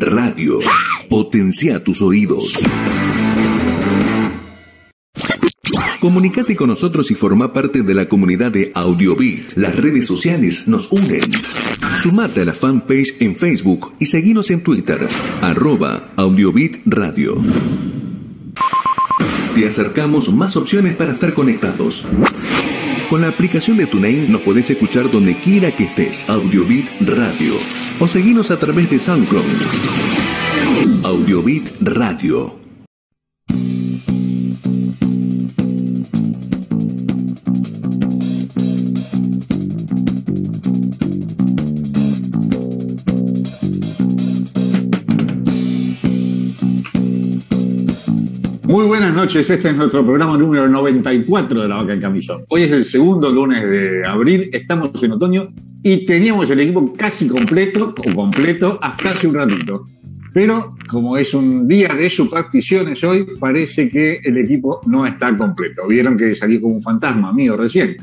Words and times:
Radio. 0.00 0.58
Potencia 1.08 1.82
tus 1.82 2.02
oídos. 2.02 2.58
Comunicate 6.00 6.54
con 6.54 6.68
nosotros 6.68 7.10
y 7.10 7.14
forma 7.14 7.52
parte 7.52 7.82
de 7.82 7.94
la 7.94 8.08
comunidad 8.08 8.52
de 8.52 8.70
AudioBit. 8.74 9.54
Las 9.56 9.74
redes 9.74 10.06
sociales 10.06 10.68
nos 10.68 10.92
unen. 10.92 11.30
Sumate 12.02 12.42
a 12.42 12.44
la 12.44 12.54
fanpage 12.54 13.16
en 13.20 13.34
Facebook 13.34 13.94
y 13.98 14.06
seguinos 14.06 14.50
en 14.50 14.62
Twitter, 14.62 15.00
arroba 15.42 16.12
AudioBit 16.16 16.78
Radio. 16.86 17.40
Te 19.56 19.66
acercamos 19.66 20.34
más 20.34 20.54
opciones 20.58 20.96
para 20.96 21.12
estar 21.12 21.32
conectados. 21.32 22.06
Con 23.08 23.22
la 23.22 23.28
aplicación 23.28 23.78
de 23.78 23.86
TuneIn 23.86 24.30
nos 24.30 24.42
podés 24.42 24.68
escuchar 24.68 25.10
donde 25.10 25.34
quiera 25.34 25.70
que 25.70 25.84
estés. 25.84 26.28
AudioBit 26.28 26.86
Radio. 27.00 27.54
O 27.98 28.06
seguinos 28.06 28.50
a 28.50 28.58
través 28.58 28.90
de 28.90 28.98
SoundCloud. 28.98 29.42
AudioBit 31.04 31.70
Radio. 31.80 32.65
Muy 48.66 48.84
buenas 48.84 49.14
noches, 49.14 49.48
este 49.48 49.68
es 49.68 49.76
nuestro 49.76 50.04
programa 50.04 50.36
número 50.36 50.68
94 50.68 51.62
de 51.62 51.68
La 51.68 51.76
Vaca 51.76 51.92
en 51.92 52.00
Camillón. 52.00 52.42
Hoy 52.48 52.62
es 52.62 52.72
el 52.72 52.84
segundo 52.84 53.30
lunes 53.30 53.62
de 53.62 54.04
abril, 54.04 54.50
estamos 54.52 55.00
en 55.04 55.12
otoño 55.12 55.48
y 55.84 56.04
teníamos 56.04 56.50
el 56.50 56.58
equipo 56.58 56.92
casi 56.94 57.28
completo, 57.28 57.94
o 57.96 58.14
completo, 58.14 58.76
hasta 58.82 59.10
hace 59.10 59.28
un 59.28 59.34
ratito. 59.34 59.84
Pero 60.34 60.74
como 60.88 61.16
es 61.16 61.32
un 61.32 61.68
día 61.68 61.94
de 61.94 62.10
supersticiones 62.10 63.04
hoy, 63.04 63.24
parece 63.38 63.88
que 63.88 64.20
el 64.24 64.36
equipo 64.36 64.80
no 64.84 65.06
está 65.06 65.38
completo. 65.38 65.86
Vieron 65.86 66.16
que 66.16 66.34
salí 66.34 66.60
como 66.60 66.74
un 66.74 66.82
fantasma 66.82 67.32
mío 67.32 67.56
recién. 67.56 67.96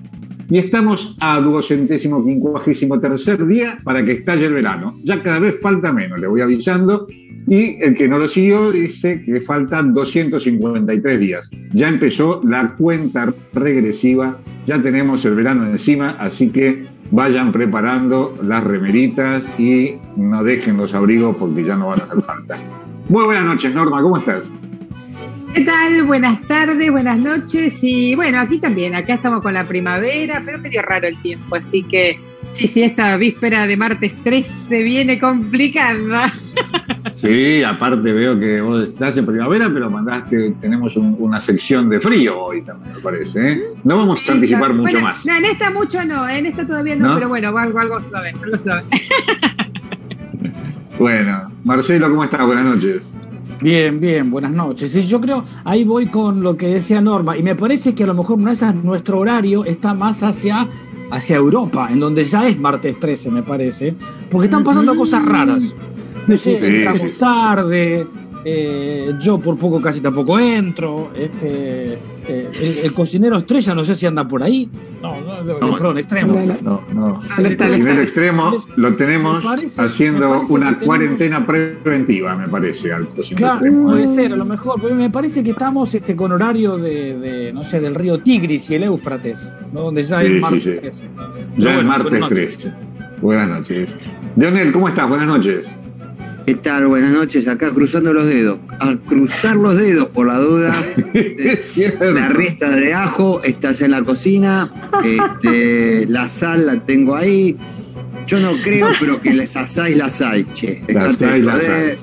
Y 0.49 0.59
estamos 0.59 1.17
a 1.19 1.41
duocentésimo 1.41 2.25
quincuagésimo 2.25 3.01
tercer 3.01 3.45
día 3.47 3.77
para 3.83 4.03
que 4.05 4.13
estalle 4.13 4.45
el 4.45 4.53
verano. 4.53 4.97
Ya 5.03 5.21
cada 5.21 5.39
vez 5.39 5.59
falta 5.61 5.91
menos, 5.91 6.21
le 6.21 6.27
voy 6.27 6.39
avisando. 6.39 7.05
Y 7.47 7.77
el 7.83 7.95
que 7.95 8.07
no 8.07 8.17
lo 8.17 8.27
siguió 8.27 8.71
dice 8.71 9.23
que 9.23 9.41
faltan 9.41 9.93
253 9.93 11.19
días. 11.19 11.49
Ya 11.73 11.89
empezó 11.89 12.41
la 12.43 12.75
cuenta 12.75 13.33
regresiva, 13.53 14.37
ya 14.65 14.81
tenemos 14.81 15.25
el 15.25 15.35
verano 15.35 15.65
encima, 15.65 16.15
así 16.19 16.49
que 16.49 16.85
vayan 17.11 17.51
preparando 17.51 18.37
las 18.41 18.63
remeritas 18.63 19.43
y 19.59 19.95
no 20.15 20.43
dejen 20.43 20.77
los 20.77 20.93
abrigos 20.93 21.35
porque 21.37 21.63
ya 21.63 21.75
no 21.75 21.87
van 21.87 22.01
a 22.01 22.03
hacer 22.03 22.23
falta. 22.23 22.57
Muy 23.09 23.25
buenas 23.25 23.45
noches, 23.45 23.73
Norma, 23.73 24.01
¿cómo 24.01 24.17
estás? 24.17 24.51
¿Qué 25.53 25.61
tal? 25.61 26.03
Buenas 26.05 26.41
tardes, 26.47 26.89
buenas 26.89 27.19
noches. 27.19 27.77
Y 27.81 28.15
bueno, 28.15 28.39
aquí 28.39 28.57
también, 28.57 28.95
acá 28.95 29.13
estamos 29.15 29.41
con 29.41 29.53
la 29.53 29.65
primavera, 29.65 30.41
pero 30.43 30.57
medio 30.57 30.81
raro 30.81 31.07
el 31.07 31.21
tiempo, 31.21 31.55
así 31.55 31.83
que 31.83 32.17
sí, 32.53 32.67
sí, 32.67 32.83
esta 32.83 33.17
víspera 33.17 33.67
de 33.67 33.77
martes 33.77 34.13
3 34.23 34.47
se 34.69 34.83
viene 34.83 35.19
complicada. 35.19 36.33
Sí, 37.15 37.63
aparte 37.63 38.11
veo 38.11 38.39
que 38.39 38.59
vos 38.61 38.85
estás 38.85 39.15
en 39.17 39.25
primavera, 39.25 39.69
pero 39.71 39.89
mandaste, 39.89 40.55
tenemos 40.59 40.97
una 40.97 41.39
sección 41.39 41.89
de 41.89 41.99
frío 41.99 42.41
hoy 42.41 42.61
también, 42.63 42.95
me 42.95 43.01
parece. 43.01 43.51
¿eh? 43.51 43.61
No 43.83 43.97
vamos 43.97 44.27
a 44.27 44.31
anticipar 44.31 44.73
mucho 44.73 44.99
más. 44.99 45.25
No, 45.25 45.35
en 45.35 45.45
esta 45.45 45.69
mucho 45.69 46.03
no, 46.05 46.27
en 46.27 46.47
esta 46.47 46.65
todavía 46.65 46.95
no, 46.95 47.13
pero 47.13 47.29
bueno, 47.29 47.55
algo, 47.57 47.79
algo 47.79 47.99
suave, 47.99 48.33
algo 48.41 48.57
suave. 48.57 48.83
bueno, 50.99 51.51
Marcelo, 51.63 52.09
¿cómo 52.09 52.23
estás? 52.23 52.45
Buenas 52.45 52.65
noches. 52.65 53.13
Bien, 53.61 53.99
bien, 53.99 54.29
buenas 54.29 54.51
noches. 54.51 54.95
Y 54.95 55.03
yo 55.03 55.21
creo, 55.21 55.43
ahí 55.63 55.83
voy 55.83 56.07
con 56.07 56.41
lo 56.41 56.57
que 56.57 56.67
decía 56.67 56.99
Norma, 56.99 57.37
y 57.37 57.43
me 57.43 57.55
parece 57.55 57.95
que 57.95 58.03
a 58.03 58.07
lo 58.07 58.13
mejor 58.13 58.39
no 58.39 58.51
es 58.51 58.61
nuestro 58.83 59.19
horario 59.19 59.63
está 59.65 59.93
más 59.93 60.23
hacia, 60.23 60.67
hacia 61.11 61.35
Europa, 61.37 61.89
en 61.91 61.99
donde 61.99 62.23
ya 62.23 62.47
es 62.47 62.59
martes 62.59 62.99
13, 62.99 63.31
me 63.31 63.43
parece, 63.43 63.95
porque 64.29 64.45
están 64.45 64.63
pasando 64.63 64.95
cosas 64.95 65.25
raras. 65.25 65.75
No 66.27 66.37
sé, 66.37 66.57
entramos 66.65 67.17
tarde, 67.17 68.07
eh, 68.45 69.13
yo 69.19 69.37
por 69.39 69.57
poco 69.57 69.81
casi 69.81 70.01
tampoco 70.01 70.37
entro. 70.39 71.11
Este, 71.15 71.97
eh, 72.27 72.79
el, 72.83 72.93
cocinero 72.93 73.37
estrella, 73.37 73.73
no 73.73 73.83
sé 73.83 73.95
si 73.95 74.05
anda 74.05 74.27
por 74.27 74.43
ahí. 74.43 74.69
No, 75.01 75.19
no, 75.21 75.43
no 75.43 75.59
perdón, 75.59 75.97
extremo. 75.97 76.39
No, 76.61 76.81
no. 76.93 77.21
El 77.37 77.57
cocinero 77.57 78.01
extremo 78.01 78.57
lo 78.75 78.95
tenemos 78.95 79.43
haciendo 79.77 80.41
una 80.49 80.77
cuarentena 80.77 81.45
preventiva, 81.45 82.35
me 82.35 82.47
parece, 82.47 82.93
al 82.93 83.07
cocinero 83.09 83.37
claro, 83.37 83.55
extremo. 83.55 83.91
Puede 83.91 84.07
ser, 84.07 84.33
a 84.33 84.37
lo 84.37 84.45
mejor, 84.45 84.79
pero 84.81 84.95
me 84.95 85.09
parece 85.09 85.43
que 85.43 85.51
estamos 85.51 85.93
este, 85.93 86.15
con 86.15 86.31
horario 86.31 86.77
de, 86.77 87.51
no 87.53 87.63
sé, 87.63 87.79
del 87.79 87.95
río 87.95 88.19
Tigris 88.19 88.69
y 88.69 88.75
el 88.75 88.83
Éufrates, 88.83 89.51
¿no? 89.71 89.83
donde 89.83 90.03
ya 90.03 90.23
es 90.23 90.41
martes 90.41 90.79
13. 90.79 91.09
Ya 91.57 91.79
es 91.79 91.85
martes 91.85 92.27
13. 92.27 92.73
Buenas 93.21 93.47
noches. 93.47 93.95
Leonel, 94.35 94.71
¿cómo 94.71 94.87
estás? 94.87 95.07
Buenas 95.07 95.27
noches. 95.27 95.75
¿Qué 96.45 96.55
tal? 96.55 96.87
Buenas 96.87 97.11
noches. 97.11 97.47
Acá 97.47 97.71
cruzando 97.71 98.13
los 98.13 98.25
dedos. 98.25 98.59
A 98.79 98.95
cruzar 98.97 99.55
los 99.55 99.77
dedos 99.77 100.09
por 100.09 100.27
la 100.27 100.39
duda. 100.39 100.75
la 102.01 102.27
resta 102.27 102.69
de 102.69 102.93
ajo, 102.93 103.41
estás 103.43 103.79
en 103.79 103.91
la 103.91 104.03
cocina. 104.03 104.71
Este, 105.05 106.05
la 106.07 106.27
sal 106.27 106.65
la 106.65 106.85
tengo 106.85 107.15
ahí. 107.15 107.55
Yo 108.27 108.41
no 108.41 108.61
creo, 108.61 108.89
pero 108.99 109.21
que 109.21 109.33
las 109.33 109.55
asáis 109.55 109.97
las 109.97 110.21
hay, 110.21 110.43
che. 110.53 110.81
Las 110.89 111.21
hay, 111.21 111.41
las 111.41 111.63
hay. 111.63 111.93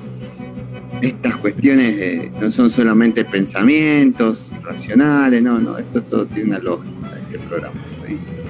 Estas 1.01 1.35
cuestiones 1.37 2.31
no 2.39 2.49
son 2.51 2.69
solamente 2.69 3.25
pensamientos 3.25 4.51
racionales, 4.63 5.41
no, 5.41 5.59
no, 5.59 5.79
esto 5.79 6.03
todo 6.03 6.27
tiene 6.27 6.49
una 6.49 6.59
lógica, 6.59 7.17
este 7.23 7.39
programa. 7.39 7.73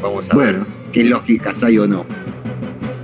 Vamos 0.02 0.30
a 0.30 0.38
ver 0.38 0.60
qué 0.92 1.06
lógicas 1.06 1.64
hay 1.64 1.78
o 1.78 1.88
no. 1.88 2.06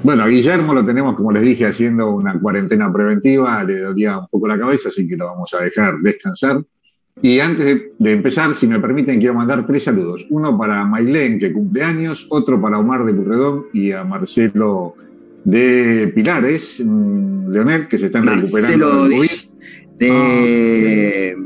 Bueno, 0.03 0.23
a 0.23 0.27
Guillermo 0.27 0.73
lo 0.73 0.85
tenemos, 0.85 1.15
como 1.15 1.31
les 1.31 1.43
dije, 1.43 1.65
haciendo 1.65 2.11
una 2.11 2.39
cuarentena 2.39 2.91
preventiva, 2.91 3.63
le 3.63 3.79
dolía 3.79 4.19
un 4.19 4.27
poco 4.27 4.47
la 4.47 4.57
cabeza, 4.57 4.89
así 4.89 5.07
que 5.07 5.17
lo 5.17 5.25
vamos 5.25 5.53
a 5.53 5.63
dejar 5.63 5.99
descansar. 6.01 6.63
Y 7.21 7.39
antes 7.39 7.81
de, 7.97 8.11
empezar, 8.11 8.53
si 8.53 8.67
me 8.67 8.79
permiten, 8.79 9.19
quiero 9.19 9.33
mandar 9.33 9.65
tres 9.65 9.85
saludos. 9.85 10.27
Uno 10.29 10.57
para 10.57 10.85
Mailén, 10.85 11.39
que 11.39 11.51
cumple 11.51 11.83
años, 11.83 12.27
otro 12.29 12.61
para 12.61 12.77
Omar 12.77 13.05
de 13.05 13.15
Curredón 13.15 13.65
y 13.73 13.91
a 13.91 14.03
Marcelo 14.03 14.93
de 15.43 16.11
Pilares, 16.13 16.81
mm, 16.83 17.49
Leonel, 17.49 17.87
que 17.87 17.97
se 17.97 18.07
están 18.07 18.25
recuperando 18.25 19.07
del 19.07 19.17
COVID. 19.17 19.29
De... 19.97 21.37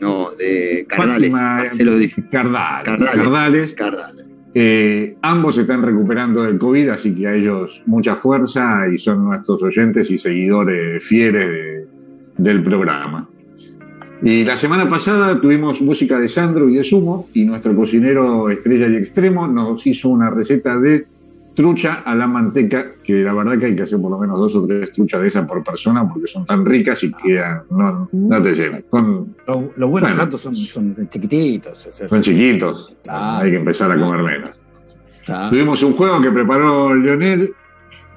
No, 0.00 0.30
de 0.38 0.86
Cardales. 0.88 1.32
Marcelo 1.32 1.98
de 1.98 2.08
Cardales. 2.30 3.74
Cardales. 3.74 4.19
Eh, 4.52 5.16
ambos 5.22 5.58
están 5.58 5.82
recuperando 5.82 6.42
del 6.42 6.58
COVID, 6.58 6.88
así 6.88 7.14
que 7.14 7.28
a 7.28 7.34
ellos 7.34 7.82
mucha 7.86 8.16
fuerza 8.16 8.88
y 8.92 8.98
son 8.98 9.24
nuestros 9.24 9.62
oyentes 9.62 10.10
y 10.10 10.18
seguidores 10.18 11.04
fieles 11.04 11.86
del 12.36 12.62
programa. 12.62 13.28
Y 14.22 14.44
la 14.44 14.56
semana 14.56 14.88
pasada 14.88 15.40
tuvimos 15.40 15.80
música 15.80 16.18
de 16.18 16.28
Sandro 16.28 16.68
y 16.68 16.74
de 16.74 16.84
Sumo 16.84 17.28
y 17.32 17.44
nuestro 17.44 17.74
cocinero 17.74 18.50
estrella 18.50 18.88
y 18.88 18.96
extremo 18.96 19.46
nos 19.46 19.86
hizo 19.86 20.08
una 20.08 20.28
receta 20.28 20.78
de 20.78 21.06
trucha 21.60 22.02
a 22.06 22.14
la 22.14 22.26
manteca, 22.26 22.92
que 23.04 23.22
la 23.22 23.34
verdad 23.34 23.58
que 23.58 23.66
hay 23.66 23.76
que 23.76 23.82
hacer 23.82 24.00
por 24.00 24.10
lo 24.10 24.18
menos 24.18 24.38
dos 24.38 24.56
o 24.56 24.66
tres 24.66 24.92
truchas 24.92 25.20
de 25.20 25.28
esas 25.28 25.46
por 25.46 25.62
persona 25.62 26.08
porque 26.08 26.26
son 26.26 26.46
tan 26.46 26.64
ricas 26.64 27.04
y 27.04 27.12
quedan, 27.12 27.64
no, 27.68 28.08
no 28.10 28.40
te 28.40 28.54
llenan. 28.54 28.82
Con, 28.88 29.36
los 29.76 29.90
buenos 29.90 30.12
platos 30.12 30.40
son, 30.40 30.56
son, 30.56 30.96
chiquititos. 31.10 31.86
son 31.90 32.22
chiquitos, 32.22 32.94
hay 33.10 33.50
que 33.50 33.58
empezar 33.58 33.92
a 33.92 34.00
comer 34.00 34.22
menos. 34.22 34.58
Tuvimos 35.50 35.82
un 35.82 35.92
juego 35.92 36.22
que 36.22 36.30
preparó 36.30 36.94
Leonel 36.94 37.52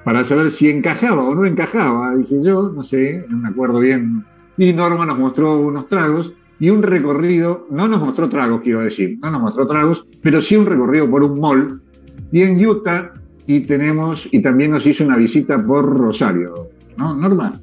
para 0.04 0.24
saber 0.24 0.50
si 0.50 0.70
encajaba 0.70 1.22
o 1.22 1.34
no 1.34 1.44
encajaba, 1.44 2.16
dije 2.16 2.42
yo, 2.42 2.72
no 2.74 2.82
sé, 2.82 3.26
no 3.28 3.36
me 3.36 3.48
acuerdo 3.50 3.78
bien. 3.78 4.24
Y 4.56 4.72
Norma 4.72 5.04
nos 5.04 5.18
mostró 5.18 5.58
unos 5.58 5.86
tragos 5.86 6.32
y 6.58 6.70
un 6.70 6.82
recorrido, 6.82 7.66
no 7.70 7.88
nos 7.88 8.00
mostró 8.00 8.30
tragos, 8.30 8.62
quiero 8.62 8.80
decir, 8.80 9.18
no 9.20 9.30
nos 9.30 9.42
mostró 9.42 9.66
tragos, 9.66 10.06
pero 10.22 10.40
sí 10.40 10.56
un 10.56 10.64
recorrido 10.64 11.10
por 11.10 11.22
un 11.22 11.38
mall. 11.38 11.82
Y 12.32 12.42
en 12.42 12.64
Utah 12.64 13.12
y 13.46 13.60
tenemos, 13.60 14.28
y 14.30 14.40
también 14.40 14.70
nos 14.70 14.86
hizo 14.86 15.04
una 15.04 15.16
visita 15.16 15.64
por 15.64 15.84
Rosario, 15.84 16.70
¿no, 16.96 17.14
Norma? 17.14 17.60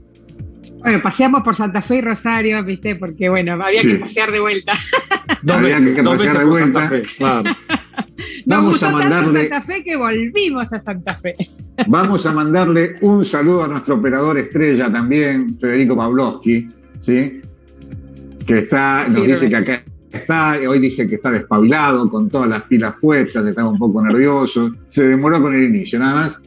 Bueno, 0.80 1.00
paseamos 1.04 1.44
por 1.44 1.56
Santa 1.56 1.82
Fe 1.82 1.98
y 1.98 2.02
Rosario, 2.02 2.64
¿viste? 2.64 2.96
Porque, 2.96 3.30
bueno, 3.30 3.54
había 3.54 3.82
que 3.82 3.96
pasear 3.96 4.32
de 4.32 4.40
vuelta. 4.40 4.74
había 5.48 5.78
que 5.78 6.04
pasear 6.04 6.40
de 6.40 6.46
vuelta. 6.46 6.90
claro. 7.18 7.56
vamos 8.46 8.82
a 8.82 8.92
mandarle. 8.92 9.50
Santa 9.50 9.62
Fe 9.62 9.84
que 9.84 9.96
volvimos 9.96 10.74
a 10.74 10.80
Santa 10.80 11.14
Fe. 11.14 11.34
vamos 11.88 12.26
a 12.26 12.32
mandarle 12.32 12.96
un 13.02 13.24
saludo 13.26 13.64
a 13.64 13.68
nuestro 13.68 13.96
operador 13.96 14.38
estrella 14.40 14.92
también, 14.92 15.58
Federico 15.60 15.96
Pavlovsky, 15.96 16.68
¿sí? 17.02 17.42
Que 18.48 18.58
está, 18.58 19.08
nos 19.08 19.26
dice 19.26 19.50
que 19.50 19.56
acá 19.56 19.84
está, 20.12 20.58
hoy 20.68 20.80
dice 20.80 21.08
que 21.08 21.16
está 21.16 21.32
despabilado, 21.32 22.10
con 22.10 22.30
todas 22.30 22.50
las 22.50 22.64
pilas 22.64 22.96
puestas, 23.00 23.46
estaba 23.48 23.70
un 23.70 23.78
poco 23.78 24.04
nervioso, 24.04 24.72
se 24.88 25.08
demoró 25.08 25.42
con 25.42 25.56
el 25.56 25.64
inicio 25.64 26.00
nada 26.00 26.16
más. 26.16 26.42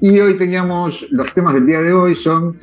Y 0.00 0.18
hoy 0.18 0.34
teníamos, 0.34 1.06
los 1.10 1.32
temas 1.32 1.54
del 1.54 1.66
día 1.66 1.80
de 1.80 1.92
hoy 1.92 2.14
son 2.14 2.56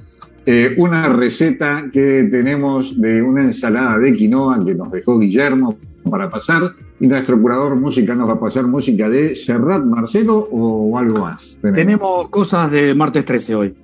eh, 0.46 0.74
una 0.78 1.08
receta 1.10 1.90
que 1.92 2.24
tenemos 2.24 3.00
de 3.00 3.22
una 3.22 3.44
ensalada 3.44 3.98
de 3.98 4.12
quinoa 4.12 4.60
que 4.66 4.76
nos 4.76 4.92
dejó 4.92 5.20
Guillermo 5.20 5.78
para 6.10 6.30
pasar 6.30 6.74
y 7.00 7.08
nuestro 7.08 7.40
curador 7.42 7.76
música 7.76 8.16
nos 8.16 8.30
va 8.30 8.34
a 8.34 8.40
pasar 8.40 8.66
música 8.66 9.10
de 9.10 9.36
Serrat 9.36 9.84
Marcelo 9.86 10.48
o 10.52 10.98
algo 10.98 11.20
más. 11.20 11.60
Tenemos, 11.74 12.30
cosas 12.30 12.72
de 12.72 12.96
martes 12.96 13.26
13 13.26 13.56
hoy. 13.56 13.76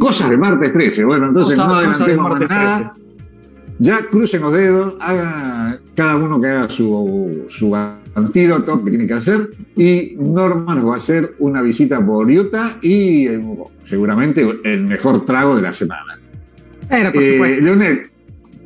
Cosas 0.00 0.30
de 0.30 0.36
martes 0.36 0.72
13, 0.72 1.04
bueno, 1.04 1.26
entonces 1.26 1.56
no 1.56 1.74
adelantemos 1.74 2.30
más 2.30 2.50
nada. 2.50 2.92
Ya 3.78 4.06
crucen 4.10 4.40
los 4.40 4.52
dedos, 4.52 4.96
haga 5.00 5.78
cada 5.94 6.16
uno 6.16 6.40
que 6.40 6.48
haga 6.48 6.68
su, 6.68 7.46
su 7.48 7.74
antídoto 8.14 8.82
que 8.84 8.90
tiene 8.90 9.06
que 9.06 9.14
hacer 9.14 9.50
y 9.76 10.16
Norma 10.18 10.74
nos 10.74 10.88
va 10.88 10.94
a 10.94 10.96
hacer 10.96 11.34
una 11.38 11.62
visita 11.62 12.04
por 12.04 12.28
Utah 12.28 12.76
y 12.82 13.28
eh, 13.28 13.40
seguramente 13.86 14.46
el 14.64 14.84
mejor 14.84 15.24
trago 15.24 15.56
de 15.56 15.62
la 15.62 15.72
semana. 15.72 16.18
Eh, 16.90 17.60
Leonel, 17.62 18.02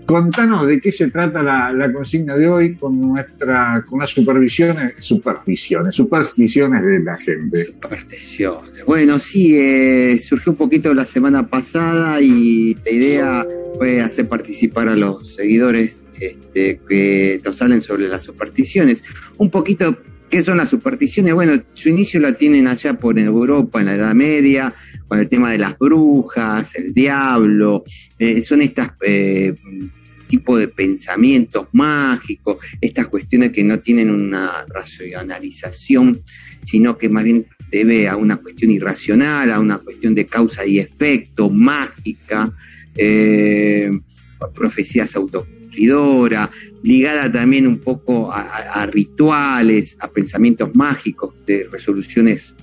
contanos 0.06 0.66
de 0.66 0.80
qué 0.80 0.92
se 0.92 1.10
trata 1.10 1.42
la, 1.42 1.92
consigna 1.92 2.36
de 2.36 2.48
hoy 2.48 2.74
con 2.76 3.00
nuestra 3.00 3.82
con 3.86 4.00
las 4.00 4.10
supervisiones, 4.10 4.94
supersticiones, 4.98 5.94
supersticiones 5.94 6.84
de 6.84 7.00
la 7.00 7.16
gente. 7.16 7.66
Supersticiones. 7.66 8.84
Bueno, 8.86 9.18
sí, 9.18 9.56
eh, 9.56 10.18
surgió 10.18 10.52
un 10.52 10.58
poquito 10.58 10.92
la 10.94 11.04
semana 11.04 11.46
pasada 11.46 12.20
y 12.20 12.74
la 12.84 12.90
idea 12.90 13.46
fue 13.76 14.00
hacer 14.00 14.28
participar 14.28 14.88
a 14.88 14.96
los 14.96 15.34
seguidores 15.34 16.04
este, 16.20 16.80
que 16.88 17.40
nos 17.44 17.56
salen 17.56 17.80
sobre 17.80 18.08
las 18.08 18.24
supersticiones. 18.24 19.04
Un 19.38 19.50
poquito, 19.50 19.96
¿qué 20.30 20.42
son 20.42 20.58
las 20.58 20.70
supersticiones? 20.70 21.34
Bueno, 21.34 21.62
su 21.74 21.88
inicio 21.88 22.20
la 22.20 22.32
tienen 22.34 22.66
allá 22.66 22.94
por 22.94 23.18
Europa, 23.18 23.80
en 23.80 23.86
la 23.86 23.94
Edad 23.94 24.14
Media, 24.14 24.74
con 25.12 25.20
el 25.20 25.28
tema 25.28 25.50
de 25.50 25.58
las 25.58 25.78
brujas, 25.78 26.74
el 26.74 26.94
diablo, 26.94 27.84
eh, 28.18 28.40
son 28.40 28.62
estas 28.62 28.92
eh, 29.02 29.54
tipo 30.26 30.56
de 30.56 30.68
pensamientos 30.68 31.68
mágicos, 31.72 32.56
estas 32.80 33.08
cuestiones 33.08 33.52
que 33.52 33.62
no 33.62 33.78
tienen 33.78 34.08
una 34.08 34.64
racionalización, 34.68 36.18
sino 36.62 36.96
que 36.96 37.10
más 37.10 37.24
bien 37.24 37.46
debe 37.70 38.08
a 38.08 38.16
una 38.16 38.38
cuestión 38.38 38.70
irracional, 38.70 39.50
a 39.50 39.60
una 39.60 39.76
cuestión 39.76 40.14
de 40.14 40.24
causa 40.24 40.64
y 40.64 40.78
efecto, 40.78 41.50
mágica, 41.50 42.50
eh, 42.96 43.90
profecías 44.54 45.14
autocumplidoras, 45.14 46.48
ligada 46.82 47.30
también 47.30 47.66
un 47.66 47.80
poco 47.80 48.32
a, 48.32 48.86
rituales, 48.86 49.98
a 50.00 50.08
pensamientos 50.08 50.74
mágicos, 50.74 51.34
de 51.44 51.68
resoluciones 51.70 52.56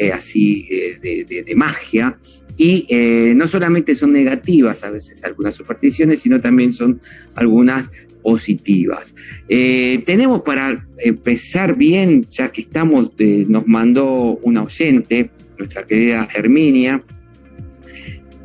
eh, 0.00 0.12
así 0.12 0.66
eh, 0.70 1.26
de, 1.28 1.54
magia. 1.54 2.18
Y 2.56 2.86
eh, 2.88 3.34
no 3.36 3.46
solamente 3.46 3.94
son 3.94 4.14
negativas 4.14 4.82
a 4.82 4.90
veces 4.90 5.22
algunas 5.24 5.54
supersticiones, 5.54 6.20
sino 6.20 6.40
también 6.40 6.72
son 6.72 7.02
algunas 7.34 8.06
positivas. 8.22 9.14
tenemos 9.46 10.40
para 10.40 10.86
empezar 10.98 11.76
bien, 11.76 12.24
ya 12.30 12.50
que 12.50 12.62
estamos, 12.62 13.12
nos 13.48 13.66
mandó 13.66 14.38
una 14.42 14.62
oyente, 14.62 15.30
nuestra 15.58 15.84
querida 15.84 16.26
Herminia, 16.34 17.02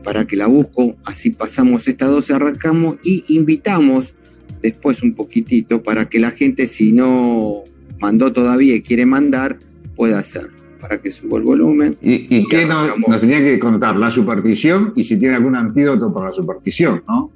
para 0.04 0.28
que 0.28 0.36
la 0.36 0.48
busco, 0.48 0.98
así 1.06 1.30
pasamos 1.30 1.88
estas 1.88 2.10
dos, 2.10 2.32
arrancamos 2.32 2.98
y 3.04 3.24
invitamos 3.30 4.14
después 4.62 5.04
un 5.04 5.14
poquitito 5.14 5.84
para 5.84 6.10
que 6.10 6.20
la 6.20 6.32
gente, 6.32 6.68
si 6.68 6.92
no 6.92 7.64
mandó 8.00 8.32
todavía 8.34 8.76
y 8.76 8.82
quiere 8.82 9.06
mandar, 9.06 9.58
pueda 9.96 10.20
hacer 10.20 10.55
para 10.88 11.02
que 11.02 11.12
suba 11.12 11.38
el 11.40 11.44
volumen. 11.44 11.98
¿Y, 12.02 12.38
y, 12.38 12.48
qué 12.48 12.66
nos, 12.66 13.20
tenía 13.20 13.40
que 13.40 13.58
contar? 13.60 13.98
La 13.98 14.12
superstición 14.12 14.94
y 14.96 15.04
si 15.04 15.18
tiene 15.18 15.36
algún 15.36 15.56
antídoto 15.56 16.14
para 16.14 16.28
la 16.28 16.32
superstición, 16.32 17.04
¿no? 17.08 17.32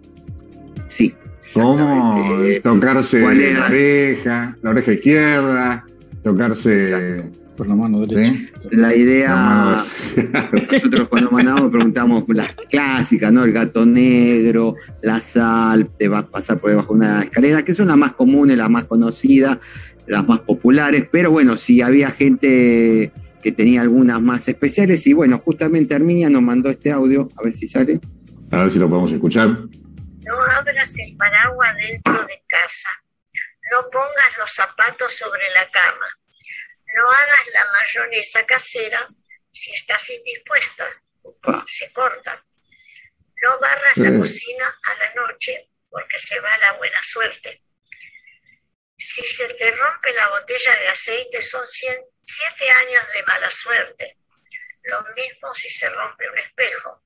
Sí. 0.88 1.13
¿Cómo 1.54 2.24
tocarse 2.62 3.22
la 3.22 3.66
oreja, 3.66 4.56
la 4.62 4.69
oreja 4.69 4.94
izquierda, 4.94 5.86
tocarse 6.24 7.25
por 7.57 7.68
la 7.68 7.75
mano 7.75 8.06
derecha? 8.06 8.34
La 8.69 8.96
idea, 8.96 9.84
nosotros 10.72 11.07
cuando 11.10 11.31
mandamos 11.31 11.72
preguntamos 11.72 12.24
las 12.28 12.54
clásicas, 12.69 13.34
¿no? 13.34 13.45
El 13.45 13.52
gato 13.52 13.84
negro, 13.84 14.75
la 15.02 15.19
sal, 15.22 15.90
te 15.98 16.07
va 16.07 16.19
a 16.19 16.25
pasar 16.28 16.60
por 16.60 16.69
debajo 16.69 16.94
de 16.94 17.00
una 17.00 17.24
escalera, 17.24 17.66
que 17.66 17.74
son 17.74 17.88
las 17.88 17.98
más 17.98 18.12
comunes, 18.12 18.56
las 18.56 18.69
más 18.69 18.84
conocidas, 18.84 19.57
las 20.06 20.28
más 20.28 20.42
populares, 20.42 21.07
pero 21.12 21.31
bueno, 21.31 21.56
si 21.56 21.81
había 21.81 22.12
gente 22.12 23.12
que 23.42 23.52
tenía 23.52 23.82
algunas 23.82 24.22
más 24.22 24.48
especiales. 24.48 25.06
Y 25.08 25.14
bueno, 25.14 25.40
justamente 25.40 25.96
Arminia 25.96 26.30
nos 26.30 26.42
mandó 26.42 26.70
este 26.70 26.92
audio, 26.92 27.28
a 27.38 27.44
ver 27.44 27.54
si 27.54 27.68
sale. 27.68 28.00
A 28.52 28.64
ver 28.64 28.72
si 28.72 28.80
lo 28.80 28.90
podemos 28.90 29.12
escuchar. 29.12 29.48
No 29.48 30.36
abras 30.58 30.94
el 31.00 31.16
paraguas 31.18 31.76
dentro 31.88 32.26
de 32.26 32.44
casa. 32.48 32.90
No 33.72 33.90
pongas 33.92 34.38
los 34.40 34.52
zapatos 34.52 35.14
sobre 35.16 35.44
la 35.56 35.70
cama. 35.70 36.08
No 36.96 37.04
hagas 37.10 37.46
la 37.54 37.66
mayonesa 37.72 38.46
casera 38.46 39.08
si 39.52 39.72
estás 39.72 40.10
indispuesta. 40.10 40.86
Se 41.66 41.92
corta. 41.94 42.44
No 43.44 43.60
barras 43.60 43.98
la 43.98 44.18
cocina 44.18 44.66
a 44.66 44.94
la 44.96 45.22
noche 45.22 45.70
porque 45.90 46.18
se 46.20 46.40
va 46.40 46.58
la 46.58 46.74
buena 46.78 47.02
suerte. 47.02 47.64
Si 48.98 49.24
se 49.24 49.48
te 49.54 49.72
rompe 49.72 50.14
la 50.14 50.28
botella 50.30 50.80
de 50.82 50.88
aceite 50.90 51.42
son 51.42 51.66
100 51.66 51.96
siete 52.30 52.70
años 52.70 53.04
de 53.16 53.24
mala 53.24 53.50
suerte. 53.50 54.18
Lo 54.84 55.02
mismo 55.16 55.54
si 55.56 55.68
se 55.70 55.90
rompe 55.90 56.30
un 56.30 56.38
espejo. 56.38 57.02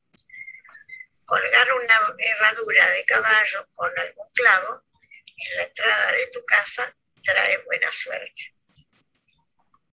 Colgar 1.26 1.68
una 1.74 2.16
herradura 2.18 2.90
de 2.92 3.06
caballo 3.06 3.68
con 3.74 3.90
algún 3.98 4.28
clavo 4.34 4.84
en 5.38 5.58
la 5.58 5.64
entrada 5.64 6.12
de 6.12 6.28
tu 6.34 6.44
casa 6.46 6.96
trae 7.24 7.58
buena 7.66 7.90
suerte. 7.92 8.54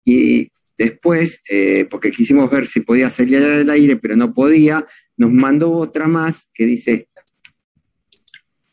Y 0.04 0.52
después, 0.76 1.40
eh, 1.48 1.86
porque 1.90 2.10
quisimos 2.10 2.50
ver 2.50 2.66
si 2.66 2.80
podía 2.80 3.08
salir 3.08 3.42
del 3.42 3.70
aire, 3.70 3.96
pero 3.96 4.16
no 4.16 4.34
podía, 4.34 4.84
nos 5.16 5.30
mandó 5.30 5.72
otra 5.72 6.06
más 6.06 6.50
que 6.52 6.66
dice 6.66 6.92
esta. 6.92 7.22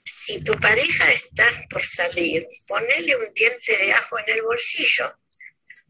Si 0.03 0.43
tu 0.43 0.53
pareja 0.59 1.11
está 1.13 1.47
por 1.69 1.81
salir, 1.81 2.45
ponele 2.67 3.15
un 3.15 3.33
diente 3.33 3.77
de 3.77 3.93
ajo 3.93 4.19
en 4.19 4.35
el 4.35 4.41
bolsillo 4.41 5.20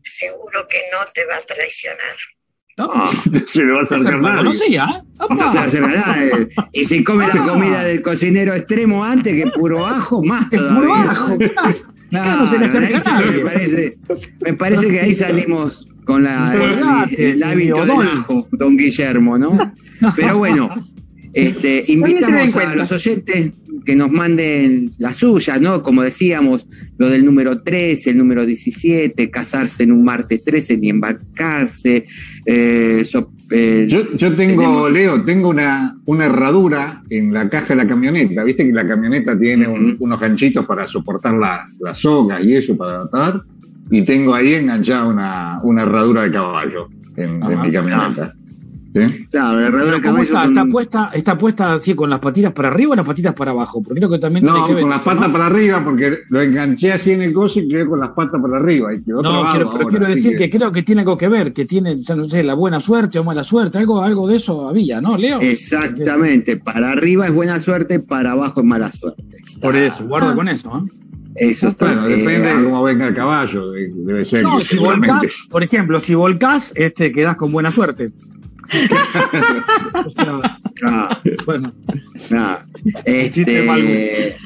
seguro 0.03 0.68
que 0.69 0.77
no 0.92 1.00
te 1.13 1.25
va 1.25 1.36
a 1.36 1.42
traicionar. 1.42 2.15
No, 2.77 2.88
se 3.48 3.63
le 3.63 3.71
va 3.74 3.80
a 3.80 3.81
acercar 3.81 4.21
nada. 4.21 4.44
No 4.44 4.53
sé 4.53 4.71
ya. 4.71 4.88
No 5.30 5.51
se 5.51 5.57
va 5.57 5.63
a 5.63 5.65
hacer 5.65 5.81
nada. 5.81 6.25
Eh. 6.25 6.50
Y 6.74 6.86
si 6.86 7.03
come 7.03 7.27
la 7.27 7.45
comida 7.45 7.83
del 7.83 8.01
cocinero 8.01 8.53
extremo 8.53 9.03
antes 9.03 9.34
que 9.34 9.50
puro 9.51 9.86
ajo, 9.86 10.24
más 10.24 10.50
todavía. 10.50 10.75
Puro 10.75 10.93
ajo, 10.93 11.38
¿qué 11.38 11.50
pasa? 11.55 11.91
No, 12.12 12.46
se 12.46 12.60
le 12.60 12.65
acerca 12.65 13.22
Me 13.31 13.39
parece, 13.39 13.98
me 14.41 14.53
parece 14.53 14.88
que 14.89 15.00
ahí 15.00 15.15
salimos 15.15 15.88
con 16.03 16.24
la, 16.24 16.53
el, 16.53 17.41
hábito 17.41 17.86
del 17.86 17.91
ajo, 17.91 18.48
don 18.51 18.75
Guillermo, 18.75 19.38
¿no? 19.38 19.72
Pero 20.17 20.38
bueno, 20.38 20.70
este, 21.34 21.86
invitamos 21.88 22.56
a 22.56 22.76
los 22.76 22.92
oyentes 22.92 23.52
que 23.86 23.96
nos 23.96 24.12
manden 24.12 24.92
las 25.00 25.18
suyas, 25.18 25.60
¿no? 25.60 25.82
Como 25.82 26.04
decíamos, 26.04 26.68
lo 26.98 27.10
del 27.10 27.26
número 27.26 27.62
13, 27.62 28.12
el 28.12 28.18
número 28.18 28.46
17, 28.46 29.30
casarse 29.32 29.84
en 29.84 29.92
un 29.92 30.04
martes 30.04 30.44
13 30.44 30.78
ni 30.78 30.90
embarcarse. 30.90 32.04
Eh, 32.46 33.04
eh, 33.50 33.86
yo, 33.88 34.36
tengo, 34.36 34.90
Leo, 34.90 35.24
tengo 35.24 35.50
una, 35.50 35.96
una 36.06 36.26
herradura 36.26 37.02
en 37.10 37.34
la 37.34 37.50
caja 37.50 37.70
de 37.70 37.76
la 37.76 37.88
camioneta. 37.88 38.44
Viste 38.44 38.66
que 38.66 38.74
la 38.74 38.88
camioneta 38.88 39.38
tiene 39.38 39.68
unos 39.68 40.20
ganchitos 40.20 40.66
para 40.66 40.88
soportar 40.88 41.34
las 41.34 41.64
la 41.80 41.96
sogas 41.96 42.44
y 42.44 42.56
eso 42.56 42.76
para 42.78 43.04
atar. 43.04 43.42
Y 43.90 44.04
tengo 44.04 44.34
ahí 44.34 44.54
enganchada 44.54 45.06
una, 45.06 45.60
una 45.64 45.82
herradura 45.82 46.24
de 46.24 46.32
caballo 46.32 46.88
en, 47.18 47.40
mi 47.40 47.72
camioneta. 47.72 48.34
Claro, 49.29 49.60
la 49.60 49.67
herradura 49.67 50.01
¿Cómo 50.01 50.21
está? 50.21 50.45
¿Está, 50.45 50.65
puesta, 50.65 51.12
¿Está 51.13 51.38
puesta 51.38 51.74
así 51.74 51.95
con 51.95 52.10
las 52.10 52.19
patitas 52.19 52.51
para 52.51 52.67
arriba 52.67 52.91
o 52.91 52.95
las 52.95 53.05
patitas 53.05 53.33
para 53.33 53.51
abajo? 53.51 53.81
Porque 53.81 54.00
creo 54.00 54.10
que 54.10 54.19
también 54.19 54.45
no, 54.45 54.67
con 54.67 54.89
las 54.89 55.01
patas 55.01 55.29
para 55.29 55.45
arriba, 55.45 55.81
porque 55.83 56.19
lo 56.27 56.41
enganché 56.41 56.91
así 56.91 57.12
en 57.12 57.21
el 57.21 57.33
coche 57.33 57.62
y 57.62 57.69
quedé 57.69 57.86
con 57.86 58.00
las 58.00 58.10
patas 58.10 58.41
para 58.41 58.57
arriba. 58.57 58.93
Y 58.93 59.01
quedó 59.01 59.21
no, 59.21 59.50
quiero, 59.51 59.71
pero 59.71 59.88
quiero 59.88 60.07
decir 60.07 60.38
que... 60.38 60.50
creo 60.50 60.71
que 60.71 60.83
tiene 60.83 61.01
algo 61.01 61.17
que 61.17 61.29
ver, 61.29 61.53
que 61.53 61.65
tiene, 61.65 61.95
no 61.95 62.25
sé, 62.25 62.43
la 62.43 62.53
buena 62.53 62.79
suerte 62.79 63.17
o 63.19 63.24
mala 63.24 63.43
suerte, 63.43 63.77
algo, 63.77 64.01
algo 64.01 64.27
de 64.27 64.36
eso 64.36 64.67
había, 64.67 65.00
¿no, 65.00 65.17
Leo? 65.17 65.39
Exactamente, 65.39 66.57
para 66.57 66.91
arriba 66.91 67.27
es 67.27 67.33
buena 67.33 67.60
suerte, 67.60 68.00
para 68.00 68.31
abajo 68.31 68.60
es 68.60 68.65
mala 68.65 68.91
suerte. 68.91 69.24
Por 69.62 69.75
eso, 69.75 70.05
guarda 70.07 70.36
con 70.36 70.50
eso, 70.50 70.77
¿eh? 70.77 70.91
Eso 71.36 71.69
está. 71.69 71.86
Bueno, 71.86 72.07
depende 72.07 72.57
de 72.57 72.63
cómo 72.65 72.83
venga 72.83 73.07
el 73.07 73.13
caballo, 73.13 73.71
debe 73.71 74.25
ser. 74.25 74.43
No, 74.43 74.62
si 74.62 74.77
volcás, 74.77 75.48
por 75.50 75.63
ejemplo, 75.63 76.00
si 76.01 76.13
volcás, 76.13 76.74
este, 76.75 77.12
quedás 77.13 77.38
con 77.38 77.53
buena 77.53 77.71
suerte. 77.71 78.12
Bueno. 81.46 81.74
Este, 83.06 84.38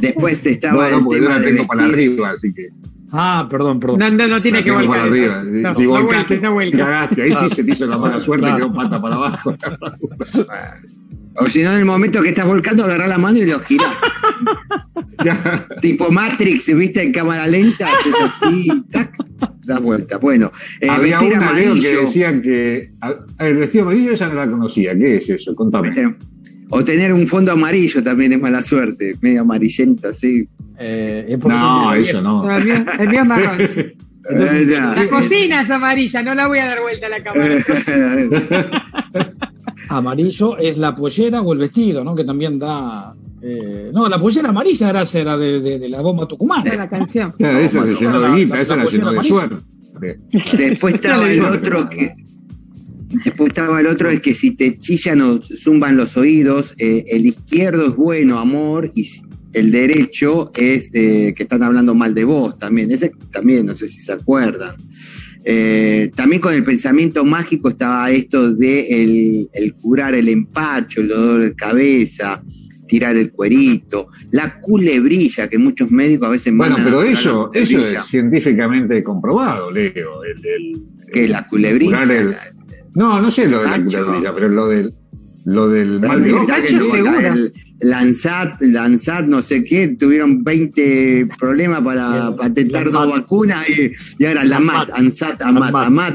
Después 0.00 0.46
estaba 0.46 0.88
el 0.88 1.06
tema 1.06 1.40
tengo 1.40 1.66
para 1.66 1.84
arriba, 1.84 2.30
así 2.30 2.52
que. 2.52 2.68
Ah, 3.12 3.46
perdón, 3.48 3.80
perdón. 3.80 3.98
No, 4.00 4.10
no, 4.10 4.28
no 4.28 4.42
tiene 4.42 4.62
que 4.62 4.70
volcar. 4.70 4.88
para 4.90 5.02
arriba. 5.04 5.42
No, 5.44 5.74
si 5.74 5.84
no 5.84 5.90
volcaste, 5.90 6.40
no 6.40 6.56
cagaste. 6.76 7.22
Ahí 7.22 7.34
sí 7.34 7.48
se 7.54 7.64
te 7.64 7.72
hizo 7.72 7.86
la 7.86 7.96
mala 7.96 8.20
suerte, 8.24 8.46
Claro. 8.46 8.66
quedó 8.66 8.74
pata 8.74 9.00
para 9.00 9.14
abajo. 9.16 9.54
O 11.40 11.46
si 11.46 11.62
no, 11.62 11.72
en 11.72 11.78
el 11.80 11.84
momento 11.84 12.20
que 12.22 12.30
estás 12.30 12.46
volcando, 12.46 12.84
agarrás 12.84 13.08
la 13.08 13.18
mano 13.18 13.38
y 13.38 13.46
lo 13.46 13.60
girás. 13.60 14.00
Tipo 15.80 16.10
Matrix, 16.10 16.74
¿viste? 16.76 17.02
En 17.02 17.12
cámara 17.12 17.46
lenta, 17.46 17.88
haces 17.92 18.14
así, 18.22 18.68
tac, 18.90 19.12
das 19.64 19.80
vuelta. 19.80 20.18
Bueno, 20.18 20.52
eh, 20.80 20.88
Había 20.88 21.18
una, 21.20 21.28
Leo, 21.28 21.38
que 21.40 21.44
amarillo. 21.46 22.00
decían 22.02 22.42
que. 22.42 22.90
a- 23.00 23.14
El 23.46 23.56
vestido 23.56 23.84
amarillo 23.84 24.12
esa 24.12 24.28
no 24.28 24.34
la 24.34 24.48
conocía. 24.48 24.96
¿Qué 24.96 25.16
es 25.16 25.28
eso? 25.28 25.54
Contame. 25.54 25.92
O 26.70 26.84
tener 26.84 27.12
un 27.12 27.26
fondo 27.26 27.52
amarillo 27.52 28.02
también 28.02 28.32
es 28.32 28.40
mala 28.40 28.60
suerte, 28.62 29.16
medio 29.20 29.40
amarillento 29.42 30.08
así. 30.08 30.46
Eh, 30.78 31.26
es 31.28 31.38
No, 31.44 31.94
eso 31.94 32.20
no. 32.20 32.50
El, 32.56 32.64
mío, 32.64 32.74
el 32.98 33.08
mío 33.08 33.22
es 33.22 33.28
marrón. 33.28 33.58
Ya. 34.68 34.94
La 34.94 35.08
cocina 35.08 35.62
es 35.62 35.70
amarilla, 35.70 36.22
no 36.22 36.34
la 36.34 36.46
voy 36.48 36.58
a 36.58 36.66
dar 36.66 36.80
vuelta 36.82 37.06
a 37.06 37.08
la 37.08 37.22
cámara. 37.22 37.54
Amarillo 39.88 40.56
es 40.58 40.78
la 40.78 40.94
pollera 40.94 41.40
o 41.42 41.52
el 41.52 41.58
vestido, 41.58 42.04
¿no? 42.04 42.14
Que 42.14 42.24
también 42.24 42.58
da. 42.58 43.14
eh, 43.42 43.90
no, 43.92 44.08
la 44.08 44.18
pollera 44.18 44.48
amarilla 44.50 44.90
era, 44.90 45.02
era 45.14 45.36
de, 45.38 45.60
de- 45.60 45.78
de 45.78 45.88
la 45.88 46.00
bomba 46.02 46.26
tucumana. 46.28 46.70
es 46.70 46.76
la 46.76 46.88
canción. 46.88 47.32
Claro, 47.38 47.58
esa 47.58 47.84
se 47.84 47.94
llenó 47.94 48.20
de 48.20 48.36
guita, 48.36 48.60
esa 48.60 48.76
la 48.76 48.84
llenó 48.84 49.12
de 49.12 49.22
suerte. 49.24 49.56
Después 50.56 50.94
estaba 50.94 51.30
el 51.30 51.42
otro 51.44 51.88
que. 51.88 52.12
Después 53.24 53.48
estaba 53.48 53.80
el 53.80 53.86
otro, 53.86 54.10
es 54.10 54.20
que 54.20 54.34
si 54.34 54.54
te 54.54 54.78
chillan 54.78 55.22
o 55.22 55.40
zumban 55.42 55.96
los 55.96 56.16
oídos, 56.18 56.74
eh, 56.78 57.04
el 57.08 57.24
izquierdo 57.24 57.86
es 57.86 57.96
bueno, 57.96 58.38
amor, 58.38 58.90
y 58.94 59.08
el 59.58 59.70
derecho 59.70 60.50
es 60.54 60.90
eh, 60.94 61.34
que 61.36 61.42
están 61.44 61.62
hablando 61.62 61.94
mal 61.94 62.14
de 62.14 62.24
vos 62.24 62.58
también. 62.58 62.90
Ese 62.90 63.10
también, 63.32 63.66
no 63.66 63.74
sé 63.74 63.88
si 63.88 64.00
se 64.00 64.12
acuerdan. 64.12 64.74
Eh, 65.44 66.10
también 66.14 66.40
con 66.40 66.52
el 66.54 66.64
pensamiento 66.64 67.24
mágico 67.24 67.68
estaba 67.68 68.10
esto 68.10 68.52
de 68.54 69.02
el, 69.02 69.48
el 69.52 69.74
curar 69.74 70.14
el 70.14 70.28
empacho, 70.28 71.00
el 71.00 71.08
dolor 71.08 71.42
de 71.42 71.54
cabeza, 71.54 72.42
tirar 72.86 73.16
el 73.16 73.30
cuerito, 73.30 74.08
la 74.30 74.60
culebrilla, 74.60 75.48
que 75.48 75.58
muchos 75.58 75.90
médicos 75.90 76.28
a 76.28 76.30
veces 76.32 76.54
Bueno, 76.56 76.76
pero 76.82 77.02
eso, 77.02 77.50
eso 77.52 77.78
es 77.84 78.04
científicamente 78.04 79.02
comprobado, 79.02 79.70
Leo. 79.70 80.24
El, 80.24 80.38
el- 80.46 80.82
que 81.12 81.26
la 81.28 81.46
culebrilla. 81.46 82.04
no, 82.94 83.20
no 83.20 83.30
sé 83.30 83.46
lo 83.48 83.60
de 83.62 83.68
la 83.68 83.82
culebrilla, 83.82 84.34
pero 84.34 84.48
lo 84.50 84.68
del, 84.68 84.92
lo 85.46 85.68
del 85.68 86.00
mal 86.00 86.22
de 86.22 86.32
Bueno, 86.32 87.34
Lanzat, 87.80 88.60
Lanzat, 88.60 89.26
no 89.26 89.40
sé 89.40 89.62
qué, 89.64 89.88
tuvieron 89.88 90.42
20 90.42 91.28
problemas 91.38 91.82
para 91.82 92.34
patentar 92.34 92.86
la 92.86 92.92
dos 92.92 93.10
vacunas 93.10 93.68
y, 93.68 93.92
y 94.18 94.26
ahora 94.26 94.44
la 94.44 94.58
MAT, 94.58 94.90
ANSAT, 94.94 95.40
AMAT, 95.42 95.74
Amat. 95.74 96.14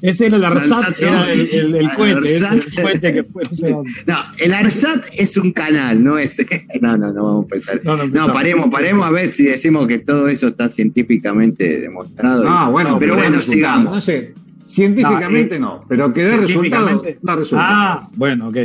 Ese 0.00 0.26
era 0.26 0.36
el 0.36 0.44
Arsat, 0.44 0.98
era 1.00 1.32
el, 1.32 1.48
el, 1.48 1.74
el 1.76 1.90
cohete, 1.92 2.40
cohete 2.82 3.14
que 3.14 3.24
fue. 3.24 3.44
no 3.44 3.54
sé 3.54 3.70
dónde. 3.70 3.90
No, 4.06 4.16
el 4.38 4.52
ARSAT 4.52 5.06
es 5.16 5.36
un 5.38 5.52
canal, 5.52 6.02
no 6.02 6.18
es. 6.18 6.36
No, 6.80 6.96
no, 6.96 7.12
no 7.12 7.24
vamos 7.24 7.46
a 7.46 7.48
pensar. 7.48 7.80
No, 7.84 7.92
no 7.92 7.96
No, 7.98 8.04
empezamos. 8.04 8.32
paremos, 8.32 8.70
paremos 8.70 9.06
a 9.06 9.10
ver 9.10 9.28
si 9.30 9.44
decimos 9.44 9.86
que 9.88 9.98
todo 9.98 10.28
eso 10.28 10.48
está 10.48 10.68
científicamente 10.68 11.80
demostrado. 11.80 12.44
Ah, 12.46 12.68
bueno, 12.68 12.98
pero 12.98 13.14
bueno, 13.14 13.40
sigamos. 13.40 13.94
No 13.94 14.00
sé, 14.00 14.34
científicamente 14.68 15.58
no, 15.58 15.80
pero 15.88 16.12
que 16.12 16.24
dé 16.24 16.36
resultado, 16.36 17.02
da 17.22 17.36
resultado. 17.36 17.68
Ah, 17.72 18.08
bueno, 18.16 18.48
ok. 18.48 18.56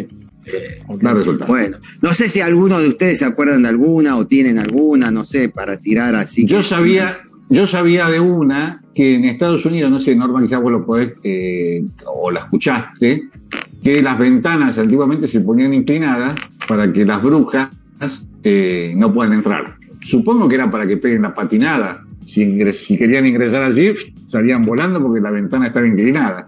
Ok. 0.88 1.02
Da 1.02 1.14
resultado. 1.14 1.52
Bueno, 1.52 1.78
no 2.02 2.14
sé 2.14 2.28
si 2.30 2.42
alguno 2.42 2.80
de 2.80 2.90
ustedes 2.90 3.20
se 3.20 3.26
acuerdan 3.26 3.64
de 3.64 3.70
alguna 3.70 4.18
o 4.18 4.26
tienen 4.28 4.58
alguna, 4.58 5.12
no 5.12 5.24
sé, 5.26 5.50
para 5.50 5.78
tirar 5.78 6.16
así. 6.16 6.46
Yo 6.46 6.60
que- 6.60 6.64
sabía, 6.64 7.18
yo 7.50 7.68
sabía 7.68 8.10
de 8.10 8.20
una 8.20 8.82
que 8.96 9.16
en 9.16 9.26
Estados 9.26 9.66
Unidos, 9.66 9.90
no 9.92 10.00
sé, 10.00 10.16
Norma, 10.16 10.42
quizás 10.42 10.62
vos 10.62 10.72
lo 10.72 10.86
podés, 10.86 11.14
eh, 11.24 11.84
o 12.06 12.32
la 12.32 12.40
escuchaste, 12.40 13.24
que 13.84 14.02
las 14.02 14.20
ventanas 14.20 14.78
antiguamente 14.78 15.28
se 15.28 15.40
ponían 15.42 15.74
inclinadas 15.74 16.36
para 16.68 16.92
que 16.92 17.06
las 17.06 17.22
brujas 17.24 17.70
eh, 18.44 18.94
no 18.96 19.12
puedan 19.14 19.34
entrar. 19.34 19.76
Supongo 20.02 20.48
que 20.48 20.56
era 20.56 20.70
para 20.72 20.88
que 20.88 20.98
peguen 20.98 21.22
la 21.24 21.34
patinada. 21.34 22.04
Si, 22.26 22.42
ingres- 22.44 22.74
si 22.86 22.98
querían 22.98 23.26
ingresar 23.26 23.64
allí, 23.64 23.94
salían 24.26 24.64
volando 24.66 25.02
porque 25.02 25.20
la 25.20 25.32
ventana 25.32 25.68
estaba 25.68 25.88
inclinada. 25.88 26.46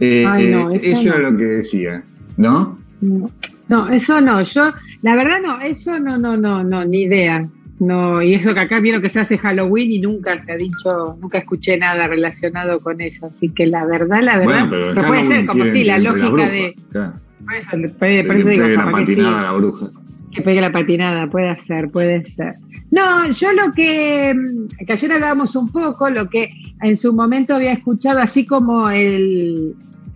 Eh, 0.00 0.24
Ay, 0.26 0.50
no, 0.52 0.70
eh, 0.70 0.76
eso 0.80 0.86
eso 1.00 1.08
no. 1.10 1.14
era 1.16 1.30
lo 1.30 1.36
que 1.36 1.44
decía, 1.44 2.02
¿no? 2.36 2.77
No, 3.00 3.88
eso 3.88 4.20
no, 4.20 4.42
yo, 4.42 4.72
la 5.02 5.14
verdad 5.14 5.40
no, 5.42 5.60
eso 5.60 5.98
no, 6.00 6.18
no, 6.18 6.36
no, 6.36 6.64
no, 6.64 6.84
ni 6.84 7.02
idea. 7.02 7.48
No, 7.80 8.20
y 8.20 8.34
eso 8.34 8.54
que 8.54 8.60
acá 8.60 8.80
vieron 8.80 9.00
que 9.00 9.08
se 9.08 9.20
hace 9.20 9.38
Halloween 9.38 9.92
y 9.92 10.00
nunca 10.00 10.36
se 10.42 10.52
ha 10.52 10.56
dicho, 10.56 11.16
nunca 11.20 11.38
escuché 11.38 11.76
nada 11.76 12.08
relacionado 12.08 12.80
con 12.80 13.00
eso. 13.00 13.26
Así 13.26 13.50
que 13.50 13.66
la 13.66 13.84
verdad, 13.84 14.20
la 14.22 14.38
verdad, 14.38 14.68
Bueno, 14.68 14.92
pero, 14.94 15.06
puede 15.06 15.26
ser 15.26 15.46
como 15.46 15.64
si 15.66 15.84
la 15.84 15.98
lógica 15.98 16.48
de. 16.48 16.74
claro, 16.90 17.12
Por 17.44 17.54
eso, 17.54 17.70
por 17.70 18.08
eso 18.10 18.24
que 18.24 18.50
digo, 18.50 18.64
pegue 18.64 18.76
la 18.76 18.84
sí. 18.84 18.92
patinada 18.92 19.40
a 19.40 19.42
la 19.42 19.52
bruja. 19.52 19.86
Que 20.34 20.42
pegue 20.42 20.60
la 20.60 20.72
patinada, 20.72 21.26
puede 21.28 21.54
ser, 21.54 21.90
puede 21.90 22.24
ser. 22.24 22.54
No, 22.90 23.30
yo 23.32 23.52
lo 23.52 23.72
que, 23.72 24.34
mm, 24.34 24.84
que 24.84 24.92
ayer 24.92 25.12
hablábamos 25.12 25.54
un 25.54 25.70
poco, 25.70 26.10
lo 26.10 26.28
que 26.28 26.50
en 26.82 26.96
su 26.96 27.12
momento 27.12 27.54
había 27.54 27.72
escuchado, 27.72 28.18
así 28.18 28.44
como 28.44 28.90
el 28.90 29.74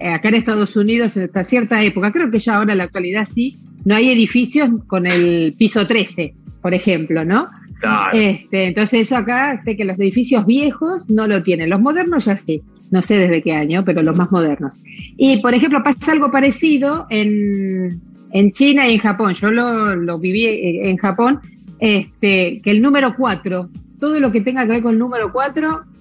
acá 0.09 0.29
en 0.29 0.37
Estados 0.37 0.77
Unidos, 0.77 1.17
hasta 1.17 1.45
cierta 1.45 1.83
época, 1.83 2.13
creo 2.13 2.31
que 2.31 2.39
ya 2.39 2.57
ahora 2.57 2.73
en 2.73 2.79
la 2.79 2.85
actualidad 2.85 3.27
sí, 3.27 3.57
no 3.85 3.95
hay 3.95 4.11
edificios 4.11 4.71
con 4.87 5.07
el 5.07 5.55
piso 5.59 5.87
13, 5.87 6.35
por 6.61 6.75
ejemplo, 6.75 7.25
¿no? 7.25 7.47
Claro. 7.81 8.17
Este, 8.17 8.67
entonces 8.67 9.01
eso 9.01 9.17
acá, 9.17 9.61
sé 9.63 9.77
que 9.77 9.85
los 9.85 9.99
edificios 9.99 10.47
viejos 10.47 11.09
no 11.11 11.27
lo 11.27 11.43
tienen, 11.43 11.71
los 11.71 11.81
modernos 11.81 12.27
ya 12.27 12.39
sí, 12.39 12.63
no 12.91 13.03
sé 13.03 13.17
desde 13.17 13.43
qué 13.43 13.53
año, 13.53 13.83
pero 13.85 14.03
los 14.03 14.17
más 14.17 14.31
modernos. 14.31 14.77
Y 15.17 15.41
por 15.41 15.55
ejemplo, 15.55 15.83
pasa 15.83 16.13
algo 16.13 16.31
parecido 16.31 17.07
en, 17.11 18.01
en 18.33 18.53
China 18.53 18.89
y 18.89 18.95
en 18.95 19.01
Japón, 19.01 19.35
yo 19.35 19.51
lo, 19.51 19.97
lo 19.97 20.19
viví 20.19 20.45
eh, 20.45 20.91
en 20.91 20.97
Japón, 20.97 21.41
este, 21.81 22.61
que 22.63 22.71
el 22.71 22.81
número 22.81 23.15
4, 23.17 23.69
todo 23.99 24.21
lo 24.21 24.31
que 24.31 24.41
tenga 24.41 24.63
que 24.63 24.73
ver 24.73 24.83
con 24.83 24.93
el 24.93 24.99
número 24.99 25.33
4 25.33 25.92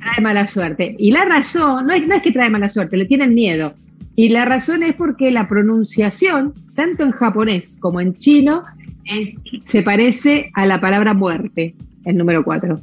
trae 0.00 0.20
mala 0.22 0.46
suerte. 0.46 0.94
Y 0.98 1.10
la 1.10 1.24
razón, 1.24 1.86
no 1.86 1.92
es, 1.92 2.06
no 2.06 2.14
es 2.14 2.22
que 2.22 2.32
trae 2.32 2.50
mala 2.50 2.68
suerte, 2.68 2.96
le 2.96 3.06
tienen 3.06 3.34
miedo. 3.34 3.74
Y 4.14 4.30
la 4.30 4.44
razón 4.44 4.82
es 4.82 4.94
porque 4.94 5.30
la 5.30 5.46
pronunciación, 5.46 6.54
tanto 6.74 7.02
en 7.04 7.10
japonés 7.12 7.74
como 7.80 8.00
en 8.00 8.14
chino, 8.14 8.62
es, 9.04 9.36
se 9.68 9.82
parece 9.82 10.50
a 10.54 10.64
la 10.66 10.80
palabra 10.80 11.12
muerte, 11.14 11.74
el 12.04 12.16
número 12.16 12.42
4. 12.44 12.78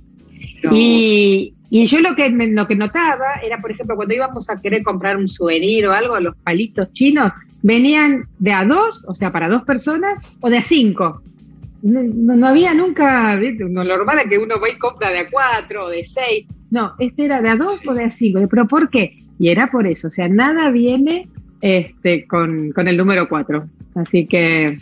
No. 0.63 0.71
Y, 0.73 1.53
y 1.69 1.85
yo 1.87 1.99
lo 2.01 2.13
que, 2.15 2.29
lo 2.29 2.67
que 2.67 2.75
notaba 2.75 3.33
era, 3.43 3.57
por 3.57 3.71
ejemplo, 3.71 3.95
cuando 3.95 4.13
íbamos 4.13 4.49
a 4.49 4.55
querer 4.61 4.83
comprar 4.83 5.17
un 5.17 5.27
souvenir 5.27 5.87
o 5.87 5.91
algo, 5.93 6.19
los 6.19 6.35
palitos 6.37 6.91
chinos 6.93 7.31
venían 7.63 8.25
de 8.39 8.51
a 8.53 8.63
dos, 8.63 9.03
o 9.07 9.15
sea, 9.15 9.31
para 9.31 9.49
dos 9.49 9.63
personas, 9.63 10.15
o 10.41 10.49
de 10.49 10.57
a 10.59 10.61
cinco. 10.61 11.21
No, 11.81 12.01
no- 12.03 12.35
no 12.35 12.47
había 12.47 12.73
nunca, 12.73 13.35
¿viste? 13.37 13.65
lo 13.67 13.83
normal 13.83 14.19
es 14.23 14.29
que 14.29 14.37
uno 14.37 14.55
va 14.61 14.69
y 14.69 14.77
compra 14.77 15.09
de 15.09 15.19
a 15.19 15.27
cuatro 15.27 15.85
o 15.85 15.89
de 15.89 16.03
seis. 16.05 16.45
No, 16.73 16.93
este 16.99 17.25
era 17.25 17.39
de 17.41 17.49
a 17.49 17.55
dos 17.55 17.87
o 17.87 17.93
de 17.93 18.05
a 18.05 18.09
cinco. 18.09 18.39
¿Pero 18.49 18.67
por 18.67 18.89
qué? 18.89 19.15
Y 19.39 19.49
era 19.49 19.67
por 19.67 19.85
eso, 19.85 20.07
o 20.07 20.11
sea, 20.11 20.27
nada 20.27 20.71
viene 20.71 21.27
este, 21.61 22.25
con, 22.27 22.71
con 22.71 22.87
el 22.87 22.97
número 22.97 23.29
cuatro. 23.29 23.67
Así 23.95 24.25
que 24.25 24.79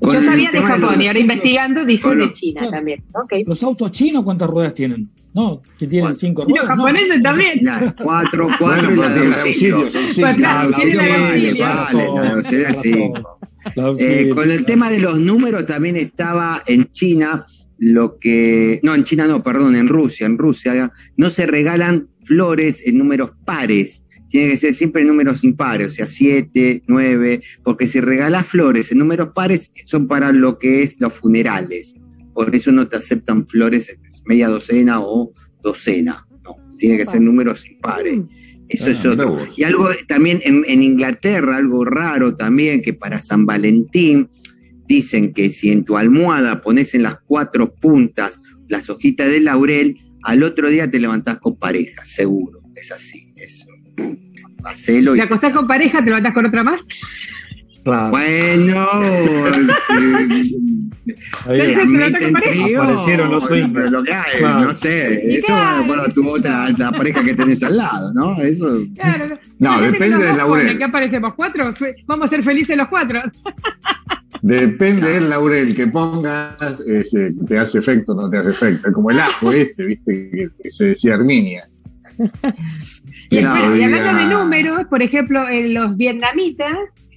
yo 0.00 0.22
sabía 0.22 0.50
de 0.50 0.60
Japón 0.60 0.80
los- 0.96 1.00
y 1.00 1.06
ahora 1.06 1.18
investigando 1.18 1.84
dicen 1.84 2.10
de 2.12 2.16
los- 2.16 2.32
China 2.32 2.60
claro. 2.60 2.72
también. 2.76 3.02
¿Los 3.46 3.62
autos 3.62 3.92
chinos 3.92 4.24
cuántas 4.24 4.48
ruedas 4.50 4.74
tienen? 4.74 5.08
No, 5.34 5.60
que 5.78 5.86
tienen 5.86 6.04
Bueno, 6.04 6.14
cinco 6.16 6.42
los 6.42 6.50
ruedas. 6.50 6.68
no. 6.68 6.74
japoneses 6.84 7.22
también. 7.22 7.58
La 7.62 7.94
cuatro, 8.02 8.48
cuatro 8.58 8.92
y 8.92 8.94
Bueno, 8.96 9.14
la 9.14 9.20
de 9.20 9.26
auxilio. 9.26 9.76
auxilio, 9.78 10.26
La 10.38 10.68
vale, 10.68 11.54
vale, 11.58 11.58
la 11.58 12.40
Eh, 12.50 12.66
auxilio. 13.78 14.34
con 14.34 14.50
el 14.50 14.64
tema 14.64 14.90
de 14.90 14.98
los 15.00 15.18
números 15.18 15.66
también 15.66 15.96
estaba 15.96 16.62
en 16.66 16.90
China 16.92 17.44
lo 17.84 18.18
que, 18.18 18.80
no, 18.82 18.94
en 18.94 19.04
China 19.04 19.26
no, 19.26 19.42
perdón, 19.42 19.76
en 19.76 19.88
Rusia, 19.88 20.26
en 20.26 20.38
Rusia 20.38 20.90
no 21.18 21.28
se 21.28 21.44
regalan 21.44 22.08
flores 22.24 22.82
en 22.86 22.96
números 22.96 23.32
pares, 23.44 24.06
tiene 24.30 24.48
que 24.48 24.56
ser 24.56 24.74
siempre 24.74 25.02
en 25.02 25.08
números 25.08 25.44
impares, 25.44 25.88
o 25.88 25.90
sea, 25.90 26.06
siete, 26.06 26.82
nueve, 26.86 27.42
porque 27.62 27.86
si 27.86 28.00
regalas 28.00 28.46
flores 28.46 28.90
en 28.90 28.98
números 28.98 29.30
pares 29.34 29.70
son 29.84 30.08
para 30.08 30.32
lo 30.32 30.58
que 30.58 30.82
es 30.82 30.98
los 30.98 31.12
funerales, 31.12 32.00
por 32.32 32.54
eso 32.54 32.72
no 32.72 32.88
te 32.88 32.96
aceptan 32.96 33.46
flores 33.46 33.90
en 33.90 33.98
media 34.26 34.48
docena 34.48 35.02
o 35.02 35.30
docena, 35.62 36.26
no, 36.42 36.56
tiene 36.78 36.96
que 36.96 37.04
ser 37.04 37.20
números 37.20 37.68
impares. 37.68 38.20
Eso 38.70 38.86
Ah, 38.86 38.90
es 38.92 39.04
mirá 39.04 39.26
otro. 39.26 39.46
Y 39.58 39.62
algo 39.64 39.90
también 40.08 40.40
en, 40.42 40.64
en 40.66 40.82
Inglaterra, 40.82 41.58
algo 41.58 41.84
raro 41.84 42.34
también, 42.34 42.80
que 42.80 42.94
para 42.94 43.20
San 43.20 43.44
Valentín 43.44 44.30
dicen 44.86 45.32
que 45.32 45.50
si 45.50 45.70
en 45.70 45.84
tu 45.84 45.96
almohada 45.96 46.60
pones 46.60 46.94
en 46.94 47.02
las 47.02 47.18
cuatro 47.26 47.74
puntas 47.74 48.40
las 48.68 48.88
hojitas 48.90 49.28
de 49.28 49.40
laurel, 49.40 49.98
al 50.22 50.42
otro 50.42 50.68
día 50.68 50.90
te 50.90 51.00
levantás 51.00 51.38
con 51.38 51.56
pareja, 51.58 52.04
seguro. 52.04 52.60
Es 52.74 52.90
así, 52.90 53.32
eso. 53.36 53.68
Hacelo 54.64 55.14
te 55.14 55.22
acostás 55.22 55.52
con 55.52 55.66
pareja, 55.66 56.02
¿te 56.02 56.10
lo 56.10 56.16
atás 56.16 56.32
con 56.32 56.46
otra 56.46 56.62
más? 56.62 56.86
Bueno, 57.84 58.80
aparecieron 61.44 63.30
los 63.30 63.44
swingers. 63.44 63.90
Lo 63.90 64.02
que 64.02 64.12
hay, 64.12 64.42
no 64.42 64.72
sé, 64.72 65.36
eso 65.36 65.52
bueno, 65.86 66.04
tu 66.14 66.26
otra 66.26 66.70
la 66.70 66.90
pareja 66.92 67.22
que 67.22 67.34
tenés 67.34 67.62
al 67.62 67.76
lado, 67.76 68.14
¿no? 68.14 68.40
Eso. 68.40 68.78
Claro, 68.94 69.38
no, 69.58 69.80
depende 69.82 70.24
del 70.24 70.38
laurel. 70.38 70.78
¿Qué 70.78 70.84
aparecemos 70.84 71.34
cuatro? 71.34 71.74
Vamos 72.06 72.26
a 72.26 72.28
ser 72.28 72.42
felices 72.42 72.74
los 72.76 72.88
cuatro. 72.88 73.20
Depende 74.40 75.12
del 75.12 75.28
laurel 75.28 75.74
que 75.74 75.86
pongas, 75.86 76.80
ese, 76.86 77.34
te 77.46 77.58
hace 77.58 77.78
efecto 77.80 78.12
o 78.12 78.14
no 78.14 78.30
te 78.30 78.38
hace 78.38 78.52
efecto. 78.52 78.88
Es 78.88 78.94
como 78.94 79.10
el 79.10 79.20
ajo 79.20 79.52
este, 79.52 79.84
viste, 79.84 80.50
que, 80.62 80.70
se 80.70 80.84
decía 80.86 81.14
Arminia. 81.14 81.64
Y, 83.30 83.38
hablando 83.38 84.14
de 84.14 84.26
números, 84.26 84.86
por 84.88 85.02
ejemplo, 85.02 85.48
en 85.48 85.74
los 85.74 85.96
vietnamitas, 85.96 86.76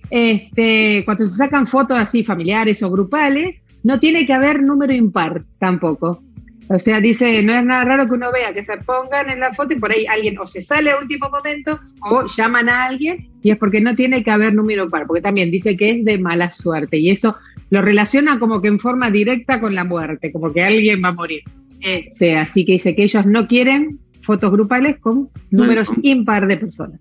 este, 0.10 1.04
cuando 1.06 1.26
se 1.26 1.38
sacan 1.38 1.68
fotos 1.68 1.98
así 1.98 2.24
familiares 2.24 2.82
o 2.84 2.90
grupales, 2.90 3.62
no 3.84 4.00
tiene 4.00 4.26
que 4.26 4.34
haber 4.34 4.62
número 4.62 4.94
impar 4.94 5.44
tampoco. 5.60 6.22
O 6.70 6.80
sea, 6.80 7.00
dice, 7.00 7.42
no 7.44 7.54
es 7.54 7.64
nada 7.64 7.86
raro 7.86 8.06
que 8.06 8.14
uno 8.14 8.30
vea 8.32 8.54
que 8.54 8.62
se 8.62 8.76
pongan 8.78 9.30
en 9.30 9.40
la 9.40 9.54
foto 9.54 9.74
y 9.74 9.80
por 9.80 9.92
ahí 9.92 10.06
alguien 10.06 10.38
o 10.38 10.46
se 10.46 10.62
sale 10.62 10.92
a 10.92 10.98
último 10.98 11.30
momento 11.30 11.80
o 12.02 12.26
llaman 12.28 12.68
a 12.68 12.86
alguien 12.86 13.30
y 13.42 13.52
es 13.52 13.58
porque 13.58 13.80
no 13.80 13.96
tiene 13.96 14.22
que 14.22 14.32
haber 14.32 14.54
número 14.54 14.84
impar, 14.84 15.08
porque 15.08 15.22
también 15.22 15.50
dice 15.50 15.78
que 15.78 15.92
es 15.92 16.06
de 16.06 16.18
mala 16.18 16.52
suerte 16.52 16.98
y 16.98 17.10
eso 17.10 17.34
lo 17.70 17.82
relaciona 17.82 18.38
como 18.38 18.62
que 18.62 18.68
en 18.68 18.80
forma 18.80 19.10
directa 19.12 19.62
con 19.62 19.76
la 19.76 19.86
muerte, 19.86 20.32
como 20.32 20.52
que 20.52 20.64
alguien 20.64 21.02
va 21.04 21.10
a 21.10 21.14
morir. 21.14 21.42
Este, 21.80 22.38
así 22.38 22.66
que 22.66 22.74
dice 22.74 22.96
que 22.96 23.04
ellos 23.04 23.26
no 23.26 23.48
quieren 23.48 24.00
fotos 24.24 24.52
grupales 24.52 25.00
con 25.00 25.30
números 25.50 25.90
impar 26.02 26.48
de 26.48 26.58
personas. 26.58 27.00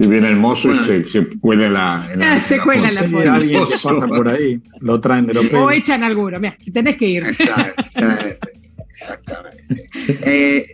Si 0.00 0.08
viene 0.08 0.28
el 0.28 0.36
mozo 0.36 0.72
y 0.72 1.10
se, 1.10 1.26
cuela 1.40 1.68
la, 1.68 2.10
en 2.10 2.20
la, 2.20 2.32
ah, 2.32 2.40
se 2.40 2.58
cuela 2.58 2.90
la 2.90 3.06
foto. 3.06 3.30
Alguien 3.30 3.66
se 3.66 3.86
pasa 3.86 4.08
por 4.08 4.28
ahí, 4.28 4.58
lo 4.80 4.98
traen 4.98 5.26
de 5.26 5.34
los 5.34 5.52
O 5.52 5.70
echan 5.70 6.02
alguno, 6.02 6.40
mira, 6.40 6.56
tenés 6.72 6.96
que 6.96 7.06
ir. 7.06 7.24
Exactamente. 7.26 8.38
Eh, 10.08 10.66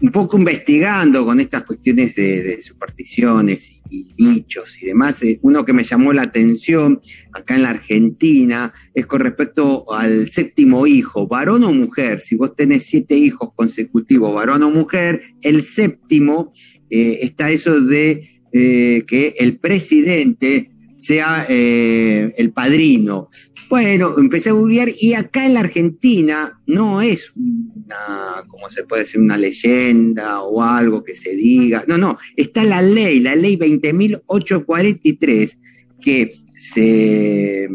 un 0.00 0.10
poco 0.10 0.38
investigando 0.38 1.24
con 1.24 1.40
estas 1.40 1.64
cuestiones 1.64 2.14
de, 2.14 2.60
supersticiones 2.60 3.80
y, 3.90 4.08
dichos 4.16 4.82
y 4.82 4.86
demás, 4.86 5.22
eh, 5.22 5.38
uno 5.42 5.64
que 5.64 5.72
me 5.72 5.84
llamó 5.84 6.12
la 6.12 6.22
atención 6.22 7.00
acá 7.32 7.54
en 7.54 7.62
la 7.62 7.70
Argentina 7.70 8.72
es 8.92 9.06
con 9.06 9.20
respecto 9.20 9.92
al 9.92 10.28
séptimo 10.28 10.86
hijo, 10.86 11.28
varón 11.28 11.64
o 11.64 11.72
mujer. 11.72 12.20
Si 12.20 12.36
vos 12.36 12.54
tenés 12.56 12.86
siete 12.86 13.16
hijos 13.16 13.50
consecutivos, 13.54 14.34
varón 14.34 14.62
o 14.64 14.70
mujer, 14.70 15.20
el 15.42 15.64
séptimo 15.64 16.52
eh, 16.90 17.20
está 17.22 17.50
eso 17.50 17.80
de 17.80 18.33
eh, 18.56 19.02
que 19.04 19.34
el 19.36 19.58
presidente 19.58 20.70
sea 20.96 21.44
eh, 21.48 22.32
el 22.36 22.52
padrino. 22.52 23.28
Bueno, 23.68 24.14
empecé 24.16 24.50
a 24.50 24.52
googlear 24.52 24.90
y 24.96 25.14
acá 25.14 25.44
en 25.44 25.54
la 25.54 25.60
Argentina 25.60 26.60
no 26.64 27.02
es 27.02 27.32
una, 27.34 28.44
como 28.46 28.68
se 28.68 28.84
puede 28.84 29.02
decir, 29.02 29.20
una 29.20 29.36
leyenda 29.36 30.40
o 30.42 30.62
algo 30.62 31.02
que 31.02 31.14
se 31.14 31.34
diga. 31.34 31.82
No, 31.88 31.98
no, 31.98 32.16
está 32.36 32.62
la 32.62 32.80
ley, 32.80 33.18
la 33.18 33.34
ley 33.34 33.56
20.843 33.56 35.58
que 36.00 36.36
se, 36.54 37.68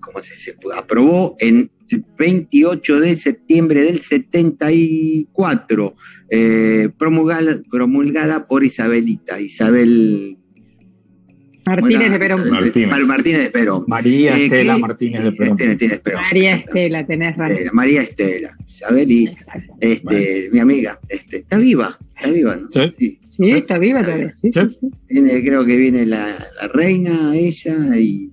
¿cómo 0.00 0.20
se, 0.20 0.34
se 0.34 0.54
aprobó 0.76 1.34
en 1.38 1.70
28 2.18 3.00
de 3.00 3.16
septiembre 3.16 3.82
del 3.82 3.98
74, 4.00 5.94
eh, 6.30 6.88
promulgada, 6.98 7.60
promulgada, 7.70 8.46
por 8.46 8.64
Isabelita, 8.64 9.40
Isabel 9.40 10.38
Martínez 11.66 12.12
de 12.12 12.18
Perón. 12.18 12.50
Martínez. 12.50 13.38
de 13.42 13.50
Perón. 13.50 13.84
María 13.86 14.36
eh, 14.36 14.44
Estela 14.44 14.78
Martínez 14.78 15.24
de 15.24 15.32
Perón. 15.32 16.20
María 16.20 16.56
Estela, 16.56 17.06
tenés 17.06 17.36
razón. 17.36 17.56
María 17.72 18.02
Estela, 18.02 18.56
Isabel 18.66 19.30
este, 19.80 20.48
mi 20.52 20.60
amiga, 20.60 20.98
este, 21.08 21.38
está 21.38 21.58
viva, 21.58 21.96
está 22.16 22.30
viva, 22.30 22.56
¿no? 22.56 22.70
Sí, 22.70 23.18
sí, 23.28 23.50
está 23.50 23.78
viva 23.78 24.04
todavía. 24.04 24.34
Sí, 24.42 24.50
creo 25.08 25.64
que 25.64 25.76
viene 25.76 26.06
la, 26.06 26.46
la 26.60 26.68
reina, 26.68 27.34
ella, 27.34 27.96
y 27.98 28.30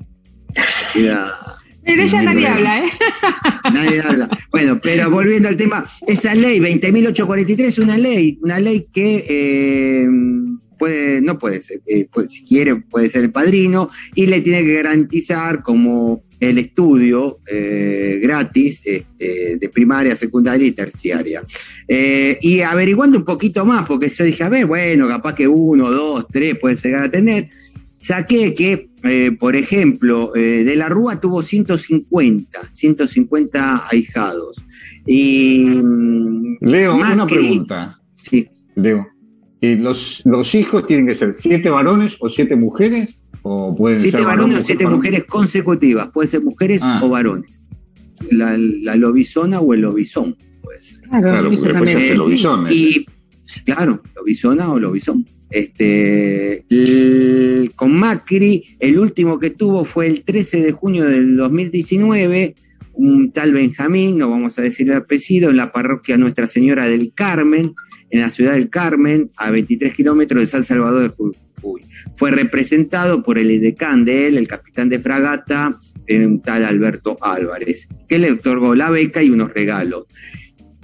queda 0.94 1.38
de 1.84 2.04
ella 2.04 2.22
nadie 2.22 2.48
habla, 2.48 2.86
¿eh? 2.86 2.90
Nadie 3.74 4.02
habla. 4.02 4.30
Bueno, 4.52 4.80
pero 4.82 5.10
volviendo 5.10 5.48
al 5.48 5.58
tema, 5.58 5.84
esa 6.08 6.36
ley 6.36 6.60
20.843 6.60 7.60
es 7.62 7.80
una 7.80 7.98
ley, 7.98 8.38
una 8.42 8.60
ley 8.60 8.88
que 8.94 9.26
eh, 9.28 10.08
puede, 10.78 11.22
no 11.22 11.38
puede 11.38 11.62
ser, 11.62 11.82
eh, 11.88 12.08
si 12.28 12.46
quiere 12.46 12.76
puede 12.78 13.10
ser 13.10 13.24
el 13.24 13.32
padrino 13.32 13.90
y 14.14 14.28
le 14.28 14.42
tiene 14.42 14.64
que 14.64 14.74
garantizar 14.74 15.64
como 15.64 16.22
el 16.40 16.58
estudio 16.60 17.40
eh, 17.48 18.20
gratis 18.22 18.84
este, 18.86 19.58
de 19.58 19.70
primaria, 19.70 20.16
secundaria 20.16 20.68
y 20.68 20.72
terciaria. 20.72 21.44
y 21.88 22.62
averiguando 22.62 23.18
un 23.18 23.26
poquito 23.26 23.66
más, 23.66 23.88
porque 23.88 24.08
yo 24.08 24.24
dije, 24.24 24.44
a 24.44 24.50
ver, 24.50 24.66
bueno, 24.66 25.08
capaz 25.08 25.36
que 25.36 25.48
uno, 25.48 25.90
dos, 25.90 26.28
tres 26.32 26.58
puede 26.60 26.76
llegar 26.76 27.04
a 27.04 27.12
tener 27.12 27.48
saqué 28.02 28.56
que, 28.56 28.90
eh, 29.04 29.32
por 29.32 29.56
ejemplo, 29.56 30.36
eh, 30.36 30.64
de 30.64 30.76
la 30.76 30.88
Rúa 30.88 31.20
tuvo 31.20 31.42
150, 31.42 32.66
150 32.70 33.88
ahijados. 33.90 34.64
Y, 35.06 35.66
mm, 35.82 36.58
Leo, 36.62 36.96
una 36.96 37.26
pregunta. 37.26 38.00
Sí. 38.14 38.48
Leo, 38.76 39.08
¿y 39.60 39.76
los, 39.76 40.22
los 40.26 40.54
hijos 40.54 40.86
tienen 40.86 41.08
que 41.08 41.16
ser 41.16 41.34
siete 41.34 41.70
varones 41.70 42.18
o 42.20 42.30
siete 42.30 42.56
mujeres? 42.56 43.22
¿O 43.44 43.76
pueden 43.76 44.00
siete 44.00 44.22
varones 44.22 44.60
o 44.60 44.64
siete 44.64 44.88
mujeres 44.88 45.26
consecutivas, 45.26 46.10
puede 46.12 46.28
ser 46.28 46.44
mujeres 46.44 46.84
ah. 46.84 47.00
o 47.02 47.10
varones. 47.10 47.68
La, 48.30 48.56
la, 48.56 48.96
lobizona 48.96 49.60
o 49.60 49.74
el 49.74 49.82
lobizón, 49.82 50.36
pues. 50.62 51.02
Claro, 51.10 51.50
porque 51.50 51.74
después 51.74 51.92
se 51.92 52.16
lobizón. 52.16 52.68
Y, 52.70 53.04
claro, 53.66 54.04
lobizona 54.16 54.72
o 54.72 54.78
lobizón. 54.78 55.26
Este, 55.52 56.64
con 57.76 57.94
Macri, 57.94 58.64
el 58.80 58.98
último 58.98 59.38
que 59.38 59.50
tuvo 59.52 59.84
fue 59.84 60.08
el 60.08 60.24
13 60.24 60.62
de 60.62 60.72
junio 60.72 61.06
del 61.06 61.36
2019, 61.36 62.56
un 62.94 63.32
tal 63.32 63.52
Benjamín, 63.52 64.18
no 64.18 64.30
vamos 64.30 64.58
a 64.58 64.62
decir 64.62 64.90
el 64.90 64.98
apellido, 64.98 65.50
en 65.50 65.58
la 65.58 65.72
parroquia 65.72 66.18
Nuestra 66.18 66.48
Señora 66.48 66.86
del 66.86 67.14
Carmen, 67.14 67.74
en 68.10 68.20
la 68.20 68.30
ciudad 68.30 68.54
del 68.54 68.70
Carmen, 68.70 69.30
a 69.38 69.50
23 69.52 69.94
kilómetros 69.94 70.42
de 70.42 70.48
San 70.48 70.64
Salvador 70.64 71.04
de 71.04 71.10
Jujuy. 71.10 71.82
Fue 72.16 72.32
representado 72.32 73.22
por 73.22 73.38
el 73.38 73.52
edecán 73.52 74.06
de 74.06 74.28
él, 74.28 74.38
el 74.38 74.48
capitán 74.48 74.90
de 74.90 75.00
fragata, 75.00 75.78
un 76.10 76.42
tal 76.42 76.66
Alberto 76.66 77.16
Álvarez, 77.22 77.88
que 78.08 78.20
le 78.20 78.32
otorgó 78.32 78.76
la 78.76 78.90
beca 78.90 79.24
y 79.24 79.30
unos 79.30 79.54
regalos. 79.54 80.06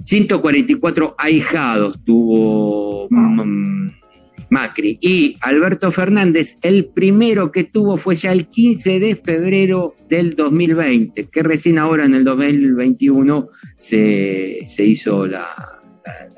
144 0.04 1.16
ahijados 1.18 2.02
tuvo 2.04 3.08
mm, 3.10 3.88
Macri. 4.50 4.98
Y 5.00 5.36
Alberto 5.42 5.90
Fernández, 5.90 6.58
el 6.62 6.86
primero 6.86 7.52
que 7.52 7.64
tuvo 7.64 7.96
fue 7.96 8.16
ya 8.16 8.32
el 8.32 8.48
15 8.48 9.00
de 9.00 9.14
febrero 9.14 9.94
del 10.08 10.34
2020, 10.34 11.28
que 11.28 11.42
recién 11.42 11.78
ahora 11.78 12.04
en 12.04 12.14
el 12.14 12.24
2021 12.24 13.48
se, 13.76 14.64
hizo 14.78 15.26
la, 15.26 15.46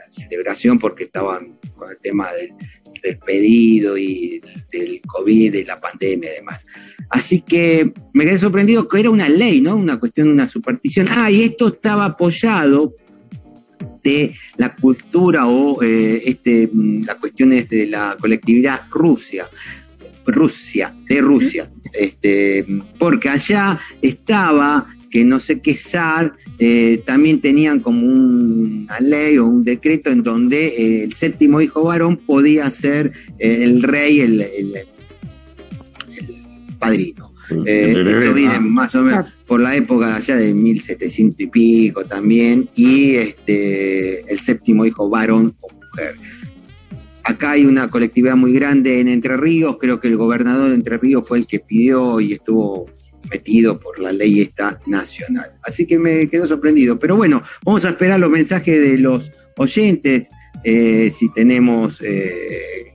celebración 0.09 0.79
porque 0.79 1.05
estaban 1.05 1.57
con 1.77 1.90
el 1.90 1.99
tema 1.99 2.29
del, 2.33 2.53
pedido 3.25 3.96
y 3.96 4.42
del 4.70 5.01
COVID 5.07 5.55
y 5.55 5.64
la 5.64 5.81
pandemia 5.81 6.33
y 6.33 6.35
demás. 6.37 6.66
Así 7.09 7.40
que 7.40 7.92
me 8.12 8.25
quedé 8.25 8.37
sorprendido 8.37 8.88
que 8.88 9.01
era 9.01 9.11
una 9.11 9.29
ley, 9.29 9.62
¿no? 9.62 9.77
Una 9.77 9.99
cuestión, 9.99 10.29
una 10.29 10.46
superstición. 10.46 11.07
Ah, 11.11 11.31
y 11.31 11.44
esto 11.44 11.68
estaba 11.68 12.05
apoyado 12.05 12.92
de 14.02 14.34
la 14.56 14.74
cultura 14.74 15.46
o 15.46 15.82
eh, 15.82 16.22
este, 16.24 16.68
mm, 16.72 17.04
las 17.04 17.16
cuestiones 17.16 17.68
de 17.68 17.86
la 17.86 18.16
colectividad 18.18 18.82
Rusia. 18.90 19.46
Rusia, 20.26 20.94
de 21.08 21.20
Rusia, 21.20 21.70
este, 21.92 22.64
porque 22.98 23.30
allá 23.30 23.80
estaba 24.00 24.86
que 25.10 25.24
no 25.24 25.40
sé 25.40 25.60
qué 25.60 25.74
zar 25.74 26.36
eh, 26.58 27.02
también 27.04 27.40
tenían 27.40 27.80
como 27.80 28.06
una 28.06 29.00
ley 29.00 29.38
o 29.38 29.46
un 29.46 29.62
decreto 29.64 30.10
en 30.10 30.22
donde 30.22 30.68
eh, 30.68 31.04
el 31.04 31.14
séptimo 31.14 31.60
hijo 31.60 31.82
varón 31.82 32.16
podía 32.16 32.70
ser 32.70 33.12
el 33.38 33.82
rey, 33.82 34.20
el, 34.20 34.42
el 34.42 34.86
padrino. 36.78 37.29
Eh, 37.66 37.94
esto 37.96 38.34
viene 38.34 38.60
más 38.60 38.94
o 38.94 39.02
menos 39.02 39.26
por 39.46 39.60
la 39.60 39.74
época 39.74 40.16
allá 40.16 40.36
de 40.36 40.54
1700 40.54 41.40
y 41.40 41.46
pico 41.46 42.04
también, 42.04 42.68
y 42.76 43.16
este, 43.16 44.20
el 44.30 44.38
séptimo 44.38 44.84
hijo 44.84 45.08
varón 45.08 45.54
o 45.60 45.68
mujer. 45.74 46.16
Acá 47.24 47.52
hay 47.52 47.66
una 47.66 47.90
colectividad 47.90 48.36
muy 48.36 48.52
grande 48.52 49.00
en 49.00 49.08
Entre 49.08 49.36
Ríos, 49.36 49.76
creo 49.78 50.00
que 50.00 50.08
el 50.08 50.16
gobernador 50.16 50.70
de 50.70 50.74
Entre 50.74 50.98
Ríos 50.98 51.26
fue 51.26 51.38
el 51.38 51.46
que 51.46 51.60
pidió 51.60 52.20
y 52.20 52.32
estuvo 52.32 52.86
metido 53.30 53.78
por 53.78 53.98
la 54.00 54.12
ley 54.12 54.40
esta 54.40 54.80
nacional. 54.86 55.50
Así 55.62 55.86
que 55.86 55.98
me 55.98 56.28
quedo 56.28 56.46
sorprendido. 56.46 56.98
Pero 56.98 57.16
bueno, 57.16 57.42
vamos 57.64 57.84
a 57.84 57.90
esperar 57.90 58.18
los 58.18 58.30
mensajes 58.30 58.80
de 58.80 58.98
los 58.98 59.30
oyentes, 59.56 60.30
eh, 60.64 61.10
si 61.14 61.32
tenemos 61.32 62.02
eh, 62.02 62.89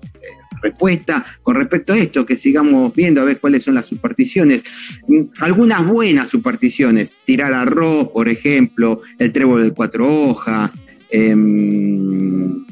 respuesta 0.66 1.24
con 1.44 1.56
respecto 1.56 1.94
a 1.94 1.98
esto, 1.98 2.26
que 2.26 2.36
sigamos 2.36 2.94
viendo 2.94 3.22
a 3.22 3.26
ver 3.26 3.40
cuáles 3.40 3.64
son 3.64 3.76
las 3.76 3.86
supersticiones. 3.86 4.64
Mm, 5.08 5.22
Algunas 5.40 5.86
buenas 5.86 6.30
supersticiones, 6.30 7.18
tirar 7.26 7.54
arroz, 7.54 8.10
por 8.10 8.28
ejemplo, 8.28 9.02
el 9.20 9.32
trébol 9.32 9.64
de 9.64 9.72
cuatro 9.72 10.04
hojas, 10.08 10.72
em, 11.10 12.66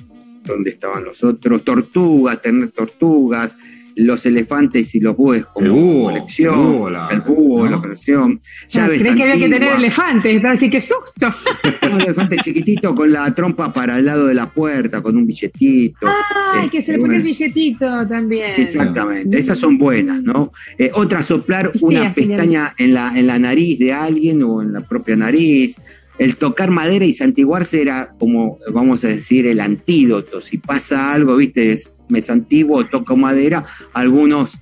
¿dónde 0.43 0.69
estaban 0.69 1.03
los 1.03 1.23
otros? 1.23 1.63
Tortugas, 1.63 2.41
tener 2.41 2.71
tortugas, 2.71 3.57
los 3.95 4.25
elefantes 4.25 4.95
y 4.95 4.99
los 4.99 5.15
búhos 5.15 5.45
como 5.53 5.65
El 5.67 5.71
búho, 5.73 6.03
colección, 6.05 6.53
el 6.59 6.65
búho, 6.65 6.89
la- 6.89 7.07
el 7.11 7.21
búho, 7.21 7.65
¿no? 7.65 7.71
la 7.71 7.77
colección, 7.77 8.39
llaves 8.69 9.01
Creí 9.03 9.15
que 9.15 9.23
había 9.23 9.35
que 9.37 9.49
tener 9.49 9.69
elefantes, 9.73 10.45
así 10.45 10.69
que 10.69 10.81
susto. 10.81 11.27
Un 11.93 12.01
elefante 12.01 12.37
chiquitito 12.37 12.95
con 12.95 13.11
la 13.11 13.33
trompa 13.33 13.71
para 13.71 13.97
el 13.99 14.05
lado 14.05 14.25
de 14.27 14.33
la 14.33 14.49
puerta, 14.49 15.01
con 15.01 15.15
un 15.17 15.25
billetito. 15.27 16.07
Ay, 16.53 16.69
que 16.69 16.81
se 16.81 16.91
le 16.93 16.97
Este, 16.97 17.01
pone 17.07 17.15
el 17.17 17.23
billetito 17.23 18.07
también. 18.07 18.53
Exactamente, 18.57 19.37
esas 19.37 19.57
son 19.59 19.77
buenas, 19.77 20.21
¿no? 20.23 20.51
Eh, 20.77 20.89
otra, 20.93 21.21
soplar 21.23 21.71
Sí, 21.73 21.79
una 21.83 22.13
pestaña 22.13 22.73
en 22.77 22.93
la, 22.93 23.17
en 23.17 23.27
la 23.27 23.37
nariz 23.39 23.77
de 23.79 23.93
alguien 23.93 24.41
o 24.43 24.61
en 24.61 24.73
la 24.73 24.81
propia 24.81 25.15
nariz. 25.15 25.77
El 26.19 26.35
tocar 26.37 26.69
madera 26.69 27.05
y 27.05 27.13
santiguarse 27.13 27.81
era 27.81 28.13
como, 28.19 28.59
vamos 28.71 29.03
a 29.03 29.07
decir, 29.07 29.47
el 29.47 29.59
antídoto. 29.59 30.41
Si 30.41 30.59
pasa 30.59 31.11
algo, 31.11 31.35
viste, 31.35 31.73
es- 31.73 31.97
me 32.09 32.21
santiguo, 32.21 32.85
toco 32.85 33.15
madera, 33.15 33.63
algunos, 33.93 34.61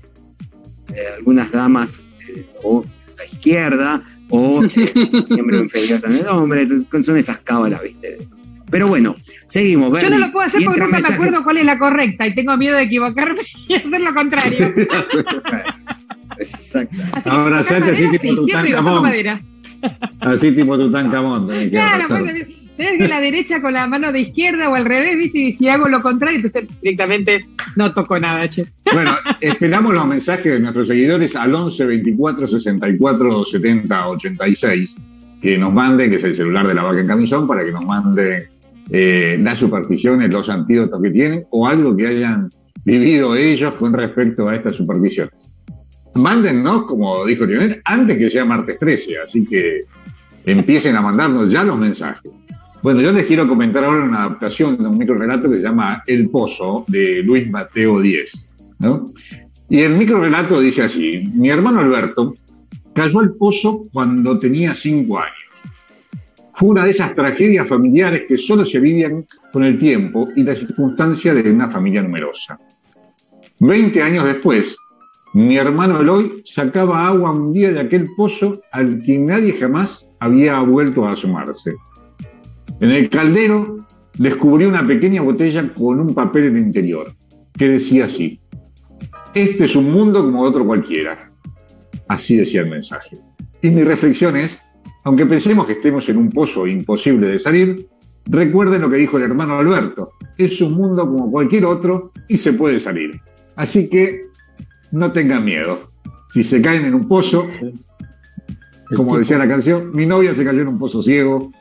eh, 0.93 1.06
algunas 1.17 1.51
damas 1.51 2.04
eh, 2.27 2.45
o 2.63 2.86
la 3.17 3.25
izquierda 3.25 4.04
o 4.30 4.63
eh, 4.63 4.69
miembro 5.30 5.62
inferior 5.63 5.99
también, 6.01 6.25
no, 6.25 6.43
hombre, 6.43 6.67
son 7.01 7.17
esas 7.17 7.38
cábalas, 7.39 7.82
viste. 7.84 8.17
Pero 8.71 8.88
bueno, 8.88 9.15
seguimos. 9.47 10.01
Yo 10.01 10.10
no 10.10 10.17
lo 10.17 10.32
puedo 10.32 10.47
hacer 10.47 10.63
porque 10.63 10.80
nunca 10.80 10.99
me 10.99 11.13
acuerdo 11.13 11.43
cuál 11.43 11.58
es 11.58 11.65
la 11.65 11.77
correcta 11.77 12.25
y 12.25 12.34
tengo 12.34 12.56
miedo 12.56 12.77
de 12.77 12.84
equivocarme 12.84 13.41
y 13.67 13.75
hacer 13.75 14.01
lo 14.01 14.13
contrario. 14.13 14.73
Exacto. 16.38 16.95
Así 17.12 17.23
que 17.23 17.30
Ahora, 17.30 17.63
Sante, 17.63 17.91
así 17.91 18.10
tipo 18.12 18.17
sí, 18.17 18.45
siempre 18.45 18.67
digo, 18.67 18.77
Tutankamón. 18.80 18.93
toco 18.93 19.01
madera. 19.04 19.41
Así 20.21 20.51
tipo 20.54 20.77
Tutankamón. 20.77 21.49
que 21.49 21.69
Claro, 21.69 22.06
pues, 22.08 22.47
que 22.98 23.08
la 23.08 23.22
derecha 23.22 23.62
con 23.62 23.74
la 23.74 23.88
mano 23.88 24.12
de 24.12 24.22
izquierda 24.22 24.70
o 24.70 24.76
al 24.76 24.86
revés, 24.86 25.17
¿viste? 25.17 25.39
Y 25.39 25.54
si 25.54 25.70
hago 25.70 25.88
lo 25.88 26.02
contrario, 26.02 26.38
entonces 26.38 26.65
directamente 26.82 27.46
no 27.76 27.94
toco 27.94 28.20
nada, 28.20 28.50
che. 28.50 28.65
Bueno, 28.91 29.12
esperamos 29.39 29.94
los 29.94 30.08
mensajes 30.08 30.54
de 30.54 30.60
nuestros 30.60 30.88
seguidores 30.88 31.36
al 31.36 31.54
11 31.54 31.86
24 31.86 32.48
64 32.48 33.46
70 33.46 34.08
86 34.08 34.98
que 35.41 35.58
nos 35.58 35.74
manden, 35.74 36.10
que 36.10 36.17
es 36.17 36.24
el 36.24 36.36
celular 36.36 36.67
de 36.67 36.76
la 36.76 36.84
vaca 36.84 37.02
en 37.02 37.08
camisón, 37.08 37.48
para 37.48 37.65
que 37.65 37.72
nos 37.72 37.84
manden 37.86 38.48
eh, 38.89 39.39
las 39.41 39.58
supersticiones, 39.58 40.30
los 40.30 40.50
antídotos 40.50 41.02
que 41.02 41.10
tienen 41.10 41.46
o 41.50 41.67
algo 41.67 41.96
que 41.96 42.08
hayan 42.08 42.50
vivido 42.84 43.36
ellos 43.36 43.74
con 43.76 43.94
respecto 43.94 44.48
a 44.48 44.56
estas 44.56 44.76
supersticiones. 44.76 45.50
Mándennos, 46.13 46.86
como 46.86 47.26
dijo 47.26 47.46
Lionel, 47.46 47.82
antes 47.86 48.17
que 48.17 48.30
sea 48.30 48.46
martes 48.46 48.78
13, 48.78 49.20
así 49.20 49.46
que 49.46 49.80
empiecen 50.46 50.96
a 50.96 51.02
mandarnos 51.02 51.52
ya 51.52 51.63
los 51.63 51.78
mensajes. 51.78 52.32
Bueno, 52.84 53.02
yo 53.02 53.12
les 53.12 53.26
quiero 53.26 53.48
comentar 53.48 53.84
ahora 53.84 54.06
una 54.06 54.24
adaptación 54.24 54.78
de 54.78 54.88
un 54.88 54.98
microrelato 54.98 55.50
que 55.50 55.58
se 55.58 55.63
llama 55.63 56.02
El 56.08 56.30
Pozo, 56.30 56.84
de 56.88 57.22
Luis 57.22 57.48
Mateo 57.50 58.02
Díez. 58.02 58.48
Y 59.70 59.82
el 59.82 59.96
microrelato 59.96 60.60
dice 60.60 60.84
así, 60.84 61.24
mi 61.34 61.50
hermano 61.50 61.80
Alberto 61.80 62.36
cayó 62.94 63.20
al 63.20 63.36
pozo 63.36 63.84
cuando 63.94 64.39
tenía 64.39 64.74
cinco 64.74 65.20
años. 65.20 65.38
Fue 66.56 66.70
una 66.70 66.84
de 66.84 66.89
esas 66.89 67.15
tragedias 67.15 67.67
familiares 67.67 68.26
que 68.28 68.38
solo 68.38 68.65
se 68.65 68.80
vivían 68.80 69.26
con 69.54 69.63
el 69.63 69.78
tiempo 69.80 70.28
y 70.36 70.44
la 70.44 70.56
circunstancia 70.56 71.34
de 71.36 71.52
una 71.52 71.70
familia 71.70 72.02
numerosa. 72.02 72.60
Veinte 73.60 74.02
años 74.02 74.26
después, 74.26 74.76
mi 75.34 75.56
hermano 75.56 76.02
Eloy 76.02 76.41
sacaba 76.44 77.08
agua 77.08 77.32
un 77.32 77.54
día 77.54 77.72
de 77.72 77.80
aquel 77.80 78.10
pozo 78.17 78.60
al 78.72 79.00
que 79.02 79.20
nadie 79.20 79.54
jamás 79.54 80.08
había 80.20 80.60
vuelto 80.60 81.06
a 81.06 81.12
asomarse. 81.12 81.76
En 82.82 82.89
el 82.89 83.10
caldero 83.10 83.78
descubrió 84.17 84.67
una 84.67 84.86
pequeña 84.86 85.22
botella 85.22 85.72
con 85.72 86.00
un 86.00 86.15
papel 86.15 86.46
en 86.46 86.58
el 86.58 86.63
interior, 86.63 87.13
que 87.56 87.70
decía 87.70 88.06
así, 88.06 88.39
este 89.36 89.65
es 89.65 89.76
un 89.76 89.91
mundo 89.91 90.24
como 90.24 90.41
otro 90.41 90.65
cualquiera. 90.65 91.32
Así 92.08 92.36
decía 92.36 92.62
el 92.62 92.72
mensaje. 92.72 93.17
Y 93.62 93.70
mi 93.70 93.84
reflexión 93.84 94.36
es, 94.36 94.60
aunque 95.04 95.28
pensemos 95.28 95.67
que 95.67 95.74
estemos 95.74 96.10
en 96.10 96.17
un 96.17 96.32
pozo 96.32 96.65
imposible 96.65 97.28
de 97.28 97.38
salir, 97.38 97.88
recuerden 98.26 98.82
lo 98.82 98.89
que 98.89 98.98
dijo 98.98 99.17
el 99.17 99.24
hermano 99.24 99.60
Alberto, 99.60 100.13
es 100.39 100.60
un 100.60 100.74
mundo 100.74 101.06
como 101.06 101.30
cualquier 101.30 101.65
otro 101.65 102.12
y 102.28 102.39
se 102.39 102.54
puede 102.54 102.80
salir. 102.80 103.22
Así 103.56 103.89
que 103.89 104.24
no 104.91 105.12
tengan 105.12 105.46
miedo. 105.46 105.80
Si 106.34 106.44
se 106.44 106.63
caen 106.63 106.86
en 106.86 106.96
un 106.96 107.08
pozo, 107.08 107.48
como 108.96 109.20
decía 109.20 109.38
la 109.38 109.48
canción, 109.48 109.91
mi 109.94 110.08
novia 110.08 110.34
se 110.34 110.44
cayó 110.44 110.62
en 110.62 110.70
un 110.70 110.80
pozo 110.80 111.04
ciego. 111.04 111.52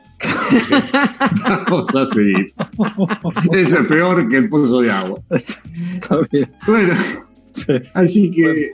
Vamos 1.67 1.95
a 1.95 2.05
seguir. 2.05 2.47
Es 3.53 3.75
peor 3.87 4.27
que 4.27 4.37
el 4.37 4.49
pozo 4.49 4.81
de 4.81 4.91
agua. 4.91 5.19
Está 5.29 6.19
bien. 6.31 6.49
Bueno, 6.67 6.93
Sí. 7.53 7.73
así 7.95 8.31
que 8.31 8.71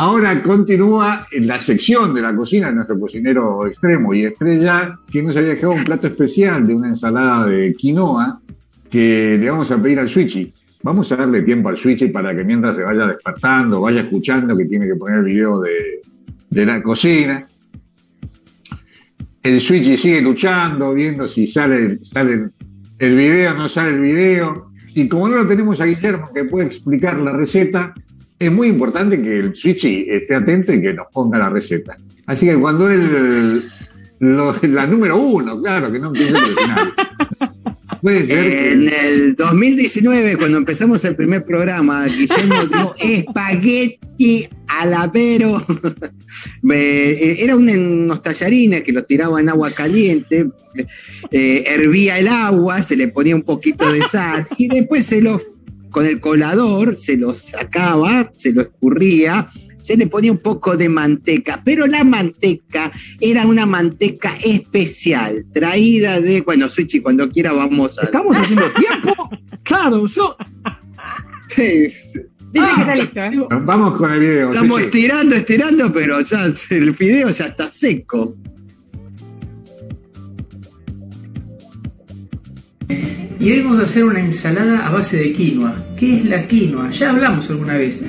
ahora 0.00 0.42
continúa 0.42 1.24
en 1.30 1.46
la 1.46 1.58
sección 1.60 2.12
de 2.14 2.20
la 2.20 2.34
cocina 2.34 2.66
de 2.66 2.74
nuestro 2.74 2.98
cocinero 2.98 3.64
extremo 3.66 4.12
y 4.12 4.24
estrella, 4.24 4.98
que 5.10 5.22
nos 5.22 5.36
había 5.36 5.50
dejado 5.50 5.74
un 5.74 5.84
plato 5.84 6.08
especial 6.08 6.66
de 6.66 6.74
una 6.74 6.88
ensalada 6.88 7.46
de 7.46 7.72
quinoa 7.74 8.40
que 8.90 9.38
le 9.40 9.48
vamos 9.50 9.70
a 9.70 9.80
pedir 9.80 10.00
al 10.00 10.08
Switchy. 10.08 10.52
Vamos 10.82 11.12
a 11.12 11.16
darle 11.16 11.42
tiempo 11.42 11.68
al 11.68 11.76
Switchy 11.76 12.08
para 12.08 12.34
que 12.36 12.42
mientras 12.42 12.74
se 12.76 12.82
vaya 12.82 13.06
despertando, 13.06 13.80
vaya 13.82 14.00
escuchando 14.00 14.56
que 14.56 14.64
tiene 14.64 14.86
que 14.86 14.96
poner 14.96 15.18
el 15.18 15.24
video 15.24 15.60
de, 15.60 16.00
de 16.50 16.66
la 16.66 16.82
cocina. 16.82 17.46
El 19.48 19.62
Switchy 19.62 19.96
sigue 19.96 20.20
luchando, 20.20 20.92
viendo 20.92 21.26
si 21.26 21.46
sale, 21.46 21.98
sale 22.02 22.50
el 22.98 23.16
video, 23.16 23.54
no 23.54 23.66
sale 23.66 23.90
el 23.90 24.00
video. 24.00 24.70
Y 24.94 25.08
como 25.08 25.26
no 25.28 25.36
lo 25.36 25.48
tenemos 25.48 25.80
a 25.80 25.86
Guillermo 25.86 26.30
que 26.34 26.44
puede 26.44 26.66
explicar 26.66 27.18
la 27.18 27.32
receta, 27.32 27.94
es 28.38 28.52
muy 28.52 28.68
importante 28.68 29.22
que 29.22 29.38
el 29.38 29.56
Switchy 29.56 30.06
esté 30.10 30.34
atento 30.34 30.74
y 30.74 30.82
que 30.82 30.92
nos 30.92 31.06
ponga 31.14 31.38
la 31.38 31.48
receta. 31.48 31.96
Así 32.26 32.46
que 32.46 32.56
cuando 32.56 32.90
él, 32.90 33.70
la 34.20 34.86
número 34.86 35.16
uno, 35.16 35.62
claro, 35.62 35.90
que 35.90 35.98
no 35.98 36.08
empiece 36.08 36.32
por 36.32 36.48
el 36.48 36.54
final. 36.54 36.92
En 38.00 38.88
el 38.88 39.34
2019, 39.34 40.36
cuando 40.36 40.58
empezamos 40.58 41.04
el 41.04 41.16
primer 41.16 41.44
programa, 41.44 42.06
Guillermo 42.06 42.64
dio 42.66 42.94
espagueti 43.00 44.48
alapero. 44.80 45.62
Me- 46.62 47.42
Era 47.42 47.56
un- 47.56 47.68
unos 47.68 48.22
tallarines 48.22 48.82
que 48.82 48.92
los 48.92 49.06
tiraba 49.06 49.40
en 49.40 49.48
agua 49.48 49.70
caliente, 49.72 50.48
eh, 51.30 51.64
hervía 51.66 52.18
el 52.18 52.28
agua, 52.28 52.82
se 52.82 52.96
le 52.96 53.08
ponía 53.08 53.34
un 53.34 53.42
poquito 53.42 53.90
de 53.92 54.02
sal 54.02 54.46
y 54.56 54.68
después 54.68 55.04
se 55.06 55.20
los, 55.22 55.42
con 55.90 56.06
el 56.06 56.20
colador, 56.20 56.96
se 56.96 57.16
los 57.16 57.38
sacaba, 57.38 58.30
se 58.34 58.52
lo 58.52 58.62
escurría. 58.62 59.46
Se 59.80 59.96
le 59.96 60.08
ponía 60.08 60.32
un 60.32 60.38
poco 60.38 60.76
de 60.76 60.88
manteca, 60.88 61.62
pero 61.64 61.86
la 61.86 62.02
manteca 62.02 62.90
era 63.20 63.46
una 63.46 63.64
manteca 63.64 64.32
especial, 64.44 65.46
traída 65.54 66.20
de, 66.20 66.40
bueno, 66.40 66.68
Switchy, 66.68 67.00
cuando 67.00 67.30
quiera 67.30 67.52
vamos 67.52 67.96
a... 68.00 68.02
¿Estamos 68.02 68.36
haciendo 68.36 68.66
tiempo? 68.72 69.30
Claro, 69.62 70.04
yo. 70.06 70.36
Sí, 71.46 71.86
Dice 72.52 72.68
que 72.74 72.80
está 72.80 72.94
listo, 72.94 73.20
¿eh? 73.20 73.58
Vamos 73.62 73.96
con 73.96 74.12
el 74.12 74.20
video. 74.20 74.52
Estamos 74.52 74.80
estirando, 74.80 75.34
estirando, 75.34 75.92
pero 75.92 76.20
ya 76.20 76.46
el 76.70 76.90
video 76.92 77.28
ya 77.28 77.46
está 77.46 77.70
seco. 77.70 78.36
Y 83.40 83.52
hoy 83.52 83.62
vamos 83.62 83.78
a 83.78 83.82
hacer 83.82 84.04
una 84.04 84.20
ensalada 84.20 84.86
a 84.86 84.90
base 84.90 85.18
de 85.18 85.32
quinoa. 85.32 85.74
¿Qué 85.96 86.16
es 86.16 86.24
la 86.24 86.46
quinoa? 86.48 86.90
Ya 86.90 87.10
hablamos 87.10 87.48
alguna 87.50 87.76
vez. 87.76 88.02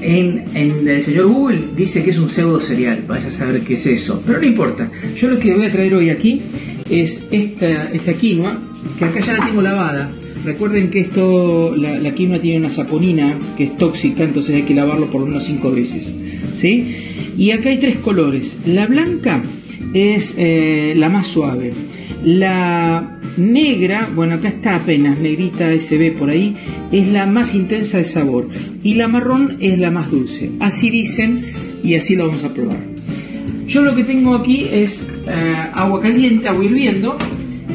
En, 0.00 0.44
en 0.54 0.88
el 0.88 1.00
señor 1.00 1.26
Google 1.26 1.68
dice 1.76 2.02
que 2.02 2.10
es 2.10 2.18
un 2.18 2.28
pseudo 2.28 2.60
cereal, 2.60 3.04
vaya 3.06 3.28
a 3.28 3.30
saber 3.30 3.62
qué 3.62 3.74
es 3.74 3.86
eso. 3.86 4.22
Pero 4.26 4.40
no 4.40 4.46
importa. 4.46 4.90
Yo 5.14 5.28
lo 5.28 5.38
que 5.38 5.54
voy 5.54 5.66
a 5.66 5.72
traer 5.72 5.94
hoy 5.94 6.10
aquí 6.10 6.42
es 6.88 7.26
esta, 7.30 7.90
esta 7.90 8.14
quinoa, 8.14 8.58
que 8.98 9.04
acá 9.04 9.20
ya 9.20 9.34
la 9.34 9.46
tengo 9.46 9.62
lavada. 9.62 10.10
Recuerden 10.46 10.90
que 10.90 11.00
esto, 11.00 11.74
la, 11.76 11.98
la 11.98 12.14
tiene 12.14 12.56
una 12.56 12.70
saponina 12.70 13.36
que 13.56 13.64
es 13.64 13.76
tóxica, 13.76 14.22
entonces 14.22 14.54
hay 14.54 14.62
que 14.62 14.74
lavarlo 14.74 15.10
por 15.10 15.26
menos 15.26 15.42
cinco 15.42 15.72
veces. 15.72 16.16
¿sí? 16.52 16.86
Y 17.36 17.50
acá 17.50 17.70
hay 17.70 17.78
tres 17.78 17.96
colores. 17.96 18.56
La 18.64 18.86
blanca 18.86 19.42
es 19.92 20.36
eh, 20.38 20.94
la 20.96 21.08
más 21.08 21.26
suave. 21.26 21.72
La 22.24 23.18
negra, 23.36 24.08
bueno, 24.14 24.36
acá 24.36 24.46
está 24.46 24.76
apenas 24.76 25.18
negrita 25.18 25.72
SB 25.72 26.16
por 26.16 26.30
ahí, 26.30 26.56
es 26.92 27.08
la 27.08 27.26
más 27.26 27.52
intensa 27.52 27.98
de 27.98 28.04
sabor. 28.04 28.48
Y 28.84 28.94
la 28.94 29.08
marrón 29.08 29.56
es 29.58 29.80
la 29.80 29.90
más 29.90 30.12
dulce. 30.12 30.52
Así 30.60 30.90
dicen 30.90 31.44
y 31.82 31.96
así 31.96 32.14
lo 32.14 32.28
vamos 32.28 32.44
a 32.44 32.54
probar. 32.54 32.78
Yo 33.66 33.82
lo 33.82 33.96
que 33.96 34.04
tengo 34.04 34.36
aquí 34.36 34.68
es 34.70 35.10
eh, 35.26 35.54
agua 35.74 36.00
caliente, 36.00 36.48
agua 36.48 36.64
hirviendo, 36.64 37.18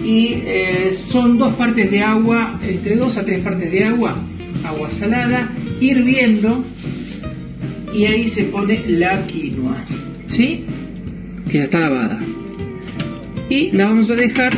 y 0.04 0.34
eh, 0.46 0.92
son 0.94 1.38
dos 1.38 1.54
partes 1.56 1.90
de 1.92 2.02
agua, 2.02 2.60
entre 2.68 2.96
dos 2.96 3.18
a 3.18 3.26
tres 3.26 3.44
partes 3.44 3.72
de 3.72 3.84
agua, 3.84 4.18
agua 4.64 4.90
salada 4.90 5.52
hirviendo 5.80 6.64
y 7.94 8.06
ahí 8.06 8.28
se 8.28 8.46
pone 8.46 8.84
la 8.88 9.26
quinoa, 9.28 9.76
¿sí? 10.28 10.66
Que 11.50 11.60
ya 11.60 11.64
está 11.66 11.80
lavada. 11.80 12.20
Y 13.50 13.72
la 13.72 13.86
vamos 13.86 14.10
a 14.12 14.16
dejar 14.16 14.54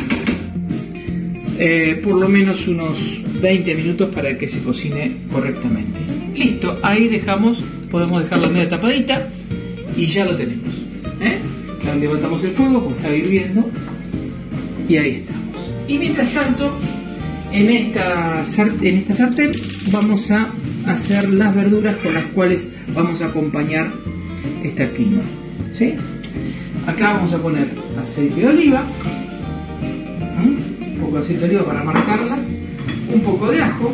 eh, 1.57 1.99
por 2.03 2.15
lo 2.15 2.29
menos 2.29 2.67
unos 2.67 3.21
20 3.41 3.75
minutos 3.75 4.13
para 4.13 4.37
que 4.37 4.47
se 4.47 4.61
cocine 4.61 5.17
correctamente. 5.31 5.99
Listo, 6.35 6.77
ahí 6.83 7.07
dejamos, 7.07 7.63
podemos 7.89 8.23
dejarla 8.23 8.49
media 8.49 8.69
tapadita 8.69 9.29
y 9.95 10.07
ya 10.07 10.25
lo 10.25 10.35
tenemos. 10.35 10.81
¿eh? 11.21 11.39
levantamos 11.99 12.43
el 12.43 12.51
fuego, 12.51 12.85
pues 12.85 12.97
está 12.97 13.15
hirviendo 13.15 13.69
y 14.87 14.97
ahí 14.97 15.11
estamos. 15.15 15.32
Y 15.87 15.97
mientras 15.97 16.31
tanto, 16.31 16.77
en 17.51 17.69
esta, 17.69 18.43
sartén 18.45 19.51
vamos 19.91 20.31
a 20.31 20.51
hacer 20.87 21.29
las 21.33 21.55
verduras 21.55 21.97
con 21.97 22.13
las 22.13 22.25
cuales 22.25 22.69
vamos 22.93 23.21
a 23.21 23.27
acompañar 23.27 23.91
esta 24.63 24.91
quinoa. 24.93 25.21
¿sí? 25.71 25.93
Acá 26.87 27.13
vamos 27.13 27.33
a 27.33 27.41
poner 27.41 27.67
aceite 27.99 28.41
de 28.41 28.47
oliva, 28.47 28.83
un 30.41 30.97
poco 30.99 31.15
de 31.15 31.21
aceite 31.21 31.41
de 31.41 31.55
oliva 31.55 31.65
para 31.65 31.83
marcarlas, 31.83 32.47
un 33.13 33.21
poco 33.21 33.51
de 33.51 33.61
ajo, 33.61 33.93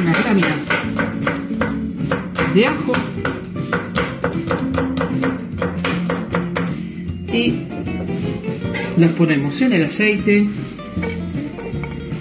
unas 0.00 0.24
láminas 0.24 0.68
de 2.54 2.66
ajo 2.66 2.92
las 8.96 9.10
ponemos 9.12 9.60
en 9.62 9.72
el 9.72 9.84
aceite. 9.84 10.46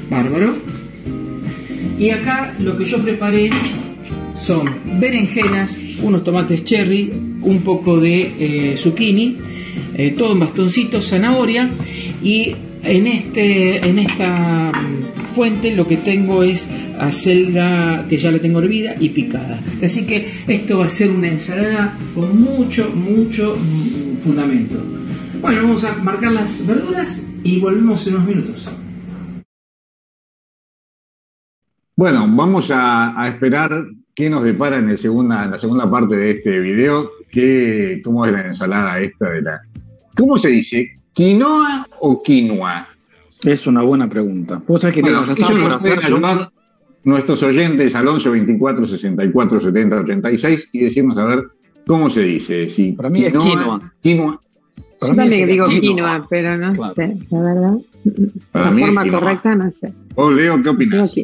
Bárbaro. 0.09 0.55
Y 1.97 2.09
acá 2.09 2.55
lo 2.59 2.77
que 2.77 2.85
yo 2.85 2.99
preparé 2.99 3.49
son 4.35 4.99
berenjenas, 4.99 5.79
unos 6.01 6.23
tomates 6.23 6.63
cherry, 6.65 7.11
un 7.41 7.61
poco 7.61 7.99
de 7.99 8.71
eh, 8.71 8.75
zucchini, 8.77 9.37
eh, 9.95 10.11
todo 10.11 10.33
en 10.33 10.39
bastoncitos, 10.39 11.07
zanahoria 11.07 11.69
y 12.23 12.55
en, 12.83 13.07
este, 13.07 13.77
en 13.87 13.99
esta 13.99 14.71
mm, 14.71 15.33
fuente 15.35 15.71
lo 15.75 15.85
que 15.85 15.97
tengo 15.97 16.43
es 16.43 16.69
acelga 16.99 18.05
que 18.07 18.17
ya 18.17 18.31
la 18.31 18.39
tengo 18.39 18.59
hervida 18.59 18.95
y 18.99 19.09
picada. 19.09 19.59
Así 19.83 20.05
que 20.05 20.27
esto 20.47 20.79
va 20.79 20.85
a 20.85 20.89
ser 20.89 21.11
una 21.11 21.27
ensalada 21.27 21.97
con 22.15 22.41
mucho, 22.41 22.89
mucho 22.95 23.55
mm, 23.55 24.23
fundamento. 24.23 25.00
Bueno, 25.41 25.63
vamos 25.63 25.83
a 25.83 25.95
marcar 25.95 26.31
las 26.33 26.67
verduras 26.67 27.27
y 27.43 27.59
volvemos 27.59 28.05
en 28.05 28.15
unos 28.15 28.27
minutos. 28.27 28.69
Bueno, 31.95 32.27
vamos 32.29 32.71
a, 32.71 33.27
esperar 33.27 33.87
qué 34.13 34.29
nos 34.29 34.43
depara 34.43 34.77
en, 34.77 34.95
segunda, 34.99 35.43
en 35.43 35.51
la 35.51 35.57
segunda 35.57 35.89
parte 35.89 36.15
de 36.15 36.31
este 36.31 36.59
video, 36.59 37.09
que, 37.31 38.01
cómo 38.03 38.23
es 38.25 38.33
la 38.33 38.45
ensalada 38.45 38.99
esta 38.99 39.31
de 39.31 39.41
la... 39.41 39.61
¿Cómo 40.15 40.37
se 40.37 40.49
dice? 40.49 40.93
¿Quinoa 41.13 41.87
o 42.01 42.21
quinoa? 42.21 42.87
Es 43.43 43.65
una 43.65 43.81
buena 43.81 44.07
pregunta. 44.07 44.61
¿Vos 44.67 44.85
que 44.93 45.01
bueno, 45.01 45.23
eso 45.23 45.57
nos 45.57 45.81
pueden 45.81 45.99
ayudar 46.03 46.51
nuestros 47.03 47.41
oyentes 47.41 47.95
al 47.95 48.07
11 48.07 48.29
24 48.29 48.85
64 48.85 49.59
70 49.59 49.95
86 50.01 50.69
y 50.73 50.79
decirnos 50.81 51.17
a 51.17 51.25
ver 51.25 51.47
cómo 51.87 52.11
se 52.11 52.21
dice. 52.21 52.69
Si 52.69 52.91
Para 52.91 53.09
mí 53.09 53.25
es 53.25 53.33
quinoa. 53.33 53.91
Quinoa. 54.01 54.39
Yo 55.01 55.15
también 55.15 55.47
digo 55.47 55.65
quinoa, 55.65 56.27
pero 56.29 56.57
no 56.57 56.75
sé, 56.75 57.17
la 57.31 57.41
verdad. 57.41 57.73
la 58.53 58.63
forma 58.63 59.09
correcta 59.09 59.55
no 59.55 59.71
sé. 59.71 59.91
¿Vos, 60.15 60.35
Leo, 60.35 60.61
qué 60.61 60.69
opinas? 60.69 61.15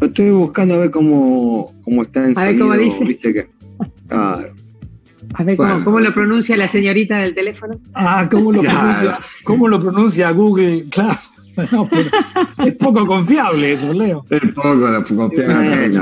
Estoy 0.00 0.30
buscando 0.30 0.74
a 0.74 0.78
ver 0.78 0.90
cómo, 0.90 1.72
cómo 1.82 2.02
está 2.02 2.24
en 2.24 2.38
A 2.38 2.44
ver 2.44 2.58
cómo 2.58 2.76
dice. 2.76 3.04
¿viste 3.04 3.32
que? 3.32 3.50
Claro. 4.06 4.54
A 5.34 5.42
ver 5.42 5.56
¿cómo, 5.56 5.84
cómo, 5.84 6.00
lo 6.00 6.12
pronuncia 6.12 6.56
la 6.56 6.68
señorita 6.68 7.18
del 7.18 7.34
teléfono. 7.34 7.80
Ah, 7.94 8.28
¿cómo 8.30 8.52
lo, 8.52 8.60
pronuncia, 8.62 9.18
¿cómo 9.44 9.68
lo 9.68 9.80
pronuncia 9.80 10.30
Google? 10.30 10.84
Claro. 10.90 11.18
No, 11.70 11.88
pero 11.88 12.10
es 12.66 12.74
poco 12.74 13.06
confiable 13.06 13.72
eso, 13.72 13.92
Leo. 13.92 14.24
Es 14.28 14.42
poco 14.52 14.80
confiable. 15.14 15.92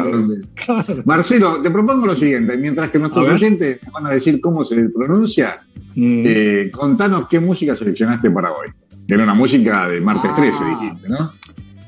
Marcelo, 1.05 1.61
te 1.61 1.71
propongo 1.71 2.07
lo 2.07 2.17
siguiente: 2.17 2.57
mientras 2.57 2.91
que 2.91 2.99
nuestros 2.99 3.29
oyentes 3.29 3.79
van 3.93 4.07
a 4.07 4.11
decir 4.11 4.41
cómo 4.41 4.65
se 4.65 4.89
pronuncia, 4.89 5.63
mm. 5.95 6.23
eh, 6.27 6.71
contanos 6.73 7.29
qué 7.29 7.41
música 7.41 7.77
seleccionaste 7.77 8.31
para 8.31 8.51
hoy. 8.53 8.69
Era 9.09 9.25
una 9.25 9.35
música 9.35 9.89
de 9.89 10.01
martes 10.01 10.35
13, 10.35 10.59
ah. 10.61 10.79
dijiste, 10.81 11.09
¿no? 11.09 11.33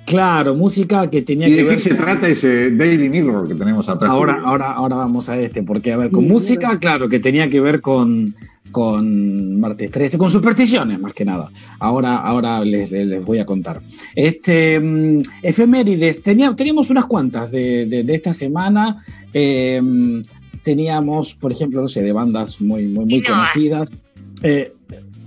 Claro, 0.06 0.54
música 0.54 1.08
que 1.08 1.22
tenía 1.22 1.46
que 1.46 1.54
ver. 1.54 1.64
¿Y 1.64 1.68
de 1.68 1.74
qué 1.74 1.80
se 1.80 1.94
trata 1.94 2.28
ese 2.28 2.72
Daily 2.72 3.08
Mirror 3.08 3.48
que 3.48 3.54
tenemos 3.54 3.88
atrás? 3.88 4.10
Ahora, 4.10 4.42
ahora, 4.44 4.72
ahora 4.72 4.96
vamos 4.96 5.28
a 5.28 5.38
este, 5.38 5.62
porque 5.62 5.92
a 5.92 5.96
ver, 5.96 6.10
con 6.10 6.28
música, 6.28 6.78
claro, 6.78 7.08
que 7.08 7.20
tenía 7.20 7.48
que 7.48 7.60
ver 7.60 7.80
con, 7.80 8.34
con 8.70 9.60
martes 9.60 9.90
13, 9.90 10.18
con 10.18 10.30
supersticiones 10.30 11.00
más 11.00 11.14
que 11.14 11.24
nada. 11.24 11.50
Ahora, 11.78 12.16
ahora 12.16 12.62
les, 12.64 12.90
voy 13.24 13.38
a 13.38 13.46
contar. 13.46 13.80
Este, 14.14 14.78
mm, 14.78 15.22
efemérides, 15.42 16.20
teníamos 16.20 16.90
unas 16.90 17.06
cuantas 17.06 17.52
de, 17.52 18.04
esta 18.08 18.34
semana. 18.34 18.98
Em, 19.32 20.22
teníamos, 20.64 21.34
por 21.34 21.52
ejemplo, 21.52 21.82
no 21.82 21.88
sé, 21.88 22.02
de 22.02 22.12
bandas 22.12 22.60
muy, 22.60 22.86
muy, 22.86 23.04
muy 23.04 23.22
conocidas. 23.22 23.92
Eh, 24.42 24.72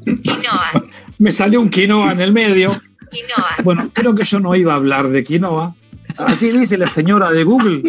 me 1.19 1.32
salió 1.32 1.62
un 1.62 1.69
quinoa 1.69 2.12
en 2.12 2.21
el 2.21 2.34
medio. 2.34 2.71
Quinoa. 3.10 3.56
Bueno, 3.63 3.89
creo 3.93 4.13
que 4.15 4.26
yo 4.26 4.39
no 4.41 4.54
iba 4.56 4.73
a 4.73 4.76
hablar 4.76 5.10
de 5.10 5.23
quinoa. 5.23 5.73
Así 6.17 6.52
dice 6.52 6.78
la 6.78 6.88
señora 6.88 7.32
de 7.32 7.43
Google. 7.43 7.84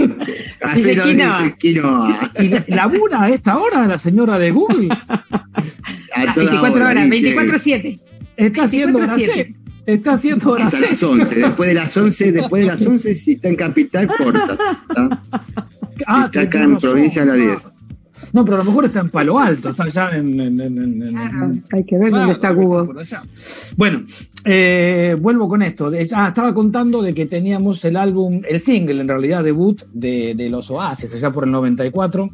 Así 0.63 0.95
lo 0.95 1.07
dice 1.07 1.57
quinoa. 1.59 2.31
¿Y 2.39 2.73
labura 2.73 3.23
a 3.23 3.31
esta 3.31 3.57
hora 3.57 3.87
la 3.87 3.99
señora 3.99 4.39
de 4.39 4.51
Google? 4.51 4.89
A 6.15 6.25
24 6.25 6.87
horas, 6.87 7.07
24-7. 7.09 8.01
Está 8.37 8.65
haciendo 8.65 8.99
hora 8.99 9.17
Está 9.87 10.13
haciendo 10.13 10.51
hora 10.51 10.67
Hasta 10.67 10.81
las 10.83 11.03
11. 11.03 11.35
Después 11.35 11.69
de 11.69 11.75
las 11.75 11.97
11, 11.97 12.33
después 12.33 12.61
de 12.61 12.67
las 12.67 12.87
11, 12.87 13.15
si 13.15 13.33
está 13.33 13.49
en 13.49 13.57
capital, 13.57 14.07
cortas. 14.19 14.59
Ah, 16.07 16.25
está 16.27 16.43
acá 16.43 16.63
en 16.63 16.79
provincia 16.79 17.23
a 17.23 17.27
las 17.27 17.37
10. 17.37 17.71
No, 18.33 18.45
pero 18.45 18.57
a 18.57 18.59
lo 18.59 18.65
mejor 18.65 18.85
está 18.85 19.01
en 19.01 19.11
Palo 19.11 19.39
Alto, 19.39 19.71
está 19.71 19.85
allá 19.85 20.11
en. 20.17 20.41
hay 21.73 21.85
que 21.85 21.99
ver 21.99 22.11
dónde 22.11 22.33
está 22.33 22.51
Google. 22.51 23.03
Bueno, 23.77 24.03
eh, 24.45 25.17
vuelvo 25.21 25.49
con 25.49 25.63
esto. 25.63 25.91
Ah, 26.15 26.29
estaba 26.29 26.53
contando 26.55 27.03
de 27.03 27.15
que 27.15 27.27
teníamos 27.27 27.85
el 27.85 27.97
álbum, 27.97 28.43
el 28.49 28.59
single 28.59 29.01
en 29.01 29.09
realidad, 29.09 29.45
debut 29.45 29.83
de, 29.93 30.35
de 30.35 30.51
los 30.51 30.71
Oasis, 30.71 31.15
allá 31.15 31.31
por 31.31 31.45
el 31.45 31.51
94. 31.53 32.31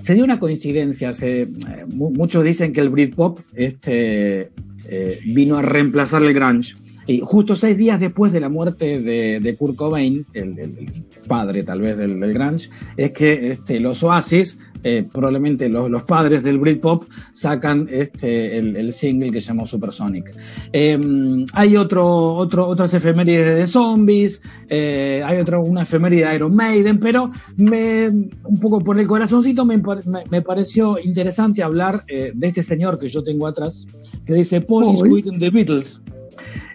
Se 0.00 0.14
dio 0.14 0.24
una 0.24 0.38
coincidencia. 0.38 1.12
Se, 1.12 1.42
eh, 1.42 1.48
muchos 1.88 2.44
dicen 2.44 2.72
que 2.72 2.80
el 2.80 2.88
Britpop 2.88 3.38
este, 3.54 4.50
eh, 4.86 5.20
vino 5.26 5.58
a 5.58 5.62
reemplazar 5.62 6.22
el 6.22 6.34
grunge. 6.34 6.74
Y 7.10 7.22
justo 7.24 7.56
seis 7.56 7.76
días 7.76 7.98
después 7.98 8.30
de 8.32 8.38
la 8.38 8.48
muerte 8.48 9.00
de, 9.00 9.56
Kurt 9.56 9.74
Cobain, 9.74 10.24
el, 10.32 10.86
padre 11.26 11.64
tal 11.64 11.80
vez 11.80 11.98
del, 11.98 12.20
del 12.20 12.32
grunge, 12.32 12.70
es 12.96 13.10
que 13.10 13.50
este, 13.50 13.80
los 13.80 14.04
Oasis, 14.04 14.56
eh, 14.84 15.04
probablemente 15.12 15.68
los, 15.68 16.04
padres 16.04 16.44
del 16.44 16.60
Britpop, 16.60 17.02
sacan 17.32 17.88
este, 17.90 18.56
el, 18.58 18.92
single 18.92 19.32
que 19.32 19.40
se 19.40 19.48
llamó 19.48 19.66
Supersonic. 19.66 20.32
Em, 20.72 21.46
hay 21.52 21.76
otro, 21.76 22.06
otro, 22.36 22.68
otras 22.68 22.94
efemérides 22.94 23.56
de 23.56 23.66
zombies, 23.66 24.40
eh, 24.68 25.20
hay 25.26 25.38
otra, 25.38 25.58
una 25.58 25.82
efeméride 25.82 26.28
de 26.28 26.34
Iron 26.36 26.54
Maiden, 26.54 27.00
pero 27.00 27.28
me, 27.56 28.08
un 28.08 28.60
poco 28.60 28.84
por 28.84 29.00
el 29.00 29.08
corazoncito 29.08 29.64
me, 29.64 29.82
me, 30.30 30.42
pareció 30.42 30.96
interesante 31.02 31.64
hablar 31.64 32.04
eh, 32.06 32.30
de 32.32 32.46
este 32.46 32.62
señor 32.62 33.00
que 33.00 33.08
yo 33.08 33.24
tengo 33.24 33.48
atrás, 33.48 33.88
que 34.24 34.34
dice 34.34 34.60
Paul 34.60 34.94
is 34.94 35.02
the 35.40 35.50
Beatles. 35.50 36.00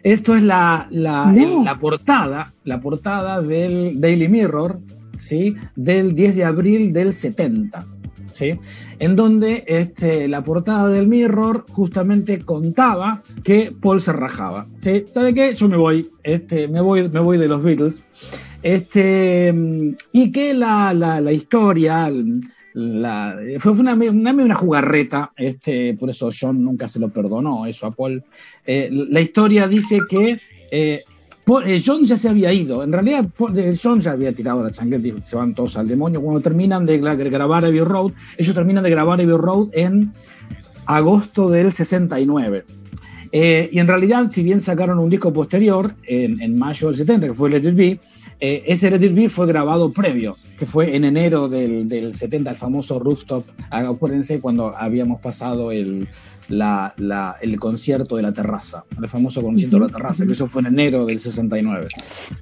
Esto 0.06 0.36
es 0.36 0.44
la, 0.44 0.88
la, 0.92 1.78
portada, 1.80 2.54
la 2.64 2.80
portada 2.80 3.42
del 3.42 4.00
Daily 4.00 4.30
Mirror, 4.30 4.78
¿sí? 5.18 5.56
Del 5.76 6.14
10 6.14 6.36
de 6.36 6.44
abril 6.46 6.94
del 6.94 7.12
70. 7.12 7.84
¿Sí? 8.32 8.52
En 9.00 9.16
donde 9.16 9.64
este, 9.66 10.28
la 10.28 10.44
portada 10.44 10.90
del 10.90 11.08
Mirror 11.08 11.66
justamente 11.70 12.38
contaba 12.38 13.24
que 13.44 13.74
Paul 13.82 14.00
se 14.00 14.14
rajaba. 14.14 14.68
¿sí? 14.82 15.06
¿Sabe 15.12 15.34
qué? 15.34 15.56
Yo 15.56 15.70
me 15.70 15.78
voy, 15.78 16.08
este, 16.22 16.68
me 16.68 16.82
voy, 16.82 17.10
me 17.10 17.22
voy 17.22 17.40
de 17.40 17.48
los 17.48 17.64
Beatles. 17.64 18.04
Este, 18.62 19.52
y 20.12 20.32
que 20.32 20.54
la, 20.54 20.94
la, 20.94 21.20
la 21.20 21.32
historia, 21.32 22.12
la, 22.76 23.38
fue 23.60 23.72
una, 23.72 23.94
una, 23.94 24.34
una, 24.34 24.56
jugarreta, 24.56 25.32
este, 25.38 25.94
por 25.94 26.10
eso 26.10 26.30
John 26.38 26.64
nunca 26.64 26.88
se 26.88 27.00
lo 27.00 27.10
perdonó, 27.10 27.66
eso 27.66 27.88
a 27.88 27.92
Paul. 27.92 28.24
Eh, 28.66 28.90
la 28.92 29.22
historia 29.22 29.68
dice 29.68 30.00
que 30.10 30.40
eh, 30.72 31.04
eh, 31.66 31.82
John 31.84 32.04
ya 32.04 32.18
se 32.18 32.28
había 32.28 32.52
ido, 32.52 32.84
en 32.84 32.92
realidad 32.92 33.26
John 33.82 34.02
ya 34.02 34.12
había 34.12 34.34
tirado 34.34 34.62
la 34.62 34.72
chanqueta 34.72 35.08
y 35.08 35.14
se 35.24 35.36
van 35.38 35.56
todos 35.56 35.78
al 35.78 35.88
demonio. 35.88 36.22
Cuando 36.22 36.42
terminan 36.42 36.86
de 36.86 36.98
grabar 36.98 37.64
Abbey 37.64 37.80
Road, 37.80 38.12
ellos 38.38 38.54
terminan 38.54 38.84
de 38.84 38.90
grabar 38.90 39.22
Abbey 39.22 39.38
Road 39.38 39.70
en 39.72 40.12
agosto 40.86 41.50
del 41.50 41.72
69. 41.72 42.66
Eh, 43.32 43.70
y 43.72 43.80
en 43.80 43.88
realidad, 43.88 44.30
si 44.30 44.44
bien 44.44 44.60
sacaron 44.60 45.00
un 45.00 45.10
disco 45.10 45.34
posterior, 45.34 45.94
en, 46.08 46.42
en 46.42 46.58
mayo 46.58 46.88
del 46.88 46.96
70, 46.96 47.28
que 47.28 47.34
fue 47.34 47.50
Let 47.50 47.70
It 47.70 47.76
Be, 47.76 48.00
eh, 48.40 48.64
ese 48.66 48.90
Let 48.90 49.06
It 49.06 49.14
Be 49.14 49.30
fue 49.30 49.48
grabado 49.48 49.92
previo, 49.92 50.38
que 50.58 50.66
fue 50.66 50.96
en 50.96 51.04
enero 51.06 51.48
del, 51.50 51.88
del 51.90 52.14
70, 52.14 52.50
el 52.52 52.56
famoso 52.56 53.00
rooftop. 53.00 53.46
Acuérdense 53.70 54.40
cuando 54.40 54.76
habíamos 54.76 55.20
pasado 55.22 55.72
el, 55.72 56.08
la, 56.50 56.94
la- 56.98 57.36
el 57.42 57.60
concierto 57.60 58.16
de 58.16 58.22
la 58.22 58.32
terraza, 58.32 58.86
el 59.02 59.10
famoso 59.10 59.42
concierto 59.42 59.76
de 59.78 59.82
la 59.86 59.90
terraza, 59.92 60.26
que 60.26 60.32
eso 60.32 60.48
fue 60.48 60.62
en 60.62 60.68
enero 60.68 61.06
del 61.06 61.20
69. 61.20 61.88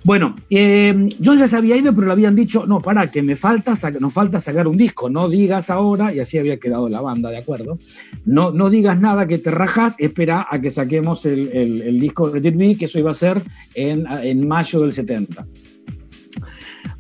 Bueno, 0.03 0.35
eh, 0.49 1.07
John 1.23 1.37
ya 1.37 1.47
se 1.47 1.55
había 1.55 1.75
ido, 1.75 1.93
pero 1.93 2.07
le 2.07 2.13
habían 2.13 2.35
dicho, 2.35 2.65
no, 2.67 2.79
para, 2.79 3.09
que 3.09 3.23
me 3.23 3.35
falta, 3.35 3.73
nos 3.99 4.13
falta 4.13 4.39
sacar 4.39 4.67
un 4.67 4.77
disco, 4.77 5.09
no 5.09 5.27
digas 5.29 5.69
ahora, 5.69 6.13
y 6.13 6.19
así 6.19 6.37
había 6.37 6.57
quedado 6.59 6.89
la 6.89 7.01
banda, 7.01 7.29
¿de 7.31 7.37
acuerdo? 7.37 7.77
No, 8.25 8.51
no 8.51 8.69
digas 8.69 8.99
nada 8.99 9.25
que 9.27 9.37
te 9.39 9.49
rajas, 9.51 9.95
espera 9.99 10.47
a 10.49 10.61
que 10.61 10.69
saquemos 10.69 11.25
el, 11.25 11.49
el- 11.55 11.81
el 11.81 11.99
disco 11.99 12.35
It 12.35 12.55
Be, 12.55 12.75
que 12.75 12.85
eso 12.85 12.99
iba 12.99 13.11
a 13.11 13.15
ser 13.15 13.41
en, 13.75 14.05
en 14.21 14.47
mayo 14.47 14.81
del 14.81 14.93
70. 14.93 15.47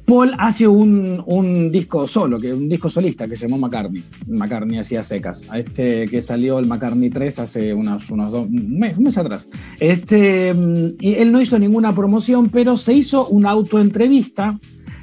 Paul 0.05 0.31
hace 0.37 0.67
un, 0.67 1.23
un 1.25 1.71
disco 1.71 2.07
solo, 2.07 2.39
que 2.39 2.53
un 2.53 2.67
disco 2.67 2.89
solista 2.89 3.27
que 3.27 3.35
se 3.35 3.47
llamó 3.47 3.57
McCartney. 3.57 4.03
McCartney 4.27 4.79
hacía 4.79 5.03
secas. 5.03 5.41
Este 5.55 6.07
que 6.07 6.21
salió 6.21 6.59
el 6.59 6.67
McCartney 6.67 7.09
3 7.09 7.39
hace 7.39 7.73
unos, 7.73 8.09
unos 8.09 8.31
dos, 8.31 8.47
un 8.47 9.09
atrás. 9.15 9.47
Este, 9.79 10.53
mm, 10.53 10.95
y 10.99 11.13
él 11.15 11.31
no 11.31 11.41
hizo 11.41 11.57
ninguna 11.57 11.93
promoción, 11.95 12.49
pero 12.49 12.75
se 12.77 12.93
hizo 12.93 13.27
una 13.27 13.51
autoentrevista 13.51 14.59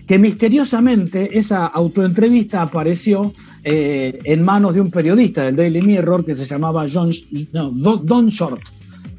que 0.06 0.18
misteriosamente 0.18 1.38
esa 1.38 1.66
autoentrevista 1.66 2.62
apareció 2.62 3.32
eh, 3.62 4.18
en 4.24 4.42
manos 4.42 4.74
de 4.74 4.80
un 4.80 4.90
periodista 4.90 5.44
del 5.44 5.54
Daily 5.54 5.82
Mirror 5.82 6.24
que 6.24 6.34
se 6.34 6.44
llamaba 6.44 6.84
John, 6.92 7.10
no, 7.52 7.70
Don 7.70 8.28
Short. 8.28 8.60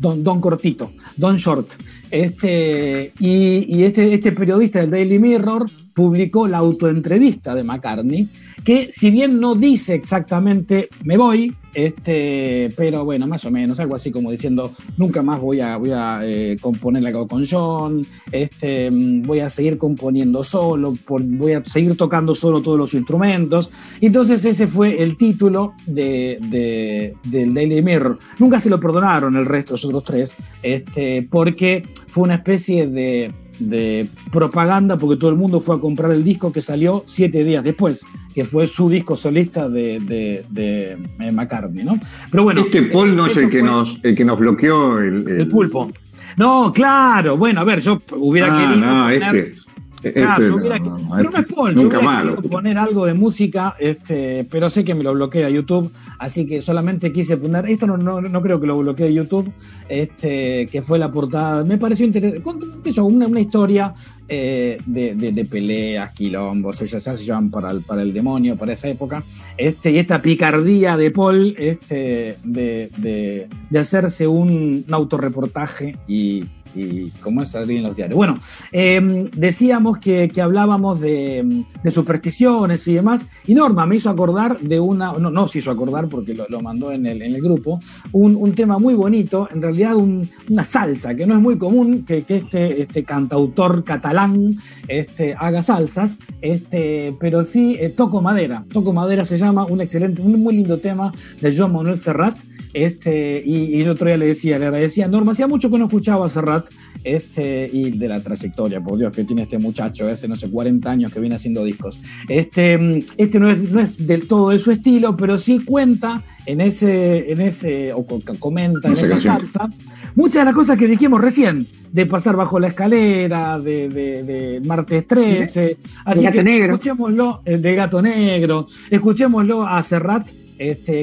Don, 0.02 0.24
Don 0.24 0.42
Cortito, 0.42 0.92
Don 1.16 1.38
Short. 1.38 1.68
Este, 2.10 3.14
y 3.20 3.84
este, 3.84 4.14
este 4.14 4.32
periodista 4.32 4.80
del 4.80 4.92
Daily 4.92 5.20
Mirror 5.20 5.70
publicó 5.94 6.48
la 6.48 6.58
autoentrevista 6.58 7.54
de 7.54 7.64
McCartney, 7.64 8.28
que 8.64 8.92
si 8.92 9.10
bien 9.12 9.40
no 9.40 9.56
dice 9.56 9.96
exactamente 9.96 10.88
me 11.04 11.18
voy, 11.18 11.56
este, 11.74 12.68
pero 12.76 13.06
bueno, 13.06 13.28
más 13.28 13.46
o 13.46 13.52
menos, 13.52 13.80
algo 13.80 13.96
así 13.96 14.12
como 14.12 14.30
diciendo 14.30 14.72
nunca 14.98 15.22
más 15.22 15.40
voy 15.40 15.62
a, 15.62 15.78
voy 15.78 15.92
a 15.92 16.20
eh, 16.24 16.58
componer 16.60 17.02
la 17.02 17.12
con 17.12 17.46
John, 17.50 18.06
este, 18.32 18.92
mm, 18.92 19.24
voy 19.24 19.40
a 19.40 19.50
seguir 19.50 19.78
componiendo 19.78 20.44
solo, 20.44 20.96
voy 21.08 21.54
a 21.54 21.64
seguir 21.66 21.96
tocando 21.96 22.36
solo 22.36 22.62
todos 22.62 22.78
los 22.78 22.94
instrumentos. 22.94 23.72
Entonces 24.02 24.44
ese 24.46 24.68
fue 24.68 25.02
el 25.02 25.18
título 25.18 25.74
de- 25.88 27.14
del 27.24 27.54
Daily 27.54 27.82
Mirror. 27.82 28.18
Nunca 28.40 28.60
se 28.60 28.70
lo 28.70 28.80
perdonaron 28.80 29.36
el 29.38 29.46
resto, 29.46 29.74
los 29.74 29.86
otros 29.86 30.04
tres, 30.04 30.36
este, 30.64 31.28
porque 31.32 31.84
fue 32.08 32.24
una 32.24 32.36
especie 32.36 32.88
de, 32.88 33.32
de 33.70 34.08
propaganda, 34.32 34.98
porque 34.98 35.18
todo 35.20 35.30
el 35.32 35.38
mundo 35.38 35.62
fue 35.62 35.76
a 35.76 35.80
comprar 35.80 36.12
el 36.12 36.24
disco 36.24 36.52
que 36.52 36.62
salió 36.62 37.04
siete 37.06 37.44
días 37.44 37.64
después, 37.64 38.06
que 38.34 38.44
fue 38.46 38.68
su 38.68 38.90
disco 38.90 39.16
solista 39.16 39.70
de, 39.70 40.00
de- 40.00 40.44
de, 40.50 40.92
eh, 41.20 41.32
McCartney, 41.32 41.84
¿no? 41.84 41.94
Pero 42.32 42.44
bueno, 42.44 42.62
este 42.62 42.82
Paul 42.84 43.16
no 43.16 43.26
es 43.28 43.38
el 43.38 43.50
que, 43.50 43.62
nos, 43.62 44.00
el 44.04 44.16
que 44.16 44.26
nos 44.26 44.40
bloqueó 44.40 45.00
el, 45.00 45.28
el 45.28 45.48
pulpo. 45.50 45.92
No, 46.38 46.72
claro, 46.74 47.36
bueno, 47.38 47.60
a 47.62 47.64
ver, 47.66 47.82
yo 47.82 48.00
hubiera 48.16 48.48
Ah, 48.56 48.58
querido 48.58 48.76
no, 48.78 49.04
poner- 49.04 49.36
este. 49.46 49.61
Claro, 50.02 50.32
este 50.34 50.44
yo 50.44 50.50
no, 50.50 50.56
hubiera- 50.58 50.80
no, 50.80 50.98
no, 50.98 51.10
pero 51.16 51.30
no 51.32 51.38
es 51.40 51.54
Paul, 51.54 51.76
yo 51.76 51.82
Nunca 51.84 51.98
hubiera 52.00 52.14
malo. 52.14 52.36
poner 52.42 52.78
algo 52.78 53.06
de 53.06 53.14
música, 53.14 53.76
este, 53.80 54.46
pero 54.50 54.70
sé 54.70 54.84
que 54.84 54.96
me 54.96 55.04
lo 55.04 55.14
bloquea 55.14 55.50
YouTube, 55.50 55.92
así 56.18 56.46
que 56.48 56.62
solamente 56.62 57.12
quise 57.12 57.38
poner, 57.38 57.70
esto 57.70 57.86
no, 57.88 57.98
no, 57.98 58.20
no 58.22 58.42
creo 58.42 58.60
que 58.60 58.68
lo 58.68 58.78
bloquee 58.80 59.14
YouTube, 59.14 59.52
este, 59.90 60.66
que 60.72 60.82
fue 60.82 60.98
la 60.98 61.12
portada, 61.12 61.64
me 61.64 61.78
pareció 61.78 62.06
interesante, 62.06 62.42
eso, 62.86 63.06
una, 63.06 63.28
una 63.28 63.40
historia 63.42 63.94
eh, 64.28 64.78
de, 64.86 65.14
de- 65.16 65.32
de 65.34 65.46
peleas, 65.46 66.12
quilombos, 66.14 66.82
ellas 66.82 67.04
se 67.04 67.16
llevan 67.18 67.52
para 67.52 67.70
el, 67.72 67.82
para 67.82 68.02
el 68.02 68.14
demonio, 68.14 68.56
para 68.56 68.74
esa 68.74 68.88
época, 68.88 69.24
este, 69.58 69.92
y 69.92 69.98
esta 70.00 70.22
picardía 70.22 70.98
de 70.98 71.12
Paul, 71.12 71.54
este, 71.58 72.38
de, 72.44 72.90
de- 72.98 73.48
de 73.70 73.80
hacerse 73.80 74.28
un, 74.28 74.84
un 74.88 74.94
autorreportaje 74.94 75.96
y, 76.08 76.44
y 76.76 77.10
como 77.22 77.42
es 77.42 77.50
salir 77.50 77.78
en 77.78 77.84
los 77.84 77.96
diarios. 77.96 78.16
Bueno, 78.16 78.38
eh, 78.72 79.24
decíamos 79.36 79.98
que, 79.98 80.30
que 80.30 80.42
hablábamos 80.42 81.00
de, 81.02 81.64
supersticiones 81.90 82.88
y 82.88 82.94
demás, 82.94 83.28
y 83.48 83.54
Norma 83.54 83.86
me 83.86 83.96
hizo 83.98 84.10
acordar 84.10 84.60
de 84.60 84.80
una, 84.80 85.14
no, 85.14 85.30
no 85.32 85.48
se 85.48 85.60
hizo 85.60 85.72
acordar 85.72 86.08
porque 86.08 86.34
lo, 86.34 86.46
lo 86.50 86.62
mandó 86.62 86.92
en 86.92 87.06
el, 87.06 87.22
en 87.22 87.34
el 87.36 87.42
grupo, 87.42 87.80
un, 88.12 88.36
un 88.36 88.54
tema 88.54 88.80
muy 88.80 88.94
bonito, 88.94 89.48
en 89.54 89.62
realidad 89.62 89.96
un- 89.96 90.30
una 90.50 90.64
salsa, 90.66 91.16
que 91.16 91.26
no 91.26 91.36
es 91.36 91.42
muy 91.42 91.58
común 91.58 92.04
que, 92.06 92.24
que 92.24 92.38
este, 92.38 92.82
este 92.82 93.04
cantautor 93.04 93.84
catalán 93.84 94.46
este, 94.88 95.36
haga 95.38 95.62
salsas, 95.62 96.20
este, 96.42 97.16
pero 97.20 97.44
sí 97.44 97.78
eh, 97.80 97.90
Toco 97.90 98.22
Madera. 98.22 98.66
Toco 98.72 98.94
Madera 98.94 99.26
se 99.26 99.38
llama 99.38 99.66
un 99.66 99.82
excelente, 99.82 100.22
un 100.22 100.42
muy 100.42 100.56
lindo 100.56 100.78
tema 100.80 101.12
de 101.42 101.56
Joan 101.56 101.74
Manuel 101.74 101.98
Serrat. 101.98 102.36
Este, 102.74 103.42
y, 103.46 103.76
y 103.78 103.82
el 103.82 103.90
otro 103.90 104.08
día 104.08 104.18
le 104.18 104.28
decía, 104.28 104.58
le 104.60 104.66
agradecía, 104.66 105.08
Norma, 105.08 105.32
hacía 105.34 105.48
mucho 105.48 105.70
que 105.70 105.78
no 105.78 105.86
escuchaba 105.86 106.26
a 106.26 106.30
Serrat, 106.30 106.68
este, 107.04 107.70
y 107.72 107.92
de 107.92 108.08
la 108.08 108.20
trayectoria, 108.22 108.80
por 108.82 108.98
Dios, 109.00 109.12
que 109.12 109.24
tiene 109.24 109.42
este 109.44 109.58
muchacho, 109.58 110.08
hace 110.08 110.28
no 110.28 110.36
sé, 110.36 110.50
40 110.50 110.90
años 110.90 111.12
que 111.14 111.20
viene 111.20 111.36
haciendo 111.36 111.64
discos. 111.64 112.00
Este, 112.30 113.00
este 113.18 113.40
no, 113.40 113.50
es, 113.50 113.72
no 113.72 113.80
es 113.80 114.06
del 114.08 114.28
todo 114.28 114.50
de 114.50 114.60
su 114.60 114.72
estilo, 114.72 115.18
pero 115.18 115.38
sí 115.38 115.60
cuenta 115.66 116.22
en 116.46 116.62
ese, 116.62 117.32
en 117.32 117.42
ese, 117.42 117.94
o 117.94 118.06
co- 118.06 118.22
comenta 118.40 118.88
en 118.88 118.94
Esa 118.94 119.20
salsa, 119.20 119.70
muchas 120.16 120.42
de 120.42 120.46
las 120.46 120.54
cosas 120.54 120.78
que 120.78 120.88
dijimos 120.88 121.20
recién, 121.22 121.68
de 121.92 122.06
pasar 122.06 122.36
bajo 122.36 122.60
la 122.60 122.68
escalera, 122.68 123.60
de, 123.60 123.90
de- 123.90 124.24
de 124.24 124.62
martes 124.66 125.08
13, 125.08 125.78
así 126.06 126.24
Gato 126.24 126.38
que 126.38 126.44
Negro. 126.44 126.74
escuchémoslo, 126.76 127.42
eh, 127.46 127.58
de 127.58 127.76
Gato 127.76 128.02
Negro, 128.02 128.68
escuchémoslo 128.90 129.68
a 129.68 129.82
Serrat 129.82 130.30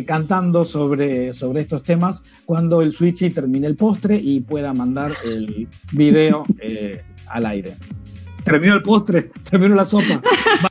cantando 0.06 0.64
sobre, 0.64 1.32
sobre 1.32 1.62
estos 1.62 1.82
temas 1.82 2.22
cuando 2.46 2.82
el 2.82 2.92
Switchy 2.92 3.30
termine 3.30 3.66
el 3.66 3.76
postre 3.76 4.16
y 4.16 4.40
pueda 4.40 4.72
mandar 4.72 5.16
el 5.24 5.68
video 5.92 6.44
eh, 6.60 7.02
al 7.28 7.46
aire. 7.46 7.74
Terminó 8.44 8.74
el 8.74 8.82
postre, 8.82 9.30
terminó 9.50 9.74
la 9.74 9.84
sopa. 9.84 10.20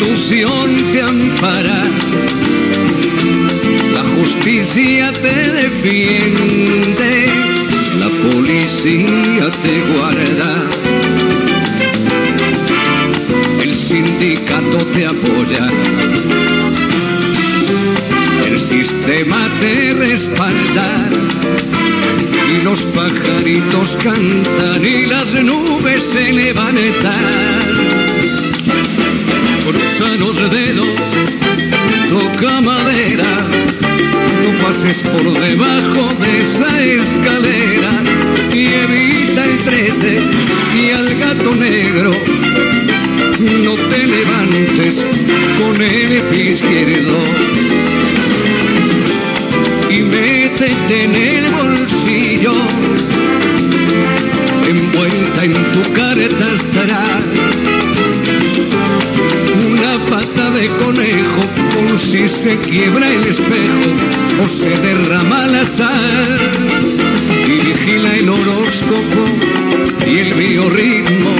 constitución 0.00 0.92
te 0.92 1.02
ampara. 1.02 1.82
La 3.92 4.02
justicia 4.16 5.12
te 5.12 5.52
defiende. 5.52 7.26
La 7.98 8.08
policía 8.30 9.50
te 9.62 9.80
guarda. 9.92 10.64
El 13.62 13.74
sindicato 13.74 14.78
te 14.94 15.06
apoya. 15.06 15.68
El 18.46 18.58
sistema 18.58 19.48
te 19.60 19.94
respalda 19.94 21.08
y 22.52 22.64
los 22.64 22.80
pajaritos 22.82 23.96
cantan 24.02 24.84
y 24.84 25.06
las 25.06 25.34
nubes 25.34 26.02
se 26.02 26.32
levantan. 26.32 27.99
Cruza 29.70 30.16
los 30.16 30.50
dedos, 30.50 30.84
toca 32.08 32.60
madera, 32.60 33.46
no 34.42 34.58
pases 34.58 35.04
por 35.04 35.32
debajo 35.38 36.08
de 36.20 36.42
esa 36.42 36.82
escalera 36.82 37.92
y 38.52 38.66
evita 38.66 39.44
el 39.44 39.58
13 39.58 40.20
y 40.82 40.90
al 40.90 41.14
gato 41.14 41.54
negro. 41.54 42.10
No 43.62 43.76
te 43.76 44.06
levantes 44.08 45.06
con 45.60 45.80
el 45.80 46.20
pie 46.22 46.50
izquierdo 46.50 47.18
y 49.88 50.02
métete 50.02 51.04
en 51.04 51.14
el 51.14 51.50
bolsillo. 51.52 52.54
Envuelta 54.66 55.44
en 55.44 55.52
tu 55.52 55.92
carta 61.00 61.94
está 61.94 62.28
se 62.28 62.56
quiebra 62.58 63.08
el 63.10 63.24
espejo 63.26 64.42
o 64.42 64.46
se 64.46 64.70
derrama 64.80 65.46
la 65.46 65.64
sal 65.64 66.38
y 67.46 67.66
vigila 67.66 68.16
el 68.16 68.28
horóscopo 68.28 69.24
y 70.06 70.18
el 70.18 70.34
biorritmo. 70.34 71.34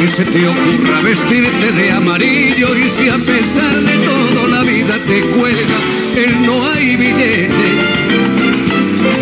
Que 0.00 0.08
se 0.08 0.24
te 0.24 0.46
ocurra 0.46 1.00
vestirte 1.02 1.72
de 1.72 1.92
amarillo 1.92 2.76
y 2.76 2.88
si 2.88 3.08
a 3.08 3.16
pesar 3.18 3.74
de 3.74 3.96
todo 3.98 4.48
la 4.48 4.62
vida 4.62 4.98
te 5.06 5.20
cuelga, 5.20 5.78
él 6.16 6.42
no 6.44 6.70
hay 6.70 6.96
billete. 6.96 7.68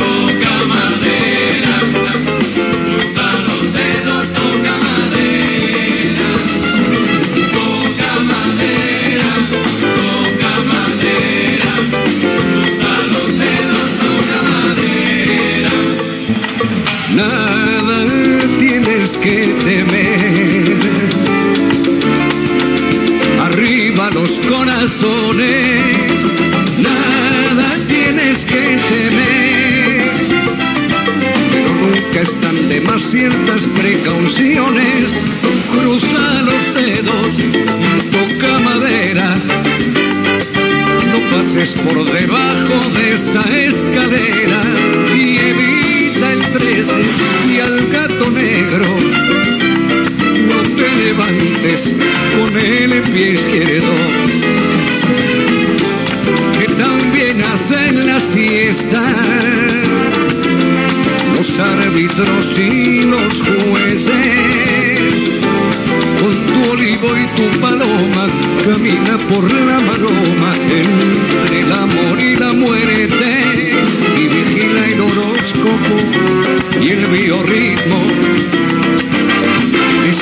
nada 26.78 27.76
tienes 27.88 28.46
que 28.46 28.80
temer. 28.90 30.02
Pero 31.52 31.70
nunca 31.76 32.22
están 32.22 32.70
de 32.70 32.82
más 32.82 33.02
ciertas 33.02 33.68
precauciones. 33.68 35.20
Cruza 35.72 36.42
los 36.44 36.74
dedos, 36.74 37.36
toca 38.12 38.60
madera. 38.60 39.36
No 41.12 41.36
pases 41.36 41.74
por 41.74 42.06
debajo 42.06 42.90
de 42.98 43.14
esa 43.14 43.44
escalera 43.58 44.62
y 45.14 45.38
evita 45.38 46.32
el 46.32 46.42
13 46.54 46.94
y 47.54 47.60
al 47.60 47.88
gato 47.88 48.30
negro 48.32 48.86
no 50.48 50.64
te 50.64 50.90
levantes 51.04 51.96
con 52.34 52.58
el 52.58 53.02
pie 53.04 53.32
izquierdo. 53.32 54.37
Hacen 57.60 58.06
la 58.06 58.20
siesta 58.20 59.04
los 61.36 61.60
árbitros 61.60 62.60
y 62.60 63.02
los 63.02 63.42
jueces. 63.42 65.42
Con 66.22 66.36
tu 66.46 66.72
olivo 66.72 67.18
y 67.18 67.26
tu 67.36 67.60
paloma 67.60 68.28
camina 68.64 69.18
por 69.30 69.52
la 69.52 69.80
maroma 69.80 70.54
entre 70.70 71.62
el 71.62 71.72
amor 71.72 72.22
y 72.22 72.36
la 72.36 72.54
muerte 72.54 73.42
y 74.20 74.28
vigila 74.28 74.88
el 74.90 75.02
horóscopo 75.02 75.96
y 76.80 76.90
el 76.90 77.08
biorritmo 77.08 78.06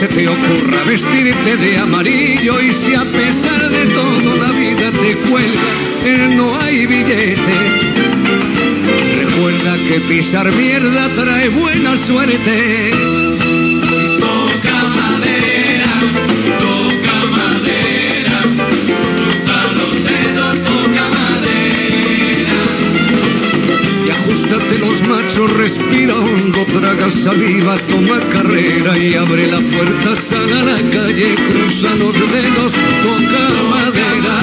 se 0.07 0.15
te 0.15 0.27
ocurra 0.27 0.83
vestirte 0.83 1.57
de 1.57 1.77
amarillo 1.77 2.61
y 2.61 2.71
si 2.71 2.93
a 2.93 3.03
pesar 3.03 3.69
de 3.69 3.85
todo 3.87 4.37
la 4.37 4.51
vida 4.51 4.91
te 4.91 5.15
cuelga, 5.29 5.69
él 6.05 6.37
no 6.37 6.59
hay 6.59 6.85
billete. 6.85 7.35
Recuerda 9.23 9.77
que 9.87 9.99
pisar 10.01 10.51
mierda 10.53 11.09
trae 11.15 11.49
buena 11.49 11.97
suerte. 11.97 13.24
Machos, 25.25 25.51
respira 25.53 26.15
hondo, 26.15 26.65
traga 26.65 27.09
saliva, 27.09 27.75
toma 27.89 28.19
carrera 28.31 28.97
y 28.97 29.15
abre 29.15 29.47
la 29.47 29.59
puerta, 29.59 30.15
sal 30.15 30.53
a 30.53 30.63
la 30.63 30.77
calle, 30.77 31.35
cruza 31.49 31.95
los 31.95 32.13
dedos, 32.13 32.73
toca 33.03 33.49
madera. 33.71 34.35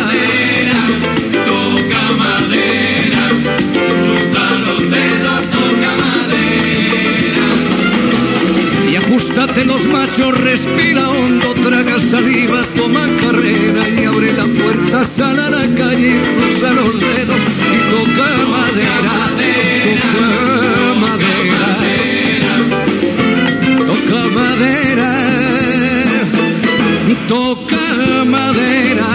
Toca 1.47 2.03
madera, 2.19 3.25
cruza 4.03 4.45
los 4.67 4.91
dedos, 4.91 5.41
toca 5.57 5.93
madera. 6.05 7.47
Y 8.91 8.97
ajustate 8.97 9.65
los 9.65 9.87
machos, 9.87 10.37
respira 10.41 11.09
hondo, 11.11 11.55
traga 11.63 12.01
saliva, 12.01 12.63
toma 12.77 13.07
carrera 13.21 13.89
y 13.89 14.05
abre 14.05 14.33
la 14.33 14.47
puerta, 14.47 15.05
sal 15.05 15.39
a 15.39 15.49
la 15.49 15.67
calle, 15.77 16.21
cruza 16.37 16.73
los 16.73 16.99
dedos 16.99 17.41
y 17.73 17.79
toca 17.91 18.29
madera. 18.51 19.42
Toca 19.83 20.95
madera. 21.03 22.55
Toca 23.89 24.21
madera. 24.39 25.11
Toca 27.29 27.85
madera. 28.25 29.09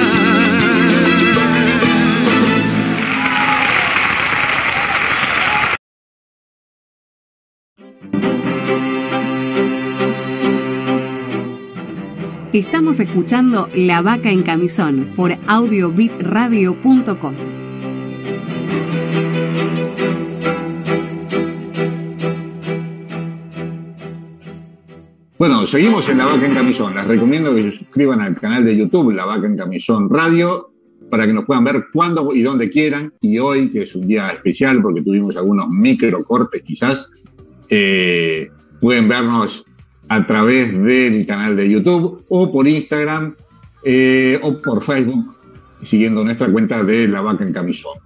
Estamos 12.51 12.99
escuchando 12.99 13.70
La 13.74 14.01
Vaca 14.01 14.30
en 14.32 14.43
Camisón 14.43 15.13
por 15.15 15.38
audiobitradio.com. 15.47 17.66
Bueno, 25.39 25.67
seguimos 25.67 26.09
en 26.09 26.17
La 26.17 26.25
Vaca 26.25 26.47
en 26.47 26.55
Camisón. 26.55 26.95
Les 26.95 27.05
recomiendo 27.05 27.53
que 27.53 27.61
se 27.61 27.77
suscriban 27.77 28.21
al 28.21 28.33
canal 28.35 28.65
de 28.65 28.75
YouTube 28.75 29.11
La 29.11 29.25
Vaca 29.25 29.45
en 29.45 29.55
Camisón 29.55 30.09
Radio 30.09 30.71
para 31.11 31.27
que 31.27 31.33
nos 31.33 31.45
puedan 31.45 31.63
ver 31.63 31.85
cuando 31.93 32.33
y 32.33 32.41
donde 32.41 32.71
quieran. 32.71 33.13
Y 33.21 33.38
hoy, 33.38 33.69
que 33.69 33.83
es 33.83 33.93
un 33.93 34.07
día 34.07 34.29
especial 34.29 34.81
porque 34.81 35.03
tuvimos 35.03 35.38
algunos 35.38 35.69
micro 35.69 36.23
cortes 36.23 36.63
quizás, 36.63 37.11
eh, 37.69 38.49
pueden 38.81 39.07
vernos 39.07 39.63
a 40.09 40.25
través 40.25 40.75
del 40.83 41.23
canal 41.27 41.55
de 41.55 41.69
YouTube 41.69 42.19
o 42.29 42.51
por 42.51 42.67
Instagram 42.67 43.35
eh, 43.83 44.39
o 44.41 44.59
por 44.59 44.83
Facebook 44.83 45.35
siguiendo 45.83 46.23
nuestra 46.23 46.51
cuenta 46.51 46.83
de 46.83 47.07
La 47.07 47.21
Vaca 47.21 47.43
en 47.43 47.53
Camisón. 47.53 47.99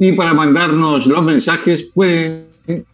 Y 0.00 0.12
para 0.12 0.34
mandarnos 0.34 1.06
los 1.06 1.22
mensajes 1.22 1.90
pueden 1.94 2.46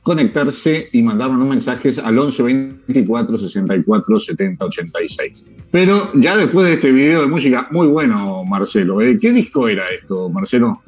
conectarse 0.02 0.88
y 0.92 1.02
mandarnos 1.02 1.46
mensajes 1.46 1.98
al 1.98 2.18
11 2.18 2.42
24 2.86 3.38
64 3.38 4.20
70 4.20 4.64
86. 4.64 5.44
Pero 5.70 6.08
ya 6.14 6.36
después 6.36 6.66
de 6.66 6.74
este 6.74 6.90
video 6.90 7.20
de 7.22 7.26
música, 7.26 7.68
muy 7.70 7.86
bueno, 7.86 8.44
Marcelo. 8.44 9.00
¿eh? 9.02 9.18
¿Qué 9.20 9.32
disco 9.32 9.68
era 9.68 9.84
esto, 9.90 10.28
Marcelo? 10.30 10.80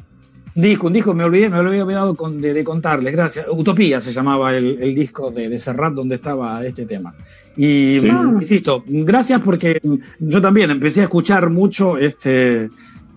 Disco, 0.54 0.88
un 0.88 0.92
disco, 0.94 1.14
me 1.14 1.22
olvidé, 1.22 1.48
me 1.48 1.62
lo 1.62 1.68
había 1.68 1.84
olvidado 1.84 2.14
con- 2.16 2.40
de, 2.40 2.52
de 2.52 2.64
contarles, 2.64 3.12
gracias. 3.12 3.46
Utopía 3.50 4.00
se 4.00 4.12
llamaba 4.12 4.56
el, 4.56 4.78
el 4.82 4.94
disco 4.96 5.30
de, 5.30 5.48
de 5.48 5.58
Serrat 5.58 5.92
donde 5.94 6.16
estaba 6.16 6.64
este 6.66 6.86
tema. 6.86 7.14
Y 7.56 7.98
Sí. 8.00 8.08
insisto, 8.08 8.82
gracias 8.88 9.40
porque 9.42 9.80
yo 10.18 10.40
también 10.40 10.70
empecé 10.72 11.02
a 11.02 11.04
escuchar 11.04 11.50
mucho 11.50 11.98
este 11.98 12.68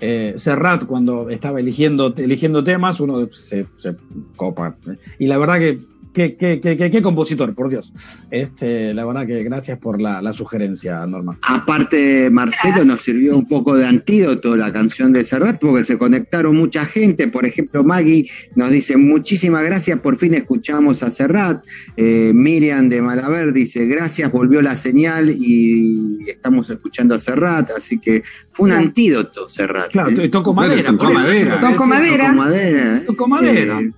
eh, 0.06 0.34
Serrat 0.36 0.86
cuando 0.86 1.30
estaba 1.30 1.62
eligiendo, 1.62 2.14
eligiendo 2.18 2.62
temas, 2.62 3.00
uno 3.00 3.26
se, 3.32 3.66
se 3.78 3.96
copa. 4.36 4.76
Y 5.18 5.28
la 5.28 5.38
verdad 5.38 5.60
que 5.60 5.80
qué, 6.14 6.36
qué, 6.36 6.60
qué, 6.60 6.78
qué- 6.78 6.90
qué 6.90 7.02
compositor, 7.02 7.54
por 7.56 7.70
Dios. 7.70 7.92
Este, 8.32 8.94
la 8.94 9.06
verdad 9.06 9.26
que 9.28 9.44
gracias 9.44 9.78
por 9.80 10.02
la, 10.02 10.22
la 10.22 10.32
sugerencia, 10.34 11.06
Norma. 11.06 11.38
Aparte, 11.42 12.30
Marcelo 12.30 12.84
nos 12.86 13.02
sirvió 13.02 13.36
un 13.38 13.48
poco 13.48 13.76
de 13.76 13.86
antídoto 13.86 14.56
la 14.56 14.72
canción 14.72 15.12
de 15.12 15.24
Serrat, 15.24 15.60
porque 15.60 15.84
se 15.84 15.98
conectaron 15.98 16.56
mucha 16.56 16.86
gente. 16.86 17.28
Por 17.28 17.46
ejemplo, 17.46 17.84
Maggie 17.84 18.30
nos 18.56 18.70
dice: 18.70 18.96
Muchísimas 18.98 19.64
gracias, 19.64 20.00
por 20.00 20.18
fin 20.18 20.34
escuchamos 20.36 21.04
a 21.04 21.10
Serrat. 21.10 21.64
Eh, 21.98 22.32
Miriam 22.34 22.90
de 22.90 23.02
Malaver 23.02 23.54
dice: 23.54 23.86
Gracias, 23.86 24.32
volvió 24.32 24.62
la 24.62 24.78
señal 24.78 25.30
y 25.30 26.18
estamos 26.28 26.70
escuchando 26.70 27.16
a 27.16 27.20
Serrat. 27.20 27.70
Así 27.78 27.98
que 28.00 28.24
fue 28.52 28.66
un 28.66 28.70
Claro. 28.72 28.86
antídoto, 28.88 29.50
Serrat. 29.50 29.92
Claro, 29.92 30.10
¿eh? 30.12 30.30
toco 30.30 30.54
madera. 30.54 30.90
eso, 30.92 30.94
madera. 31.12 31.60
Toco 31.60 31.88
madera. 31.88 33.04
Toco 33.06 33.28
madera. 33.28 33.80
¿eh? 33.82 33.92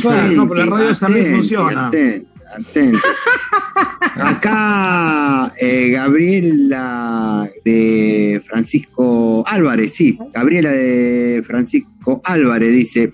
Claro, 0.00 0.32
no, 0.32 0.48
pero 0.48 0.64
la 0.66 0.76
radio 0.76 0.94
también 0.94 1.26
funciona. 1.34 1.88
atenti, 1.88 2.26
atenti. 2.58 2.96
Acá 4.16 5.52
eh, 5.60 5.90
Gabriela 5.90 7.48
de 7.64 8.40
Francisco 8.44 9.44
Álvarez, 9.46 9.94
sí, 9.94 10.18
Gabriela 10.32 10.70
de 10.70 11.42
Francisco 11.46 12.20
Álvarez 12.24 12.72
dice, 12.72 13.12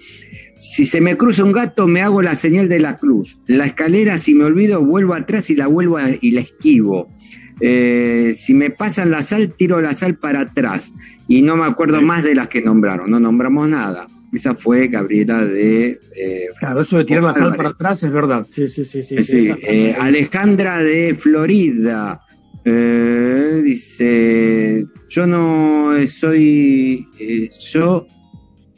Si 0.59 0.87
se 0.87 1.01
me 1.01 1.17
cruza 1.17 1.45
un 1.45 1.53
gato, 1.53 1.89
me 1.89 2.03
hago 2.03 2.23
la 2.23 2.35
señal 2.37 2.69
de 2.69 2.79
la 2.79 2.97
cruz. 2.99 3.41
La 3.47 3.67
escalera, 3.67 4.17
si 4.19 4.35
me 4.35 4.45
olvido, 4.45 4.85
vuelvo 4.85 5.15
atrás 5.15 5.51
y 5.51 5.57
la 5.57 5.67
vuelvo 5.67 5.97
a- 5.99 6.11
y 6.21 6.31
la 6.33 6.41
esquivo. 6.41 7.09
Eh, 7.61 8.35
si 8.37 8.55
me 8.55 8.71
pasan 8.71 9.11
la 9.11 9.23
sal, 9.25 9.55
tiro 9.57 9.81
la 9.81 9.95
sal 9.95 10.17
para 10.17 10.43
atrás. 10.43 10.93
Y 11.29 11.43
no 11.43 11.57
me 11.57 11.65
acuerdo 11.65 12.01
más 12.03 12.23
de 12.23 12.35
las 12.35 12.49
que 12.49 12.61
nombraron. 12.63 13.11
No 13.11 13.19
nombramos 13.21 13.69
nada. 13.69 14.07
Esa 14.33 14.55
fue 14.55 14.89
Gabriela 14.89 15.45
de. 15.45 16.01
eh, 16.17 16.47
Claro, 16.59 16.81
eso 16.81 16.97
de 16.99 17.05
tirar 17.05 17.23
la 17.25 17.33
sal 17.35 17.55
para 17.55 17.69
atrás 17.71 18.03
es 18.03 18.11
verdad. 18.13 18.47
Sí, 18.49 18.67
sí, 18.67 18.85
sí. 18.85 19.03
sí, 19.03 19.17
sí, 19.19 19.23
Sí, 19.23 19.39
esa- 19.41 19.57
eh, 19.63 19.95
Alejandra 19.99 20.79
de 20.83 21.15
Florida 21.15 22.23
eh, 22.65 23.61
dice: 23.63 24.87
Yo 25.09 25.27
no 25.27 25.91
soy. 26.07 27.07
eh, 27.21 27.49
yo 27.73 28.07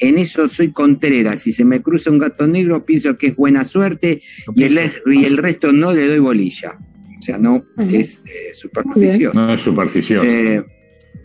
en 0.00 0.18
eso 0.18 0.48
soy 0.48 0.72
contrera. 0.72 1.36
Si 1.36 1.52
se 1.52 1.64
me 1.64 1.80
cruza 1.80 2.10
un 2.10 2.18
gato 2.18 2.46
negro, 2.48 2.84
pienso 2.84 3.16
que 3.16 3.28
es 3.28 3.36
buena 3.36 3.64
suerte 3.64 4.20
y 4.56 4.62
el, 4.64 4.78
y 5.06 5.24
el 5.24 5.36
resto 5.36 5.70
no 5.70 5.92
le 5.92 6.08
doy 6.08 6.18
bolilla. 6.18 6.76
O 7.16 7.22
sea, 7.22 7.38
no 7.38 7.64
es 7.88 8.22
eh, 8.26 8.52
supersticioso. 8.54 9.38
No 9.38 9.54
es 9.54 9.60
superstición. 9.60 10.26
Eh, 10.26 10.64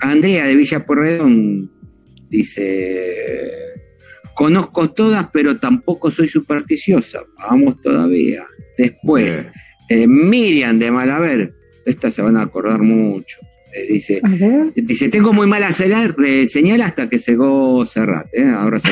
Andrea 0.01 0.45
de 0.45 0.55
Villa 0.55 0.85
Porredón 0.85 1.69
dice: 2.29 3.55
Conozco 4.39 4.89
todas, 4.91 5.27
pero 5.33 5.57
tampoco 5.57 6.09
soy 6.09 6.29
supersticiosa. 6.29 7.19
Vamos 7.49 7.81
todavía. 7.81 8.45
Después, 8.77 9.45
Eh, 9.89 10.07
Miriam 10.07 10.79
de 10.79 10.91
Malaver, 10.91 11.53
esta 11.85 12.09
se 12.09 12.21
van 12.21 12.37
a 12.37 12.43
acordar 12.43 12.79
mucho. 12.81 13.35
eh, 13.75 13.85
dice. 13.91 14.21
Dice, 14.75 15.09
tengo 15.09 15.33
muy 15.33 15.45
mala 15.45 15.71
señal, 15.73 16.15
eh, 16.25 16.47
señal 16.47 16.81
hasta 16.83 17.09
que 17.09 17.19
cegó 17.19 17.85
Serrat. 17.85 18.27
¿eh? 18.33 18.45
Ahora 18.47 18.79
se. 18.79 18.89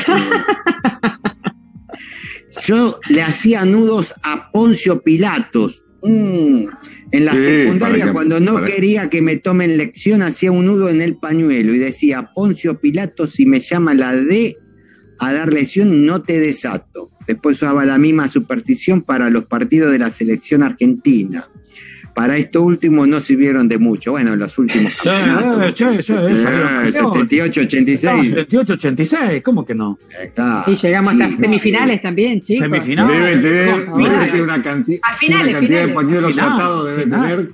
Yo 2.66 2.98
le 3.08 3.22
hacía 3.22 3.64
nudos 3.64 4.14
a 4.22 4.50
Poncio 4.52 5.00
Pilatos. 5.02 5.86
Mm. 6.02 6.66
En 7.12 7.24
la 7.24 7.32
Sí, 7.32 7.44
secundaria, 7.44 8.04
que- 8.06 8.12
cuando 8.12 8.38
no 8.38 8.62
quería 8.64 9.08
que 9.10 9.22
me 9.22 9.36
tomen 9.38 9.76
lección, 9.78 10.20
hacía 10.22 10.52
un 10.52 10.66
nudo 10.66 10.88
en 10.90 11.00
el 11.00 11.16
pañuelo 11.16 11.74
y 11.74 11.78
decía, 11.78 12.30
Poncio 12.34 12.78
Pilatos, 12.80 13.30
si 13.30 13.46
me 13.46 13.60
llama 13.60 13.94
la 13.94 14.14
D 14.14 14.54
a 15.18 15.32
dar 15.32 15.52
lección, 15.52 16.06
no 16.06 16.22
te 16.22 16.38
desato. 16.38 17.10
Después 17.26 17.56
usaba 17.56 17.84
la 17.84 17.98
misma 17.98 18.28
superstición 18.28 19.02
para 19.02 19.28
los 19.30 19.44
partidos 19.46 19.92
de 19.92 19.98
la 19.98 20.10
selección 20.10 20.62
argentina. 20.62 21.44
Para 22.14 22.36
esto 22.36 22.62
último 22.62 23.06
no 23.06 23.20
sirvieron 23.20 23.68
de 23.68 23.78
mucho. 23.78 24.10
Bueno, 24.12 24.34
los 24.34 24.58
últimos. 24.58 24.90
Campeonatos. 25.04 25.74
sí, 25.76 25.84
sí, 25.98 26.02
sí, 26.02 26.12
Eh, 26.14 26.36
salieron 26.36 26.92
78, 26.92 27.60
No, 27.60 27.66
86. 27.66 28.28
78, 28.30 28.72
86, 28.72 29.42
¿cómo 29.44 29.64
que 29.64 29.74
no? 29.76 29.98
Está. 30.20 30.64
Y 30.66 30.74
llegamos 30.74 31.12
hasta 31.12 31.28
no, 31.28 31.36
semifinales 31.38 32.02
también, 32.02 32.40
chicos. 32.40 32.64
Semifinal. 32.64 33.06
No, 33.06 33.12
debe 33.12 33.36
tener, 33.36 33.88
no, 33.88 33.96
debe 33.98 34.10
no. 34.16 34.24
tener 34.26 34.42
una, 34.42 34.62
canti- 34.62 35.00
finales, 35.16 35.48
una 35.48 35.58
cantidad 35.60 35.84
finales. 35.86 36.24
de 36.26 36.32
Final, 36.32 36.52
atados, 36.54 36.96
debe 36.96 37.02
tener, 37.10 37.50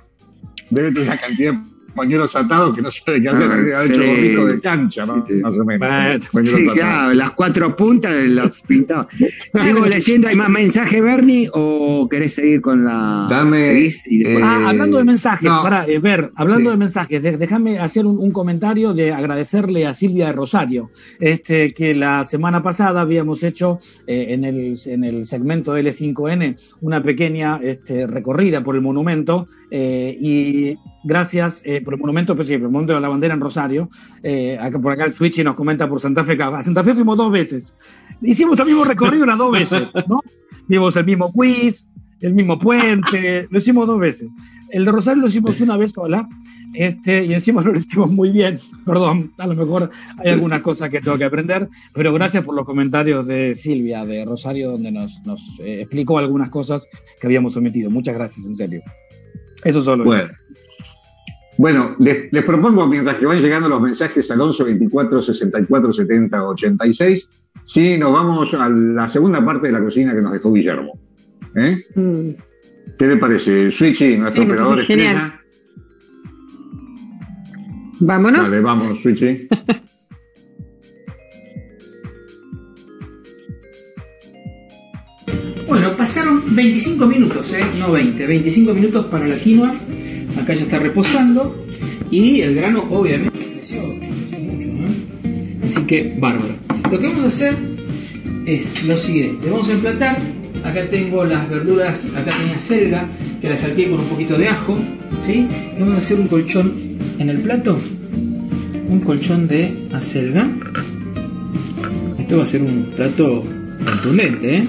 debe 0.71 0.89
tener 0.93 1.03
una 1.03 1.17
cantidad 1.19 1.53
de 1.53 1.59
pañuelos 1.95 2.35
atados 2.37 2.75
que 2.75 2.83
no 2.83 2.91
sabe 2.91 3.23
qué 3.23 3.29
hacer, 3.29 3.49
Ah, 3.51 3.55
haber 3.55 3.91
hecho 3.91 4.03
sí. 4.03 4.09
gorrito 4.09 4.47
de 4.47 4.61
cancha, 4.61 5.07
¿no? 5.07 5.25
Sí, 5.27 5.35
Más 5.43 5.59
o 5.59 5.65
menos. 5.65 6.27
Sí, 6.45 6.67
claro, 6.73 7.15
las 7.15 7.31
cuatro 7.33 7.75
puntas 7.77 8.15
las 8.29 8.63
pintaba. 8.63 9.07
¿Sigo 9.55 9.87
leyendo? 9.87 10.29
¿Hay 10.29 10.37
más 10.37 10.51
mensaje, 10.51 11.01
Bernie? 11.01 11.49
¿O 11.53 12.09
querés 12.09 12.35
seguir 12.35 12.61
con 12.61 12.85
la. 12.85 13.27
Dame, 13.31 13.65
¿Seguís? 13.65 14.07
Y 14.07 14.19
después- 14.19 14.43
eh, 14.43 14.47
Ah, 14.47 14.69
hablando 14.71 14.99
de 14.99 15.05
mensajes, 15.05 15.49
no. 15.51 15.63
para 15.63 15.87
eh, 15.87 15.99
ver, 15.99 16.31
hablando 16.37 16.71
Sí. 16.71 16.75
de 16.75 16.79
mensajes, 16.79 17.23
de- 17.23 17.37
déjame 17.37 17.79
hacer 17.79 18.07
un, 18.07 18.19
un 18.19 18.31
comentario 18.33 18.93
de 18.93 19.13
agradecerle 19.13 19.87
a 19.87 19.95
Silvia 19.95 20.27
de 20.27 20.33
Rosario, 20.33 20.91
este, 21.21 21.73
que 21.73 21.95
la 21.95 22.25
semana 22.25 22.61
pasada 22.63 23.01
habíamos 23.01 23.43
hecho 23.43 23.79
eh, 24.07 24.27
en, 24.31 24.45
el, 24.45 24.77
en 24.87 25.05
el 25.05 25.25
segmento 25.25 25.77
L5N 25.77 26.57
una 26.81 27.03
pequeña 27.03 27.61
este, 27.63 28.07
recorrida 28.07 28.63
por 28.63 28.75
el 28.75 28.83
monumento 28.83 29.47
eh, 29.71 30.17
y 30.21 30.77
gracias 31.05 31.63
eh, 31.65 31.81
por 31.83 31.95
el 31.95 32.01
monumento, 32.01 32.35
pues 32.35 32.49
sí, 32.49 32.55
por 32.55 32.67
el 32.67 32.73
monumento 32.73 32.95
de 32.95 33.01
la 33.01 33.09
bandera 33.09 33.35
en 33.35 33.41
Rosario, 33.41 33.89
eh, 34.23 34.59
acá, 34.61 34.81
por 34.81 34.93
acá 34.93 35.05
el 35.05 35.13
Switch 35.13 35.43
nos 35.45 35.55
comenta 35.55 35.89
por 35.89 36.01
Santa 36.01 36.25
Fe, 36.25 36.37
a 36.43 36.63
Santa 36.63 36.83
Fe 36.83 36.95
fuimos 36.95 37.17
dos 37.17 37.31
veces, 37.31 37.77
hicimos 38.23 38.59
el 38.59 38.67
mismo 38.67 38.85
recorrido 38.85 39.27
las 39.27 39.39
dos 39.39 39.53
veces, 39.53 39.91
¿no? 40.09 40.21
Vimos 40.67 40.97
el 40.97 41.05
mismo 41.05 41.31
quiz, 41.33 41.89
el 42.21 42.35
mismo 42.35 42.59
puente, 42.59 43.47
lo 43.51 43.59
hicimos 43.59 43.87
dos 43.87 44.01
veces. 44.01 44.33
El 44.71 44.85
de 44.85 44.93
Rosario 44.93 45.21
lo 45.21 45.29
hicimos 45.29 45.61
una 45.61 45.77
vez 45.77 45.93
sola, 45.93 46.27
este, 46.73 47.25
y 47.25 47.35
encima 47.35 47.63
lo 47.63 47.77
hicimos 47.77 48.11
muy 48.11 48.33
bien. 48.33 48.59
Perdón, 48.87 49.33
a 49.39 49.47
lo 49.47 49.55
mejor 49.55 49.91
hay 50.19 50.33
algunas 50.33 50.63
cosas 50.63 50.91
que 50.91 51.01
tengo 51.01 51.19
que 51.19 51.25
aprender, 51.25 51.69
pero 51.93 52.13
gracias 52.13 52.45
por 52.45 52.55
los 52.55 52.65
comentarios 52.65 53.27
de 53.27 53.55
Silvia 53.55 54.05
de 54.05 54.25
Rosario, 54.25 54.73
donde 54.73 54.91
nos, 54.91 55.21
nos 55.25 55.61
eh, 55.61 55.83
explicó 55.83 56.19
algunas 56.19 56.49
cosas 56.49 56.87
que 57.21 57.27
habíamos 57.27 57.53
sometido. 57.53 57.91
Muchas 57.91 58.15
gracias, 58.15 58.47
en 58.47 58.55
serio. 58.55 58.83
Eso 59.63 59.81
solo. 59.81 60.05
Bueno. 60.05 60.31
Bueno, 61.57 61.95
les, 62.01 62.33
les 62.33 62.45
propongo, 62.45 62.87
mientras 62.87 63.17
que 63.17 63.27
van 63.27 63.41
llegando 63.41 63.69
los 63.69 63.81
mensajes 63.81 64.29
al 64.31 64.41
11 64.41 64.65
24 64.65 65.23
64 65.23 65.93
70 65.93 66.45
86, 66.49 67.31
sí, 67.65 67.97
nos 67.97 68.13
vamos 68.13 68.53
a 68.55 68.69
la 68.69 69.09
segunda 69.09 69.45
parte 69.45 69.69
de 69.69 69.73
la 69.73 69.81
cocina 69.83 70.15
que 70.15 70.21
nos 70.21 70.33
dejó 70.33 70.53
Guillermo. 70.53 70.99
¿Eh? 71.57 71.85
Mm. 71.95 72.31
¿Qué 72.99 73.07
le 73.07 73.17
parece? 73.17 73.71
Switchy, 73.71 74.17
nuestro 74.19 74.43
Sí, 74.43 74.49
operador 74.51 74.83
genial. 74.83 75.17
estrella. 75.17 75.41
Vámonos. 78.01 78.51
Dale, 78.51 78.61
vamos, 78.63 79.01
Switchy. 79.01 79.49
Bueno, 85.67 85.97
pasaron 85.97 86.43
25 86.55 87.07
minutos, 87.07 87.53
¿eh? 87.55 87.65
no 87.79 87.91
20, 87.93 88.27
25 88.27 88.75
minutos 88.75 89.07
para 89.07 89.27
la 89.27 89.37
quinoa. 89.37 89.75
Acá 90.41 90.55
ya 90.55 90.63
está 90.63 90.79
reposando. 90.79 91.67
Y 92.11 92.41
el 92.41 92.55
grano, 92.55 92.83
obviamente, 92.91 93.39
creció, 93.39 93.83
creció 93.99 94.39
mucho. 94.39 94.69
¿no? 94.69 95.67
Así 95.67 95.81
que, 95.87 96.17
bárbaro. 96.19 96.55
Lo 96.91 96.99
que 96.99 97.07
vamos 97.07 97.25
a 97.25 97.29
hacer 97.29 97.57
es 98.47 98.85
lo 98.85 98.97
siguiente: 98.97 99.51
vamos 99.51 99.69
a 99.69 99.73
emplatar. 99.73 100.19
Acá 100.63 100.89
tengo 100.89 101.25
las 101.25 101.49
verduras, 101.51 102.17
acá 102.17 102.35
tenía 102.39 102.59
selga, 102.59 103.07
que 103.41 103.51
la 103.51 103.57
salteé 103.57 103.91
con 103.91 104.01
un 104.01 104.07
poquito 104.07 104.39
de 104.39 104.49
ajo. 104.49 104.79
¿sí? 105.21 105.47
Vamos 105.79 105.95
a 105.95 105.99
hacer 105.99 106.19
un 106.21 106.27
colchón 106.27 106.73
en 107.19 107.29
el 107.29 107.39
plato. 107.41 107.79
Un 108.89 109.01
colchón 109.01 109.47
de 109.47 109.89
acelga. 109.93 110.49
Esto 112.19 112.39
va 112.39 112.43
a 112.45 112.47
ser 112.47 112.63
un 112.63 112.93
plato 112.97 113.45
contundente, 113.85 114.59
¿eh? 114.59 114.65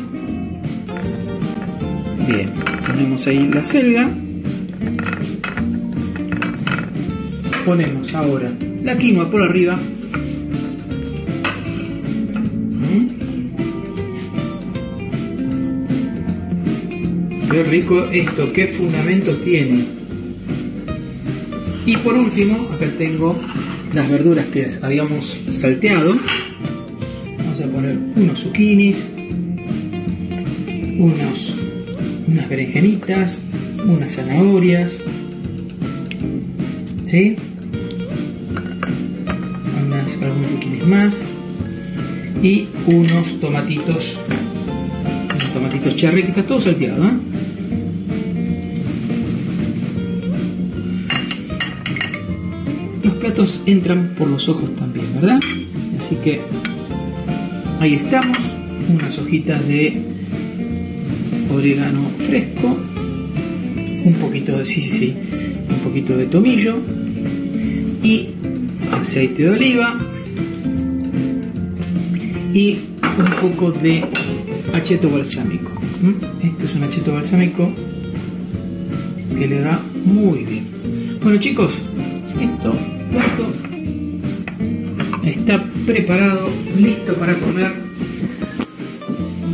Bien, 2.27 2.49
ponemos 2.85 3.27
ahí 3.27 3.47
la 3.47 3.63
selga. 3.63 4.09
Ponemos 7.65 8.13
ahora 8.13 8.51
la 8.83 8.95
quinoa 8.95 9.29
por 9.29 9.41
arriba. 9.41 9.75
¿Mm? 12.79 13.07
Qué 17.49 17.63
rico 17.63 18.05
esto, 18.05 18.53
qué 18.53 18.67
fundamento 18.67 19.35
tiene. 19.37 19.83
Y 21.87 21.97
por 21.97 22.13
último, 22.13 22.69
acá 22.71 22.85
tengo 22.99 23.35
las 23.95 24.11
verduras 24.11 24.45
que 24.47 24.69
habíamos 24.83 25.39
salteado. 25.51 26.15
Vamos 27.39 27.61
a 27.61 27.67
poner 27.67 27.97
unos 28.15 28.39
zucchinis, 28.41 29.09
unos, 30.99 31.57
unas 32.27 32.47
berenjenitas, 32.47 33.43
unas 33.87 34.13
zanahorias, 34.13 35.01
¿sí? 37.05 37.35
Algunos 40.25 40.47
zucchinis 40.47 40.87
más 40.87 41.25
y 42.41 42.67
unos 42.87 43.39
tomatitos, 43.39 44.19
unos 45.29 45.53
tomatitos 45.53 45.95
cherry 45.95 46.23
que 46.23 46.29
está 46.29 46.45
todo 46.45 46.59
salteado, 46.59 47.05
¿eh? 47.05 47.11
Los 53.03 53.13
platos 53.15 53.61
entran 53.67 54.15
por 54.17 54.27
los 54.27 54.49
ojos 54.49 54.75
también, 54.75 55.05
¿verdad? 55.13 55.39
Así 55.99 56.15
que 56.15 56.41
ahí 57.79 57.93
estamos, 57.93 58.55
unas 58.89 59.17
hojitas 59.19 59.67
de 59.67 60.01
orégano 61.53 62.01
fresco, 62.19 62.75
un 64.03 64.13
poquito 64.19 64.57
de, 64.57 64.65
sí, 64.65 64.81
sí, 64.81 64.91
sí, 64.91 65.15
un 65.69 65.79
poquito 65.83 66.17
de 66.17 66.25
tomillo 66.25 66.77
y 68.03 68.29
aceite 68.91 69.43
de 69.43 69.51
oliva 69.51 69.99
y 72.55 72.79
un 73.01 73.51
poco 73.51 73.69
de 73.69 74.01
acheto 74.73 75.09
balsámico. 75.09 75.71
Esto 76.41 76.65
es 76.65 76.75
un 76.75 76.83
acheto 76.85 77.11
balsámico 77.11 77.69
que 79.37 79.45
le 79.45 79.59
da 79.59 79.77
muy 80.05 80.45
bien. 80.45 81.19
Bueno 81.21 81.37
chicos, 81.37 81.77
esto, 82.39 82.73
esto 83.11 83.47
está 85.25 85.61
preparado, 85.85 86.47
listo 86.79 87.13
para 87.15 87.33
comer. 87.35 87.73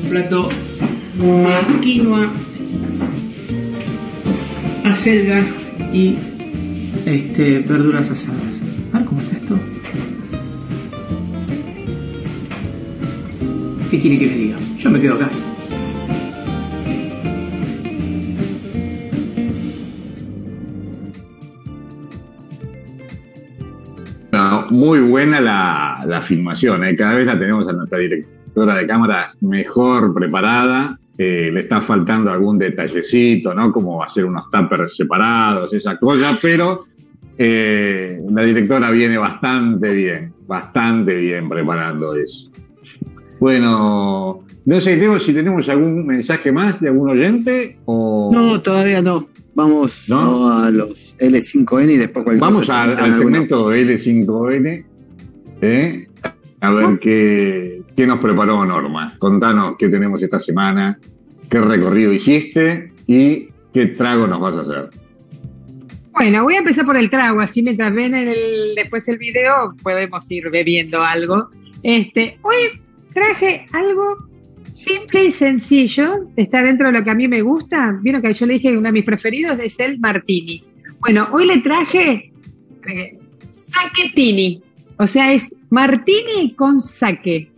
plato 0.07 0.49
de 1.17 1.79
quinoa, 1.81 2.31
acelga 4.83 5.43
y 5.91 6.15
este, 7.07 7.59
verduras 7.59 8.11
asadas. 8.11 8.40
¿Qué 13.91 13.99
quiere 13.99 14.17
que 14.17 14.25
le 14.25 14.35
diga? 14.35 14.57
Yo 14.77 14.89
me 14.89 15.01
quedo 15.01 15.15
acá. 15.15 15.29
Muy 24.69 25.01
buena 25.01 25.41
la, 25.41 26.05
la 26.07 26.21
filmación, 26.21 26.85
¿eh? 26.85 26.95
cada 26.95 27.15
vez 27.15 27.25
la 27.25 27.37
tenemos 27.37 27.67
a 27.67 27.73
nuestra 27.73 27.99
directora 27.99 28.75
de 28.77 28.87
cámara 28.87 29.27
mejor 29.41 30.13
preparada. 30.13 30.97
Eh, 31.17 31.49
le 31.51 31.59
está 31.59 31.81
faltando 31.81 32.31
algún 32.31 32.57
detallecito, 32.57 33.53
¿no? 33.53 33.73
Como 33.73 34.01
hacer 34.01 34.23
unos 34.23 34.49
tuppers 34.49 34.95
separados, 34.95 35.73
esa 35.73 35.97
cosa, 35.97 36.39
pero 36.41 36.85
eh, 37.37 38.17
la 38.31 38.43
directora 38.43 38.89
viene 38.89 39.17
bastante 39.17 39.91
bien, 39.91 40.33
bastante 40.47 41.15
bien 41.15 41.49
preparando 41.49 42.15
eso. 42.15 42.51
Bueno, 43.41 44.45
no 44.65 44.81
sé, 44.81 44.97
Leo, 44.97 45.17
si 45.17 45.33
tenemos 45.33 45.67
algún 45.67 46.05
mensaje 46.05 46.51
más 46.51 46.79
de 46.79 46.89
algún 46.89 47.09
oyente 47.09 47.79
o... 47.85 48.29
No, 48.31 48.61
todavía 48.61 49.01
no. 49.01 49.27
Vamos 49.55 50.05
¿No? 50.09 50.47
a 50.47 50.69
los 50.69 51.17
L5N 51.17 51.89
y 51.89 51.97
después 51.97 52.23
cualquier 52.23 52.39
Vamos 52.39 52.67
cosa, 52.67 52.83
al, 52.83 53.15
segmento 53.15 53.73
L5N, 53.73 54.85
¿eh? 55.63 56.07
a 56.59 56.71
ver 56.71 56.99
qué, 56.99 57.81
qué 57.97 58.05
nos 58.05 58.19
preparó 58.19 58.63
Norma. 58.63 59.15
Contanos 59.17 59.75
qué 59.75 59.89
tenemos 59.89 60.21
esta 60.21 60.37
semana, 60.37 60.99
qué 61.49 61.61
recorrido 61.61 62.13
hiciste 62.13 62.93
y 63.07 63.47
qué 63.73 63.87
trago 63.87 64.27
nos 64.27 64.39
vas 64.39 64.57
a 64.57 64.61
hacer. 64.61 64.91
Bueno, 66.11 66.43
voy 66.43 66.53
a 66.53 66.59
empezar 66.59 66.85
por 66.85 66.95
el 66.95 67.09
trago, 67.09 67.41
así 67.41 67.63
mientras 67.63 67.91
ven 67.91 68.13
el, 68.13 68.75
después 68.75 69.07
el 69.07 69.17
video 69.17 69.73
podemos 69.81 70.29
ir 70.29 70.51
bebiendo 70.51 71.01
algo. 71.01 71.49
Este, 71.81 72.37
hoy 72.43 72.79
traje 73.13 73.67
algo 73.71 74.17
simple 74.71 75.25
y 75.25 75.31
sencillo, 75.31 76.27
está 76.35 76.63
dentro 76.63 76.87
de 76.87 76.93
lo 76.93 77.03
que 77.03 77.11
a 77.11 77.15
mí 77.15 77.27
me 77.27 77.41
gusta. 77.41 77.99
Vieron 78.01 78.21
que 78.21 78.33
yo 78.33 78.45
le 78.45 78.53
dije 78.53 78.69
que 78.69 78.77
uno 78.77 78.87
de 78.87 78.93
mis 78.93 79.05
preferidos 79.05 79.59
es 79.59 79.79
el 79.79 79.99
martini. 79.99 80.63
Bueno, 80.99 81.27
hoy 81.31 81.47
le 81.47 81.57
traje 81.57 82.31
eh, 82.87 83.17
saquetini, 83.63 84.61
o 84.97 85.07
sea, 85.07 85.33
es 85.33 85.53
martini 85.69 86.53
con 86.55 86.81
saque. 86.81 87.51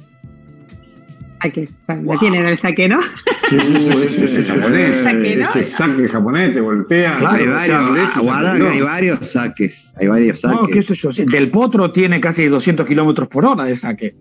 Saque, 1.44 1.70
la 1.88 2.18
tienen 2.20 2.46
el 2.46 2.58
saque, 2.58 2.88
¿no? 2.88 3.02
Sí, 3.50 3.60
sí, 3.60 3.78
sí, 3.78 4.08
sí, 4.08 4.28
sí, 4.30 4.44
japonés. 4.46 5.04
Saque, 5.04 5.36
¿no? 5.36 5.50
Ese 5.50 5.66
saque 5.66 6.08
japonés 6.08 6.54
te 6.54 6.62
voltea. 6.62 7.18
Claro, 7.18 7.36
hay 7.36 7.48
varios, 7.48 8.10
ah, 8.16 8.20
guarda 8.22 8.58
que 8.58 8.68
hay 8.68 8.82
varios 8.82 9.28
saques. 9.28 9.94
Hay 10.00 10.08
varios 10.08 10.39
saques. 10.39 10.62
No, 10.62 10.68
qué 10.68 10.82
sé 10.82 10.94
yo. 10.96 11.12
sí, 11.12 11.26
Del 11.26 11.50
potro 11.52 11.91
tiene 11.91 12.22
casi 12.22 12.46
200 12.46 12.86
kilómetros 12.88 13.28
por 13.28 13.46
hora 13.46 13.66
de 13.66 13.76
saque. 13.76 14.16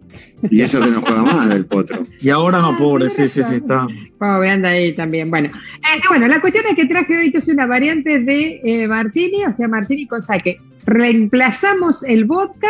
Y 0.50 0.62
eso 0.62 0.80
que 0.80 0.90
no 0.90 1.00
juega 1.00 1.22
más 1.22 1.48
del 1.48 1.64
potro. 1.66 2.04
Y 2.20 2.30
ahora 2.30 2.58
no, 2.58 2.72
Ah, 2.72 2.76
pobre, 2.76 3.10
sí, 3.10 3.28
sí, 3.28 3.42
sí, 3.42 3.56
está. 3.56 3.86
Pobre, 4.18 4.50
anda 4.50 4.70
ahí 4.70 4.94
también. 4.94 5.30
Bueno, 5.30 5.50
este, 5.94 6.08
bueno, 6.08 6.26
la 6.26 6.40
cuestión 6.40 6.64
es 6.68 6.74
que 6.74 6.86
traje 6.86 7.16
hoy 7.16 7.26
entonces 7.26 7.52
una 7.52 7.66
variante 7.66 8.20
de 8.20 8.60
eh, 8.64 8.88
martini, 8.88 9.44
o 9.44 9.52
sea, 9.52 9.68
martini 9.68 10.06
con 10.06 10.22
sake. 10.22 10.56
Reemplazamos 10.86 12.02
el 12.02 12.24
vodka 12.24 12.68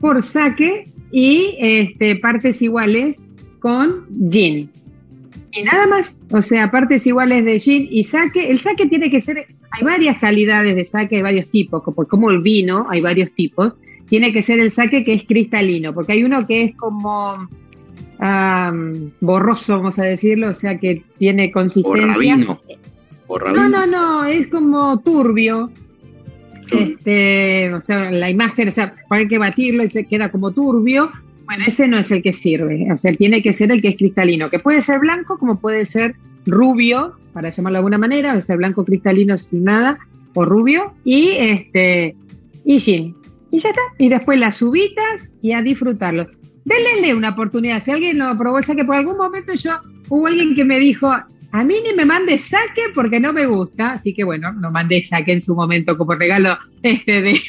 por 0.00 0.22
sake 0.22 0.84
y 1.10 1.56
este, 1.60 2.16
partes 2.16 2.60
iguales 2.60 3.18
con 3.66 4.06
gin. 4.30 4.70
Y 5.50 5.64
nada 5.64 5.88
más, 5.88 6.20
o 6.30 6.40
sea, 6.40 6.70
partes 6.70 7.04
iguales 7.04 7.44
de 7.44 7.58
gin 7.58 7.88
y 7.90 8.04
sake. 8.04 8.48
El 8.48 8.60
sake 8.60 8.86
tiene 8.86 9.10
que 9.10 9.20
ser, 9.20 9.44
hay 9.72 9.82
varias 9.82 10.18
calidades 10.18 10.76
de 10.76 10.84
sake, 10.84 11.16
hay 11.16 11.22
varios 11.22 11.48
tipos, 11.48 11.82
como, 11.82 12.06
como 12.06 12.30
el 12.30 12.42
vino, 12.42 12.86
hay 12.88 13.00
varios 13.00 13.32
tipos. 13.32 13.72
Tiene 14.08 14.32
que 14.32 14.44
ser 14.44 14.60
el 14.60 14.70
sake 14.70 15.04
que 15.04 15.14
es 15.14 15.24
cristalino, 15.24 15.92
porque 15.92 16.12
hay 16.12 16.22
uno 16.22 16.46
que 16.46 16.62
es 16.62 16.76
como 16.76 17.48
am, 18.20 19.10
borroso, 19.20 19.78
vamos 19.78 19.98
a 19.98 20.04
decirlo, 20.04 20.50
o 20.50 20.54
sea 20.54 20.78
que 20.78 21.02
tiene 21.18 21.50
consistencia. 21.50 22.06
rabino. 22.06 22.60
O 23.26 23.36
No, 23.40 23.68
no, 23.68 23.84
no, 23.84 24.24
es 24.26 24.46
como 24.46 25.00
turbio. 25.00 25.72
Este, 26.70 27.74
o 27.74 27.80
sea, 27.80 28.12
la 28.12 28.30
imagen, 28.30 28.68
o 28.68 28.70
sea, 28.70 28.94
hay 29.10 29.26
que 29.26 29.38
batirlo 29.38 29.82
y 29.82 29.90
se 29.90 30.04
queda 30.04 30.30
como 30.30 30.52
turbio. 30.52 31.10
Bueno, 31.46 31.64
ese 31.66 31.86
no 31.86 31.96
es 31.96 32.10
el 32.10 32.22
que 32.22 32.32
sirve. 32.32 32.92
O 32.92 32.96
sea, 32.96 33.12
tiene 33.12 33.42
que 33.42 33.52
ser 33.52 33.70
el 33.70 33.80
que 33.80 33.88
es 33.88 33.96
cristalino, 33.96 34.50
que 34.50 34.58
puede 34.58 34.82
ser 34.82 34.98
blanco 34.98 35.38
como 35.38 35.60
puede 35.60 35.86
ser 35.86 36.16
rubio, 36.44 37.14
para 37.32 37.50
llamarlo 37.50 37.76
de 37.76 37.78
alguna 37.78 37.98
manera, 37.98 38.34
o 38.34 38.42
sea, 38.42 38.56
blanco 38.56 38.84
cristalino 38.84 39.38
sin 39.38 39.64
nada, 39.64 39.98
o 40.34 40.44
rubio, 40.44 40.92
y 41.04 41.30
este, 41.38 42.16
y 42.64 42.80
gin. 42.80 43.14
Y 43.52 43.60
ya 43.60 43.70
está. 43.70 43.80
Y 43.98 44.08
después 44.08 44.38
las 44.38 44.60
uvitas 44.60 45.32
y 45.40 45.52
a 45.52 45.62
disfrutarlo. 45.62 46.26
Denle 46.64 47.14
una 47.14 47.30
oportunidad. 47.30 47.80
Si 47.80 47.92
alguien 47.92 48.18
lo 48.18 48.36
probó 48.36 48.58
el 48.58 48.64
saque, 48.64 48.84
por 48.84 48.96
algún 48.96 49.16
momento 49.16 49.54
yo, 49.54 49.70
hubo 50.08 50.26
alguien 50.26 50.56
que 50.56 50.64
me 50.64 50.80
dijo, 50.80 51.08
a 51.08 51.64
mí 51.64 51.76
ni 51.84 51.94
me 51.94 52.04
mande 52.04 52.38
saque 52.38 52.82
porque 52.92 53.20
no 53.20 53.32
me 53.32 53.46
gusta. 53.46 53.92
Así 53.92 54.12
que 54.12 54.24
bueno, 54.24 54.52
no 54.52 54.70
mandé 54.70 55.00
saque 55.04 55.32
en 55.32 55.40
su 55.40 55.54
momento 55.54 55.96
como 55.96 56.14
regalo 56.14 56.58
este 56.82 57.22
de, 57.22 57.40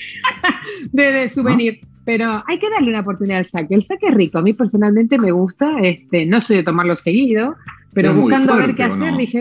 de, 0.92 1.12
de 1.12 1.30
souvenir. 1.30 1.82
Pero 2.08 2.42
hay 2.48 2.58
que 2.58 2.70
darle 2.70 2.90
una 2.90 3.02
oportunidad 3.02 3.40
al 3.40 3.46
saque. 3.46 3.76
El 3.76 3.84
saque 3.84 4.08
es 4.08 4.14
rico. 4.14 4.38
A 4.38 4.42
mí 4.42 4.54
personalmente 4.54 5.20
me 5.20 5.30
gusta. 5.32 5.76
Este, 5.84 6.26
no 6.26 6.40
soy 6.40 6.56
de 6.56 6.64
tomarlo 6.64 6.96
seguido, 6.96 7.58
pero 7.94 8.12
Es 8.12 8.16
buscando 8.16 8.54
a 8.54 8.58
ver 8.60 8.76
qué 8.76 8.84
¿o 8.84 8.86
hacer, 8.86 9.12
no? 9.12 9.18
dije, 9.18 9.40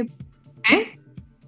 ¿eh? 0.73 0.91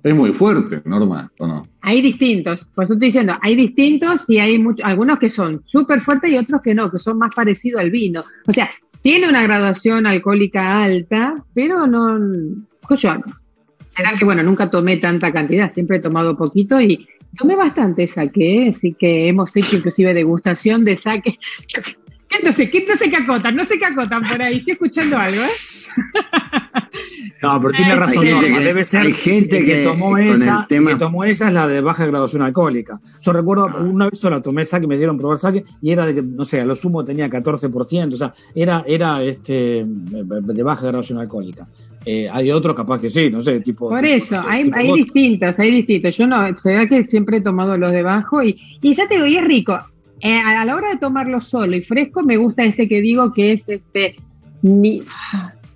Es 0.04 0.14
muy 0.14 0.32
fuerte, 0.32 0.80
Norma, 0.84 1.28
¿o 1.40 1.48
no? 1.48 1.66
Hay 1.80 2.02
distintos, 2.02 2.70
pues 2.72 2.88
estoy 2.88 3.08
diciendo, 3.08 3.32
hay 3.42 3.56
distintos 3.56 4.30
y 4.30 4.38
hay 4.38 4.60
muchos, 4.60 4.86
algunos 4.86 5.18
que 5.18 5.28
son 5.28 5.60
súper 5.66 6.00
fuertes 6.02 6.30
y 6.30 6.36
otros 6.36 6.62
que 6.62 6.72
no, 6.72 6.88
que 6.88 7.00
son 7.00 7.18
más 7.18 7.34
parecidos 7.34 7.80
al 7.80 7.90
vino. 7.90 8.24
O 8.46 8.52
sea, 8.52 8.70
tiene 9.02 9.28
una 9.28 9.42
graduación 9.42 10.06
alcohólica 10.06 10.84
alta, 10.84 11.34
pero 11.52 11.88
no, 11.88 12.16
yo, 12.96 13.10
será 13.88 14.14
que 14.16 14.24
bueno, 14.24 14.44
nunca 14.44 14.70
tomé 14.70 14.98
tanta 14.98 15.32
cantidad, 15.32 15.68
siempre 15.68 15.96
he 15.96 16.00
tomado 16.00 16.36
poquito 16.36 16.80
y 16.80 17.07
tomé 17.36 17.56
bastante 17.56 18.08
saque, 18.08 18.72
así 18.74 18.94
que 18.94 19.28
hemos 19.28 19.54
hecho 19.56 19.76
inclusive 19.76 20.14
degustación 20.14 20.84
de 20.84 20.96
saque. 20.96 21.38
¿Qué 22.28 22.38
no 22.44 22.52
sé, 22.52 22.70
qué 22.70 22.84
no 22.88 22.94
sé 22.96 23.10
qué 23.10 23.16
acotan? 23.16 23.56
No 23.56 23.64
sé 23.64 23.78
qué 23.78 23.86
acotan 23.86 24.22
por 24.22 24.40
ahí, 24.42 24.58
estoy 24.58 24.72
escuchando 24.74 25.16
algo, 25.18 25.40
¿eh? 25.40 25.48
No, 27.42 27.60
pero 27.60 27.72
tiene 27.72 27.92
Hay 27.92 27.98
razón, 27.98 28.28
Norma. 28.30 28.58
que- 28.58 28.64
Debe 28.64 28.84
ser 28.84 29.02
hay 29.02 29.12
gente 29.12 29.64
que 29.64 29.84
tomó 29.84 30.10
con 30.10 30.20
esa, 30.20 30.66
tema- 30.68 30.90
que 30.90 30.96
tomó 30.96 31.24
esa 31.24 31.46
es 31.48 31.54
la 31.54 31.68
de 31.68 31.80
baja 31.80 32.04
graduación 32.06 32.42
alcohólica. 32.42 32.98
Yo 33.22 33.32
recuerdo 33.32 33.68
Ah. 33.68 33.80
una 33.82 34.06
vez 34.06 34.18
sola 34.18 34.42
tomé 34.42 34.64
saque, 34.64 34.88
me 34.88 34.96
dieron 34.96 35.16
probar 35.16 35.38
saque 35.38 35.64
y 35.80 35.92
era 35.92 36.04
de 36.04 36.16
que, 36.16 36.22
no 36.22 36.44
sé, 36.44 36.60
a 36.60 36.66
lo 36.66 36.74
sumo 36.74 37.04
tenía 37.04 37.28
14%, 37.30 38.14
o 38.14 38.16
sea, 38.16 38.34
era, 38.56 38.82
era 38.88 39.22
este 39.22 39.84
de 39.86 40.62
baja 40.64 40.82
graduación 40.82 41.18
alcohólica. 41.20 41.68
Eh, 42.04 42.28
hay 42.32 42.50
otros 42.50 42.74
capaz 42.74 43.00
que 43.00 43.10
sí, 43.10 43.30
no 43.30 43.40
sé, 43.42 43.60
tipo. 43.60 43.88
Por 43.88 44.00
tipo- 44.00 44.14
eso, 44.14 44.42
hay, 44.48 44.64
tipo 44.64 44.76
hay 44.76 44.92
distintos, 44.94 45.58
hay 45.60 45.70
distintos. 45.70 46.16
Yo 46.16 46.26
no, 46.26 46.58
se 46.58 46.74
ve 46.76 46.88
que 46.88 47.06
siempre 47.06 47.36
he 47.36 47.40
tomado 47.40 47.76
los 47.78 47.92
de 47.92 48.02
bajo 48.02 48.42
y, 48.42 48.58
y 48.82 48.94
ya 48.94 49.06
te 49.06 49.14
digo, 49.14 49.26
y 49.26 49.36
es 49.36 49.44
rico. 49.44 49.78
Eh, 50.20 50.38
a 50.38 50.64
la 50.64 50.74
hora 50.74 50.90
de 50.90 50.96
tomarlo 50.96 51.40
solo 51.40 51.76
y 51.76 51.82
fresco, 51.82 52.22
me 52.22 52.36
gusta 52.36 52.64
este 52.64 52.88
que 52.88 53.00
digo 53.00 53.32
que 53.32 53.52
es 53.52 53.68
este 53.68 54.16
ni, 54.62 55.02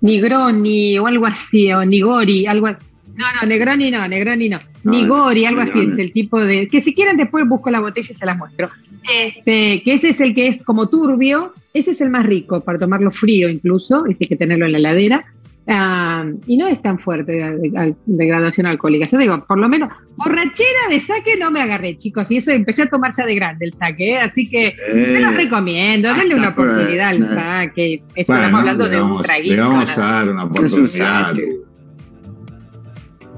Nigroni 0.01 0.99
o 0.99 1.07
algo 1.07 1.25
así, 1.25 1.71
o 1.71 1.83
Nigori, 1.85 2.45
algo 2.45 2.67
así. 2.67 2.85
No, 3.15 3.25
no, 3.39 3.47
Negroni 3.47 3.91
no, 3.91 4.07
Negroni 4.07 4.49
no. 4.49 4.59
No, 4.83 4.91
Nigori, 4.91 5.45
algo 5.45 5.61
así, 5.61 5.79
es 5.79 5.97
el 5.97 6.11
tipo 6.11 6.43
de. 6.43 6.67
Que 6.67 6.81
si 6.81 6.93
quieren 6.93 7.15
después 7.15 7.47
busco 7.47 7.71
la 7.71 7.79
botella 7.79 8.09
y 8.11 8.15
se 8.15 8.25
la 8.25 8.35
muestro. 8.35 8.69
Este, 9.09 9.81
que 9.83 9.93
ese 9.93 10.09
es 10.09 10.19
el 10.19 10.33
que 10.35 10.47
es 10.47 10.61
como 10.63 10.89
turbio, 10.89 11.53
ese 11.73 11.91
es 11.91 12.01
el 12.01 12.09
más 12.09 12.25
rico 12.25 12.61
para 12.61 12.79
tomarlo 12.79 13.11
frío 13.11 13.49
incluso, 13.49 14.05
ese 14.05 14.23
hay 14.23 14.27
que 14.27 14.35
tenerlo 14.35 14.65
en 14.65 14.73
la 14.73 14.77
heladera. 14.79 15.25
Ah, 15.65 16.25
y 16.45 16.57
no 16.57 16.67
es 16.67 16.81
tan 16.81 16.99
fuerte 16.99 17.31
de, 17.31 17.57
de- 17.57 17.95
de 18.05 18.25
graduación 18.27 18.65
alcohólica. 18.67 19.07
Yo 19.07 19.17
digo, 19.17 19.45
por 19.47 19.57
lo 19.59 19.69
menos, 19.69 19.89
borrachera 20.17 20.89
de 20.89 20.99
saque 20.99 21.37
no 21.39 21.51
me 21.51 21.61
agarré, 21.61 21.97
chicos. 21.97 22.29
Y 22.31 22.37
eso 22.37 22.51
empecé 22.51 22.81
a 22.83 22.87
tomar 22.87 23.11
ya 23.17 23.25
de 23.25 23.35
grande 23.35 23.65
el 23.65 23.73
saque, 23.73 24.11
¿eh? 24.11 24.19
así 24.19 24.49
que 24.49 24.75
se 24.91 25.19
los 25.21 25.31
Eh, 25.31 25.35
recomiendo. 25.37 26.13
Denle 26.13 26.35
una 26.35 26.53
por- 26.53 26.67
oportunidad 26.69 27.07
al 27.09 27.23
eh. 27.23 27.25
saque. 27.25 28.03
Eso 28.13 28.33
Bueno, 28.33 28.45
estamos 28.47 28.59
hablando 28.59 28.89
de 28.89 29.01
un 29.01 29.21
traguito. 29.23 29.55
Le 29.55 29.61
vamos 29.61 29.97
a 29.97 30.01
dar 30.01 30.29
una 30.29 30.43
oportunidad. 30.43 31.33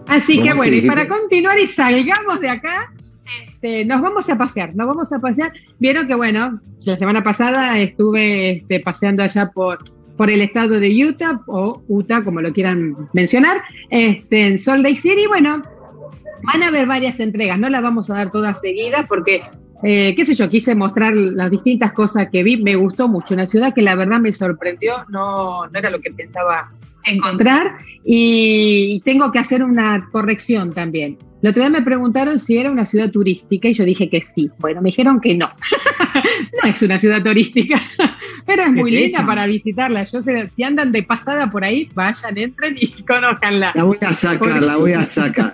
Así 0.08 0.36
que 0.42 0.50
¿Cómo 0.50 0.56
bueno, 0.58 0.72
que 0.72 0.78
y 0.78 0.88
para 0.88 1.08
continuar 1.08 1.60
y 1.60 1.68
salgamos 1.68 2.40
de 2.40 2.50
acá, 2.50 2.94
este, 3.48 3.86
nos 3.86 4.02
vamos 4.02 4.30
a 4.30 4.38
pasear, 4.38 4.76
nos 4.76 4.88
vamos 4.88 5.12
a 5.12 5.20
pasear. 5.20 5.52
Vieron 5.80 6.08
que 6.08 6.14
bueno, 6.16 6.60
la 6.84 6.98
semana 6.98 7.24
pasada 7.24 7.78
estuve 7.80 8.52
este, 8.58 8.80
paseando 8.82 9.24
allá 9.24 9.50
por, 9.52 9.80
por 10.18 10.30
el 10.30 10.42
estado 10.42 10.80
de 10.80 10.90
Utah, 11.06 11.42
o 11.48 11.84
Utah, 11.88 12.22
como 12.24 12.42
lo 12.42 12.54
quieran 12.54 12.96
mencionar, 13.14 13.62
este, 13.90 14.48
en 14.48 14.58
Salt 14.58 14.84
Lake 14.84 15.00
City. 15.00 15.28
Bueno, 15.28 15.62
van 16.44 16.64
a 16.64 16.68
haber 16.68 16.88
varias 16.88 17.20
entregas, 17.20 17.60
no 17.60 17.70
las 17.70 17.82
vamos 17.82 18.10
a 18.10 18.16
dar 18.16 18.32
todas 18.32 18.62
seguidas 18.62 19.08
porque, 19.08 19.44
eh, 19.84 20.16
qué 20.16 20.26
sé 20.26 20.36
yo, 20.36 20.50
quise 20.50 20.76
mostrar 20.76 21.14
las 21.14 21.52
distintas 21.52 21.92
cosas 21.94 22.28
que 22.32 22.44
vi, 22.44 22.62
me 22.62 22.76
gustó 22.76 23.08
mucho, 23.08 23.34
una 23.34 23.46
ciudad 23.46 23.74
que 23.74 23.82
la 23.82 23.96
verdad 23.96 24.20
me 24.20 24.32
sorprendió, 24.32 25.06
no, 25.10 25.68
no 25.68 25.80
era 25.80 25.90
lo 25.90 26.00
que 26.00 26.12
pensaba 26.12 26.70
encontrar 27.06 27.78
y 28.04 29.02
tengo 29.04 29.32
que 29.32 29.40
hacer 29.40 29.64
una 29.64 30.08
corrección 30.12 30.72
también. 30.72 31.18
El 31.46 31.50
otro 31.50 31.62
día 31.62 31.70
me 31.70 31.82
preguntaron 31.84 32.40
si 32.40 32.58
era 32.58 32.72
una 32.72 32.88
ciudad 32.88 33.12
turística 33.12 33.68
y 33.68 33.74
yo 33.76 33.86
dije 33.86 34.10
que 34.10 34.24
sí. 34.24 34.50
Bueno, 34.60 34.82
me 34.82 34.90
dijeron 34.90 35.22
que 35.22 35.36
no. 35.36 35.48
no 36.64 36.70
es 36.70 36.82
una 36.82 36.98
ciudad 36.98 37.22
turística, 37.22 37.80
pero 38.48 38.64
es 38.64 38.72
muy 38.72 38.90
linda 38.90 39.24
para 39.26 39.46
visitarla. 39.46 40.04
Yo 40.06 40.24
sé, 40.24 40.48
si 40.48 40.64
andan 40.64 40.92
de 40.92 41.04
pasada 41.04 41.52
por 41.52 41.64
ahí, 41.64 41.88
vayan, 41.94 42.38
entren 42.38 42.76
y 42.80 42.88
conozcanla. 43.08 43.74
La 43.76 43.84
voy 43.84 43.98
a 44.02 44.12
sacar, 44.12 44.64
la 44.64 44.78
voy 44.78 44.94
a 44.94 45.04
sacar. 45.04 45.54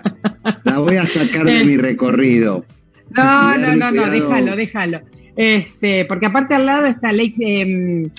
La 0.64 0.78
voy 0.78 0.96
a 0.96 1.04
sacar 1.04 1.44
de 1.44 1.64
mi 1.64 1.76
recorrido. 1.76 2.64
No, 3.10 3.58
no, 3.58 3.76
no, 3.76 3.90
no, 3.90 4.10
déjalo, 4.10 4.56
déjalo. 4.56 5.00
Este, 5.36 6.06
porque 6.06 6.26
aparte 6.26 6.54
al 6.54 6.66
lado 6.66 6.86
está 6.86 7.12
Lake 7.12 7.34
em, 7.38 8.10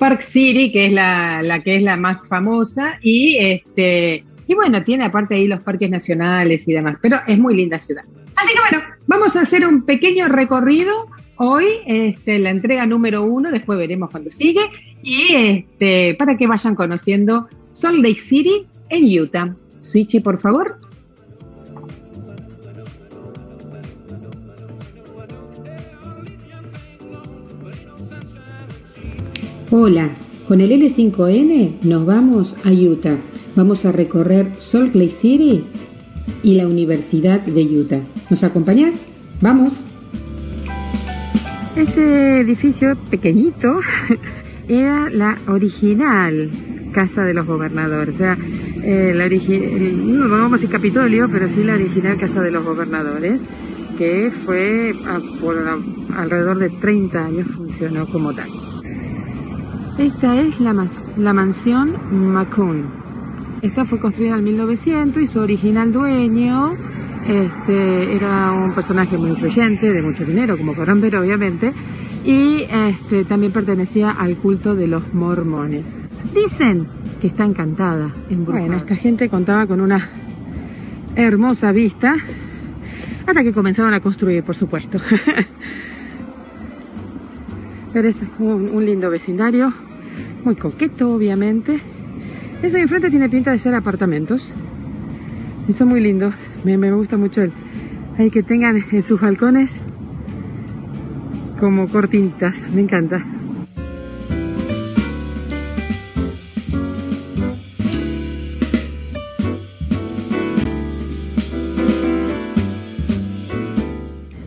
Park 0.00 0.22
City, 0.22 0.72
que 0.72 0.86
es 0.86 0.92
la, 0.92 1.42
la, 1.42 1.62
que 1.62 1.76
es 1.76 1.82
la 1.82 1.96
más 1.96 2.26
famosa, 2.26 2.98
y 3.02 3.36
este, 3.38 4.24
y 4.48 4.54
bueno, 4.54 4.82
tiene 4.82 5.04
aparte 5.04 5.36
ahí 5.36 5.46
los 5.46 5.62
parques 5.62 5.88
nacionales 5.88 6.66
y 6.66 6.72
demás, 6.72 6.96
pero 7.00 7.20
es 7.28 7.38
muy 7.38 7.54
linda 7.54 7.78
ciudad. 7.78 8.02
Así 8.34 8.48
que 8.52 8.60
bueno, 8.68 8.84
vamos 9.06 9.36
a 9.36 9.42
hacer 9.42 9.64
un 9.66 9.82
pequeño 9.82 10.26
recorrido 10.26 11.06
hoy, 11.36 11.66
este, 11.86 12.38
la 12.38 12.50
entrega 12.50 12.86
número 12.86 13.22
uno, 13.22 13.52
después 13.52 13.78
veremos 13.78 14.10
cuando 14.10 14.30
sigue, 14.30 14.62
y 15.02 15.34
este, 15.34 16.16
para 16.18 16.36
que 16.36 16.46
vayan 16.46 16.74
conociendo 16.74 17.46
Salt 17.70 18.02
Lake 18.02 18.20
City 18.20 18.66
en 18.88 19.20
Utah. 19.20 19.54
Switchy, 19.82 20.20
por 20.20 20.40
favor. 20.40 20.78
Hola, 29.72 30.08
con 30.48 30.60
el 30.60 30.72
L5N 30.72 31.82
nos 31.82 32.04
vamos 32.04 32.56
a 32.64 32.72
Utah. 32.72 33.16
Vamos 33.54 33.84
a 33.84 33.92
recorrer 33.92 34.50
Salt 34.58 34.96
Lake 34.96 35.12
City 35.12 35.62
y 36.42 36.54
la 36.54 36.66
Universidad 36.66 37.40
de 37.40 37.62
Utah. 37.62 38.00
¿Nos 38.30 38.42
acompañás? 38.42 39.04
¡Vamos! 39.40 39.86
Este 41.76 42.40
edificio 42.40 42.96
pequeñito 43.12 43.78
era 44.68 45.08
la 45.08 45.38
original 45.46 46.50
Casa 46.92 47.22
de 47.22 47.32
los 47.32 47.46
Gobernadores. 47.46 48.16
O 48.16 48.18
sea, 48.18 48.36
eh, 48.82 49.12
la 49.14 49.28
no 49.28 50.28
vamos 50.28 50.54
a 50.54 50.56
decir 50.56 50.70
Capitolio, 50.70 51.28
pero 51.30 51.46
sí 51.48 51.62
la 51.62 51.74
original 51.74 52.18
Casa 52.18 52.42
de 52.42 52.50
los 52.50 52.64
Gobernadores, 52.64 53.40
que 53.96 54.32
fue 54.44 54.92
ah, 55.06 55.20
por 55.40 55.56
alrededor 56.16 56.58
de 56.58 56.70
30 56.70 57.24
años 57.24 57.46
funcionó 57.46 58.08
como 58.08 58.34
tal. 58.34 58.69
Esta 59.98 60.40
es 60.40 60.60
la, 60.60 61.32
mansión 61.32 62.32
Macun. 62.32 62.86
Esta 63.62 63.84
fue 63.84 63.98
construida 63.98 64.36
en 64.36 64.44
1900 64.44 65.22
y 65.22 65.26
su 65.26 65.40
original 65.40 65.92
dueño 65.92 66.72
este, 67.26 68.16
era 68.16 68.52
un 68.52 68.72
personaje 68.72 69.18
muy 69.18 69.30
influyente, 69.30 69.92
de 69.92 70.02
mucho 70.02 70.24
dinero, 70.24 70.56
como 70.56 70.74
podrán 70.74 70.98
obviamente, 70.98 71.72
y 72.24 72.62
este, 72.70 73.24
también 73.24 73.52
pertenecía 73.52 74.10
al 74.10 74.36
culto 74.36 74.74
de 74.74 74.86
los 74.86 75.12
mormones. 75.12 76.02
Dicen 76.34 76.86
que 77.20 77.28
está 77.28 77.44
encantada 77.44 78.14
en 78.30 78.44
Bueno, 78.44 78.76
esta 78.76 78.96
gente 78.96 79.28
contaba 79.28 79.66
con 79.66 79.80
una 79.80 80.10
hermosa 81.14 81.72
vista, 81.72 82.16
hasta 83.26 83.42
que 83.42 83.52
comenzaron 83.52 83.92
a 83.92 84.00
construir, 84.00 84.42
por 84.42 84.56
supuesto. 84.56 84.98
Pero 87.92 88.08
es 88.08 88.20
un 88.38 88.84
lindo 88.84 89.10
vecindario, 89.10 89.72
muy 90.44 90.56
coqueto, 90.56 91.14
obviamente. 91.14 91.80
Eso 92.62 92.76
de 92.76 92.82
enfrente 92.82 93.10
tiene 93.10 93.28
pinta 93.28 93.52
de 93.52 93.58
ser 93.58 93.74
apartamentos. 93.74 94.46
Y 95.68 95.72
son 95.72 95.88
muy 95.88 96.00
lindos. 96.00 96.34
Me, 96.64 96.92
gusta 96.92 97.16
mucho 97.16 97.42
el, 97.42 97.52
hay 98.18 98.30
que 98.30 98.42
tengan 98.42 98.82
en 98.90 99.02
sus 99.02 99.20
balcones 99.20 99.70
como 101.58 101.88
cortinitas. 101.88 102.62
Me 102.74 102.82
encanta. 102.82 103.24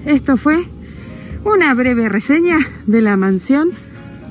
Esto 0.06 0.38
fue 0.38 0.66
una 1.46 1.74
breve 1.74 2.10
reseña 2.10 2.58
de 2.86 3.02
la 3.02 3.18
mansión 3.18 3.72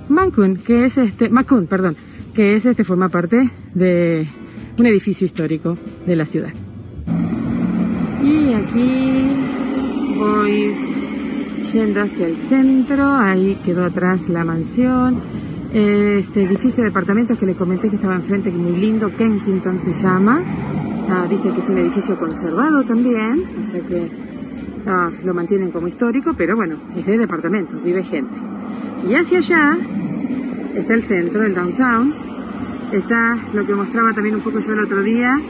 Mancun, 0.08 0.56
que 0.56 0.84
es 0.84 0.98
este, 0.98 1.28
Macun, 1.28 1.66
perdón, 1.66 1.96
que 2.34 2.54
es 2.54 2.66
este, 2.66 2.84
forma 2.84 3.08
parte 3.08 3.50
de 3.74 4.28
un 4.78 4.86
edificio 4.86 5.26
histórico 5.26 5.76
de 6.06 6.16
la 6.16 6.26
ciudad. 6.26 6.52
Y 8.22 8.52
aquí 8.52 9.36
voy 10.18 10.74
yendo 11.72 12.02
hacia 12.02 12.26
el 12.26 12.36
centro, 12.48 13.12
ahí 13.14 13.58
quedó 13.64 13.84
atrás 13.84 14.28
la 14.28 14.44
mansión, 14.44 15.20
este 15.72 16.42
edificio 16.42 16.82
de 16.82 16.90
departamentos 16.90 17.38
que 17.38 17.46
les 17.46 17.56
comenté 17.56 17.88
que 17.88 17.96
estaba 17.96 18.16
enfrente, 18.16 18.50
que 18.50 18.56
muy 18.56 18.78
lindo, 18.78 19.08
Kensington 19.16 19.78
se 19.78 19.90
llama, 20.02 20.42
ah, 21.08 21.26
dice 21.28 21.48
que 21.48 21.60
es 21.60 21.68
un 21.68 21.78
edificio 21.78 22.18
conservado 22.18 22.84
también, 22.84 23.44
o 23.60 23.64
sea 23.64 23.80
que 23.80 24.10
ah, 24.86 25.10
lo 25.24 25.34
mantienen 25.34 25.70
como 25.70 25.88
histórico, 25.88 26.32
pero 26.36 26.56
bueno, 26.56 26.76
es 26.94 27.06
de 27.06 27.18
departamentos, 27.18 27.82
vive 27.82 28.02
gente. 28.02 28.34
Y 29.08 29.14
hacia 29.14 29.38
allá 29.38 29.78
está 30.74 30.94
el 30.94 31.02
centro, 31.02 31.42
el 31.42 31.54
downtown, 31.54 32.14
está 32.92 33.38
lo 33.52 33.66
que 33.66 33.74
mostraba 33.74 34.12
también 34.12 34.36
un 34.36 34.42
poco 34.42 34.60
yo 34.60 34.72
el 34.72 34.84
otro 34.84 35.02
día, 35.02 35.40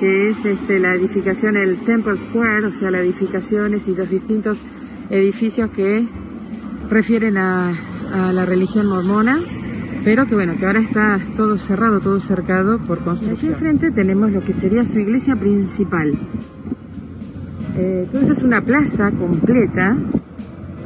que 0.00 0.30
es 0.30 0.44
este, 0.44 0.78
la 0.78 0.94
edificación, 0.94 1.56
el 1.56 1.76
Temple 1.78 2.16
Square, 2.16 2.66
o 2.66 2.72
sea, 2.72 2.90
las 2.90 3.02
edificaciones 3.02 3.88
y 3.88 3.94
los 3.94 4.08
distintos 4.08 4.60
edificios 5.10 5.70
que 5.70 6.06
refieren 6.88 7.36
a, 7.36 7.72
la 8.32 8.46
religión 8.46 8.86
mormona, 8.86 9.38
pero 10.04 10.26
que 10.26 10.34
bueno, 10.34 10.54
que 10.56 10.66
ahora 10.66 10.80
está 10.80 11.18
todo 11.36 11.56
cerrado, 11.58 12.00
todo 12.00 12.20
cercado 12.20 12.78
por 12.78 12.98
construcción. 12.98 13.34
Aquí 13.36 13.46
enfrente 13.46 13.90
tenemos 13.90 14.32
lo 14.32 14.40
que 14.40 14.52
sería 14.52 14.82
su 14.82 14.98
iglesia 14.98 15.36
principal. 15.36 16.12
Eh, 17.76 18.02
entonces 18.06 18.38
es 18.38 18.44
una 18.44 18.60
plaza 18.60 19.10
completa 19.12 19.96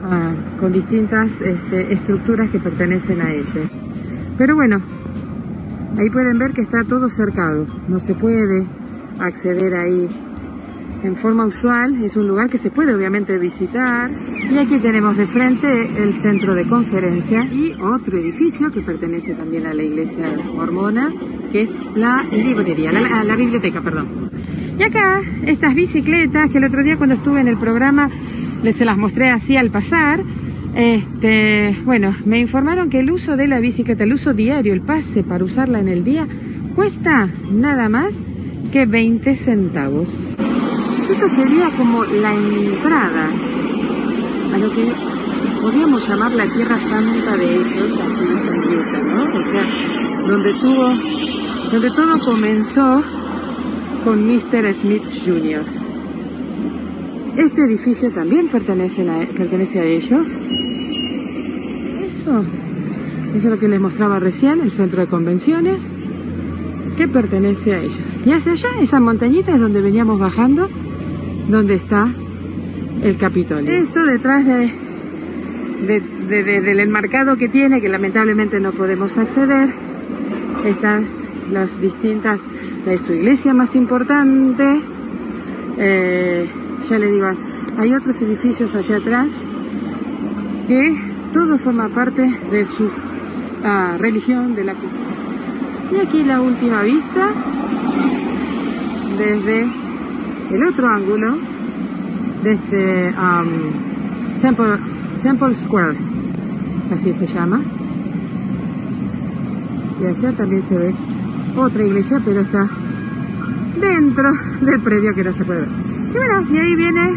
Ah, 0.05 0.35
con 0.59 0.73
distintas 0.73 1.31
este, 1.41 1.93
estructuras 1.93 2.51
que 2.51 2.59
pertenecen 2.59 3.21
a 3.21 3.33
ella. 3.33 3.71
Pero 4.37 4.57
bueno, 4.57 4.83
ahí 5.97 6.11
pueden 6.11 6.39
ver 6.39 6.51
que 6.51 6.63
está 6.63 6.83
todo 6.83 7.09
cercado, 7.09 7.67
no 7.87 8.01
se 8.01 8.15
puede 8.15 8.67
acceder 9.21 9.75
ahí 9.75 10.09
en 11.03 11.17
forma 11.17 11.47
usual, 11.47 12.03
es 12.05 12.17
un 12.17 12.29
lugar 12.29 12.49
que 12.49 12.59
se 12.59 12.71
puede 12.71 12.95
obviamente 12.95 13.39
visitar. 13.39 14.11
Y 14.51 14.59
aquí 14.59 14.79
tenemos 14.79 15.17
de 15.17 15.27
frente 15.27 15.69
el 16.03 16.15
centro 16.15 16.55
de 16.55 16.67
conferencia 16.67 17.45
y 17.45 17.73
otro 17.81 18.19
edificio 18.19 18.71
que 18.71 18.83
pertenece 18.83 19.35
también 19.35 19.67
a 19.67 19.75
la 19.75 19.83
iglesia 19.83 20.37
mormona, 20.55 21.13
que 21.51 21.63
es 21.63 21.75
la 21.95 22.23
librería, 22.25 22.93
la, 22.93 23.25
la 23.25 23.37
biblioteca, 23.37 23.81
perdón. 23.81 24.31
Y 24.79 24.83
acá, 24.83 25.21
estas 25.45 25.75
bicicletas 25.75 26.51
que 26.51 26.59
el 26.59 26.65
otro 26.65 26.83
día 26.83 26.97
cuando 26.97 27.17
estuve 27.17 27.41
en 27.41 27.49
el 27.49 27.57
programa 27.57 28.09
les 28.63 28.77
se 28.77 28.85
las 28.85 28.97
mostré 28.97 29.31
así 29.31 29.57
al 29.57 29.71
pasar. 29.71 30.23
Este, 30.75 31.77
bueno, 31.85 32.15
me 32.25 32.39
informaron 32.39 32.89
que 32.89 33.01
el 33.01 33.11
uso 33.11 33.37
de 33.37 33.47
la 33.47 33.61
bicicleta, 33.61 34.05
el 34.05 34.15
uso 34.15 34.33
diario, 34.33 34.73
el 34.73 34.81
pase 34.81 35.23
para 35.23 35.45
usarla 35.45 35.81
en 35.81 35.89
el 35.89 36.05
día, 36.05 36.27
cuesta 36.75 37.29
nada 37.51 37.89
más 37.89 38.21
que 38.73 38.87
20 38.87 39.35
centavos. 39.35 40.37
Esto 41.11 41.29
sería 41.29 41.69
como 41.77 42.05
la 42.05 42.33
entrada 42.35 43.31
a 44.55 44.59
lo 44.59 44.71
que 44.71 44.93
podríamos 45.61 46.09
llamar 46.09 46.33
la 46.33 46.47
tierra 46.47 46.79
santa 46.79 47.37
de 47.37 47.55
ellos 47.55 48.01
aquí 48.01 48.25
en 48.25 48.79
Utah, 48.79 49.03
¿no? 49.03 49.23
O 49.41 49.45
sea, 49.51 50.29
donde 50.29 50.53
tuvo, 50.55 50.91
donde 51.71 51.91
todo 51.91 52.19
comenzó 52.19 53.03
con 54.05 54.27
Mr. 54.27 54.75
Smith 54.75 55.03
Jr. 55.25 55.65
Este 57.37 57.65
edificio 57.65 58.11
también 58.11 58.49
pertenece 58.49 59.09
a, 59.09 59.27
pertenece 59.37 59.81
a 59.81 59.85
ellos. 59.85 60.35
Eso, 62.05 62.45
eso 63.31 63.37
es 63.37 63.45
lo 63.45 63.59
que 63.59 63.69
les 63.69 63.81
mostraba 63.81 64.19
recién, 64.19 64.61
el 64.61 64.71
centro 64.71 65.01
de 65.01 65.07
convenciones, 65.07 65.91
que 66.97 67.09
pertenece 67.09 67.75
a 67.75 67.81
ellos. 67.81 67.99
Y 68.27 68.33
hacia 68.33 68.53
allá, 68.53 68.69
esa 68.81 69.01
montañita 69.01 69.55
es 69.55 69.61
donde 69.61 69.81
veníamos 69.81 70.19
bajando, 70.19 70.69
donde 71.49 71.74
está 71.74 72.09
el 73.03 73.16
Capitolio. 73.16 73.70
Esto 73.70 74.05
detrás 74.05 74.45
de, 74.47 74.72
del 75.80 76.80
enmarcado 76.80 77.36
que 77.36 77.49
tiene, 77.49 77.80
que 77.80 77.88
lamentablemente 77.88 78.61
no 78.61 78.72
podemos 78.72 79.18
acceder, 79.18 79.70
están 80.64 81.07
las 81.51 81.80
distintas, 81.80 82.40
de 82.84 82.99
su 82.99 83.12
iglesia 83.12 83.55
más 83.55 83.76
importante, 83.76 84.80
eh, 85.78 86.49
ya 86.88 86.99
le 86.99 87.12
digo, 87.12 87.26
hay 87.78 87.95
otros 87.95 88.20
edificios 88.20 88.74
allá 88.74 88.97
atrás 88.97 89.30
que 90.66 90.95
todo 91.32 91.59
forma 91.59 91.88
parte 91.88 92.22
de 92.51 92.66
su 92.66 92.90
ah, 93.64 93.97
religión, 93.99 94.55
de 94.55 94.64
la 94.64 94.74
Y 95.93 95.97
aquí 95.97 96.24
la 96.24 96.40
última 96.40 96.82
vista 96.82 97.32
desde 99.16 99.82
el 100.53 100.65
otro 100.65 100.87
ángulo, 100.87 101.39
desde 102.43 103.09
um, 103.11 104.41
Temple, 104.41 104.77
Temple 105.23 105.55
Square, 105.55 105.97
así 106.93 107.13
se 107.15 107.27
llama. 107.27 107.63
Y 110.01 110.07
allá 110.07 110.37
también 110.37 110.63
se 110.69 110.77
ve 110.77 110.95
otra 111.57 111.85
iglesia, 111.85 112.21
pero 112.23 112.41
está 112.41 112.69
dentro 113.81 114.31
del 114.61 114.81
predio 114.81 115.15
que 115.15 115.25
no 115.25 115.33
se 115.33 115.45
puede 115.45 115.61
ver. 115.61 115.69
Y 116.11 116.13
bueno, 116.13 116.49
y 116.51 116.59
ahí 116.59 116.77
viene 116.77 117.11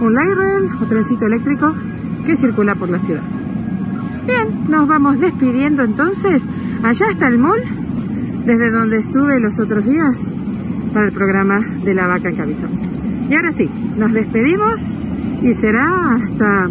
un 0.00 0.14
light 0.14 0.34
rail 0.34 0.70
o 0.80 0.86
trencito 0.86 1.26
eléctrico 1.26 1.74
que 2.24 2.36
circula 2.36 2.74
por 2.76 2.88
la 2.88 2.98
ciudad. 2.98 3.22
Bien, 4.26 4.70
nos 4.70 4.88
vamos 4.88 5.20
despidiendo 5.20 5.82
entonces. 5.82 6.44
Allá 6.82 7.10
está 7.10 7.28
el 7.28 7.38
mall, 7.38 7.60
desde 8.46 8.70
donde 8.70 9.00
estuve 9.00 9.38
los 9.38 9.58
otros 9.58 9.84
días 9.84 10.16
para 10.92 11.06
el 11.06 11.12
programa 11.12 11.60
de 11.84 11.94
la 11.94 12.06
vaca 12.06 12.28
en 12.28 12.36
cabezón. 12.36 12.70
Y 13.28 13.34
ahora 13.34 13.52
sí, 13.52 13.68
nos 13.96 14.12
despedimos 14.12 14.80
y 15.42 15.52
será 15.54 16.14
hasta 16.14 16.68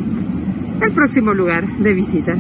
el 0.82 0.92
próximo 0.92 1.34
lugar 1.34 1.66
de 1.78 1.94
visita. 1.94 2.36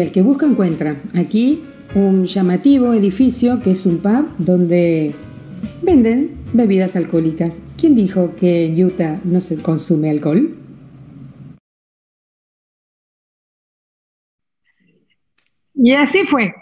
Y 0.00 0.02
el 0.02 0.12
que 0.12 0.22
busca 0.22 0.46
encuentra. 0.46 0.96
Aquí 1.14 1.62
un 1.94 2.24
llamativo 2.24 2.94
edificio 2.94 3.60
que 3.60 3.72
es 3.72 3.84
un 3.84 3.98
pub 3.98 4.30
donde 4.38 5.14
venden 5.82 6.38
bebidas 6.54 6.96
alcohólicas. 6.96 7.60
¿Quién 7.78 7.94
dijo 7.94 8.34
que 8.34 8.64
en 8.64 8.82
Utah 8.82 9.20
no 9.24 9.42
se 9.42 9.60
consume 9.60 10.08
alcohol? 10.08 10.56
Y 15.74 15.92
así 15.92 16.24
fue. 16.24 16.54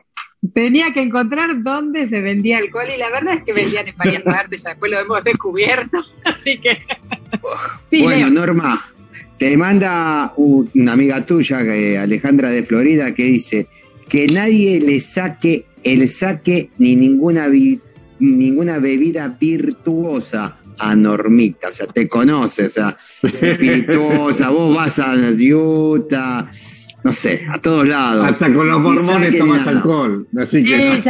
Tenía 0.53 0.93
que 0.93 1.03
encontrar 1.03 1.63
dónde 1.63 2.09
se 2.09 2.21
vendía 2.21 2.59
alcohol 2.59 2.87
y 2.93 2.99
la 2.99 3.09
verdad 3.09 3.35
es 3.35 3.45
que 3.45 3.53
vendían 3.53 3.87
en 3.87 3.97
varias 3.97 4.23
partes, 4.25 4.65
ya 4.65 4.71
después 4.71 4.91
lo 4.91 4.99
hemos 4.99 5.23
descubierto, 5.23 5.99
así 6.25 6.59
que... 6.59 6.77
Sí, 7.87 8.03
bueno, 8.03 8.31
Norma, 8.31 8.85
te 9.39 9.57
manda 9.57 10.33
una 10.37 10.93
amiga 10.93 11.25
tuya, 11.25 11.59
Alejandra 12.03 12.51
de 12.51 12.65
Florida, 12.65 13.15
que 13.15 13.25
dice 13.25 13.67
que 14.09 14.27
nadie 14.27 14.81
le 14.81 15.01
saque 15.01 15.67
el 15.85 16.09
saque 16.09 16.71
ni 16.79 16.97
ninguna, 16.97 17.47
ninguna 18.19 18.79
bebida 18.79 19.37
virtuosa 19.41 20.59
a 20.79 20.95
Normita, 20.95 21.69
o 21.69 21.73
sea, 21.73 21.87
te 21.87 22.09
conoce, 22.09 22.67
o 22.67 22.71
sea, 22.71 22.97
espirituosa, 23.23 24.51
vos 24.51 24.75
vas 24.75 24.99
a 24.99 25.15
Utah, 25.15 26.51
no 27.09 27.15
sé, 27.15 27.47
a 27.51 27.59
todos 27.59 27.89
lados. 27.89 28.29
Hasta 28.29 28.53
con 28.53 28.69
los 28.69 28.81
mormones 28.81 29.39
tomas 29.39 29.67
alcohol. 29.67 30.27
Así 30.39 30.63
que 30.63 31.01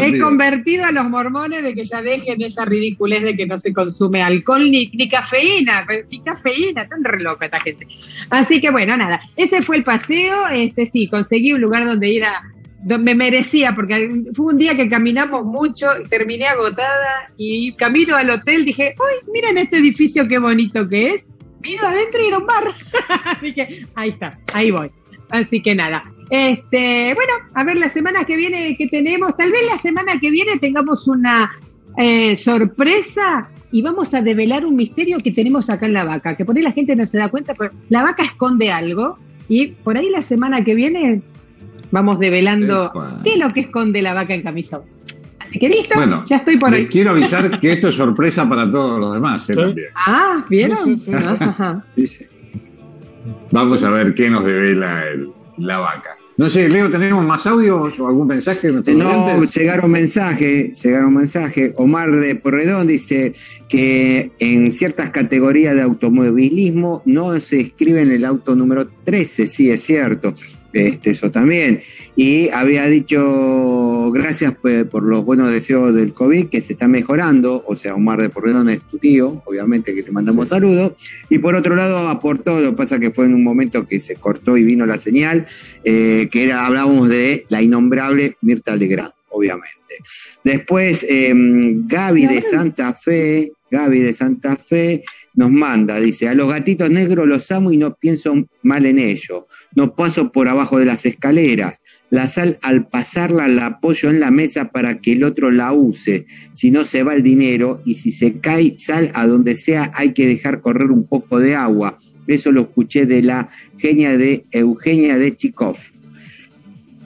he 0.00 0.20
convertido 0.20 0.84
a 0.84 0.92
los 0.92 1.10
mormones 1.10 1.64
de 1.64 1.74
que 1.74 1.84
ya 1.84 2.00
dejen 2.00 2.40
esa 2.40 2.64
ridiculez 2.64 3.24
de 3.24 3.36
que 3.36 3.46
no 3.46 3.58
se 3.58 3.72
consume 3.72 4.22
alcohol 4.22 4.70
ni, 4.70 4.86
ni 4.94 5.08
cafeína, 5.08 5.84
ni 6.08 6.20
cafeína, 6.20 6.86
tan 6.86 7.02
re 7.02 7.20
loca 7.20 7.46
esta 7.46 7.58
gente. 7.58 7.88
Así 8.30 8.60
que 8.60 8.70
bueno, 8.70 8.96
nada, 8.96 9.20
ese 9.34 9.60
fue 9.60 9.78
el 9.78 9.82
paseo, 9.82 10.46
este 10.52 10.86
sí, 10.86 11.08
conseguí 11.08 11.52
un 11.52 11.62
lugar 11.62 11.84
donde 11.84 12.08
ir 12.08 12.24
a, 12.24 12.40
donde 12.84 12.98
me 12.98 13.16
merecía, 13.16 13.74
porque 13.74 14.08
fue 14.32 14.52
un 14.52 14.58
día 14.58 14.76
que 14.76 14.88
caminamos 14.88 15.44
mucho, 15.44 15.88
terminé 16.08 16.46
agotada 16.46 17.26
y 17.36 17.72
camino 17.74 18.14
al 18.14 18.30
hotel 18.30 18.64
dije, 18.64 18.94
uy, 19.00 19.32
miren 19.32 19.58
este 19.58 19.78
edificio 19.78 20.28
qué 20.28 20.38
bonito 20.38 20.88
que 20.88 21.14
es. 21.14 21.24
Miro 21.60 21.86
adentro 21.88 22.22
y 22.22 22.28
era 22.28 22.38
un 22.38 22.46
bar. 22.46 22.72
dije, 23.42 23.84
ahí 23.96 24.10
está, 24.10 24.38
ahí 24.54 24.70
voy. 24.70 24.90
Así 25.30 25.62
que 25.62 25.74
nada. 25.74 26.04
Este, 26.28 27.14
bueno, 27.14 27.32
a 27.54 27.64
ver 27.64 27.76
la 27.76 27.88
semana 27.88 28.24
que 28.24 28.36
viene 28.36 28.76
que 28.76 28.86
tenemos, 28.86 29.36
tal 29.36 29.50
vez 29.50 29.62
la 29.68 29.78
semana 29.78 30.18
que 30.20 30.30
viene 30.30 30.58
tengamos 30.58 31.08
una 31.08 31.50
eh, 31.96 32.36
sorpresa 32.36 33.48
y 33.72 33.82
vamos 33.82 34.14
a 34.14 34.22
develar 34.22 34.64
un 34.64 34.76
misterio 34.76 35.18
que 35.18 35.32
tenemos 35.32 35.70
acá 35.70 35.86
en 35.86 35.92
la 35.92 36.04
vaca, 36.04 36.36
que 36.36 36.44
por 36.44 36.56
ahí 36.56 36.62
la 36.62 36.72
gente 36.72 36.94
no 36.94 37.04
se 37.04 37.18
da 37.18 37.28
cuenta, 37.28 37.54
pero 37.54 37.72
la 37.88 38.02
vaca 38.02 38.22
esconde 38.22 38.70
algo 38.70 39.18
y 39.48 39.68
por 39.68 39.96
ahí 39.96 40.08
la 40.10 40.22
semana 40.22 40.62
que 40.62 40.74
viene 40.74 41.22
vamos 41.90 42.20
develando 42.20 42.92
qué 43.24 43.32
es 43.32 43.38
lo 43.38 43.50
que 43.50 43.60
esconde 43.60 44.00
la 44.00 44.14
vaca 44.14 44.32
en 44.32 44.42
camisón. 44.42 44.82
Así 45.40 45.58
que 45.58 45.68
listo, 45.68 45.94
ya 46.26 46.36
estoy 46.36 46.58
por 46.58 46.72
ahí. 46.72 46.86
Quiero 46.86 47.10
avisar 47.10 47.58
que 47.58 47.72
esto 47.72 47.88
es 47.88 47.96
sorpresa 47.96 48.48
para 48.48 48.70
todos 48.70 49.00
los 49.00 49.14
demás. 49.14 49.50
¿eh? 49.50 49.74
Ah, 49.96 50.44
¿vieron? 50.48 50.78
Vamos 53.50 53.82
a 53.84 53.90
ver 53.90 54.14
qué 54.14 54.30
nos 54.30 54.44
devela 54.44 55.04
la 55.58 55.78
vaca. 55.78 56.16
No 56.36 56.48
sé, 56.48 56.70
Leo, 56.70 56.88
¿tenemos 56.88 57.22
más 57.22 57.46
audio 57.46 57.82
o 57.82 58.06
algún 58.06 58.26
mensaje? 58.26 58.68
No, 58.94 59.44
llegaron 59.44 59.90
mensajes, 59.90 60.82
llegaron 60.82 61.12
mensajes. 61.12 61.74
Omar 61.76 62.10
de 62.12 62.34
Porredón 62.36 62.86
dice 62.86 63.34
que 63.68 64.32
en 64.38 64.72
ciertas 64.72 65.10
categorías 65.10 65.74
de 65.74 65.82
automovilismo 65.82 67.02
no 67.04 67.38
se 67.40 67.60
escribe 67.60 68.00
en 68.00 68.12
el 68.12 68.24
auto 68.24 68.56
número 68.56 68.88
13, 69.04 69.48
sí, 69.48 69.70
es 69.70 69.82
cierto 69.82 70.34
este, 70.72 71.10
eso 71.10 71.30
también. 71.30 71.80
Y 72.16 72.48
había 72.50 72.86
dicho, 72.86 74.10
gracias 74.12 74.56
pues, 74.60 74.84
por 74.84 75.02
los 75.08 75.24
buenos 75.24 75.52
deseos 75.52 75.94
del 75.94 76.12
COVID, 76.12 76.48
que 76.48 76.60
se 76.60 76.74
está 76.74 76.88
mejorando, 76.88 77.64
o 77.66 77.76
sea, 77.76 77.94
Omar 77.94 78.20
de 78.20 78.30
Porredón 78.30 78.68
es 78.68 78.82
tu 78.82 78.98
tío, 78.98 79.42
obviamente 79.46 79.94
que 79.94 80.02
te 80.02 80.12
mandamos 80.12 80.48
saludos. 80.48 80.94
Y 81.28 81.38
por 81.38 81.54
otro 81.54 81.76
lado 81.76 82.08
aportó, 82.08 82.60
lo 82.60 82.70
que 82.70 82.76
pasa 82.76 82.98
que 82.98 83.10
fue 83.10 83.26
en 83.26 83.34
un 83.34 83.42
momento 83.42 83.84
que 83.84 84.00
se 84.00 84.16
cortó 84.16 84.56
y 84.56 84.64
vino 84.64 84.86
la 84.86 84.98
señal, 84.98 85.46
eh, 85.84 86.28
que 86.30 86.44
era, 86.44 86.66
hablábamos 86.66 87.08
de 87.08 87.46
la 87.48 87.62
innombrable 87.62 88.36
Mirta 88.42 88.76
Legrand, 88.76 89.12
obviamente. 89.30 89.80
Después, 90.44 91.04
em, 91.08 91.86
Gaby 91.86 92.26
de 92.26 92.42
Santa 92.42 92.94
Fe, 92.94 93.52
Gaby 93.70 94.00
de 94.00 94.12
Santa 94.12 94.56
Fe 94.56 95.02
nos 95.34 95.50
manda, 95.50 96.00
dice, 96.00 96.28
a 96.28 96.34
los 96.34 96.48
gatitos 96.48 96.90
negros 96.90 97.26
los 97.26 97.50
amo 97.52 97.72
y 97.72 97.76
no 97.76 97.94
pienso 97.94 98.34
mal 98.62 98.84
en 98.86 98.98
ellos, 98.98 99.44
no 99.74 99.94
paso 99.94 100.32
por 100.32 100.48
abajo 100.48 100.78
de 100.78 100.84
las 100.84 101.06
escaleras, 101.06 101.82
la 102.10 102.26
sal 102.26 102.58
al 102.62 102.88
pasarla 102.88 103.46
la 103.48 103.66
apoyo 103.66 104.10
en 104.10 104.20
la 104.20 104.30
mesa 104.30 104.70
para 104.70 104.98
que 104.98 105.12
el 105.12 105.24
otro 105.24 105.50
la 105.50 105.72
use, 105.72 106.26
si 106.52 106.70
no 106.70 106.84
se 106.84 107.02
va 107.02 107.14
el 107.14 107.22
dinero 107.22 107.80
y 107.84 107.94
si 107.94 108.12
se 108.12 108.40
cae 108.40 108.76
sal 108.76 109.12
a 109.14 109.26
donde 109.26 109.54
sea 109.54 109.92
hay 109.94 110.12
que 110.12 110.26
dejar 110.26 110.60
correr 110.60 110.90
un 110.90 111.06
poco 111.06 111.38
de 111.38 111.54
agua, 111.54 111.96
eso 112.26 112.52
lo 112.52 112.62
escuché 112.62 113.06
de 113.06 113.22
la 113.22 113.48
genia 113.78 114.16
de 114.16 114.44
Eugenia 114.50 115.16
de 115.16 115.36
Chikov. 115.36 115.76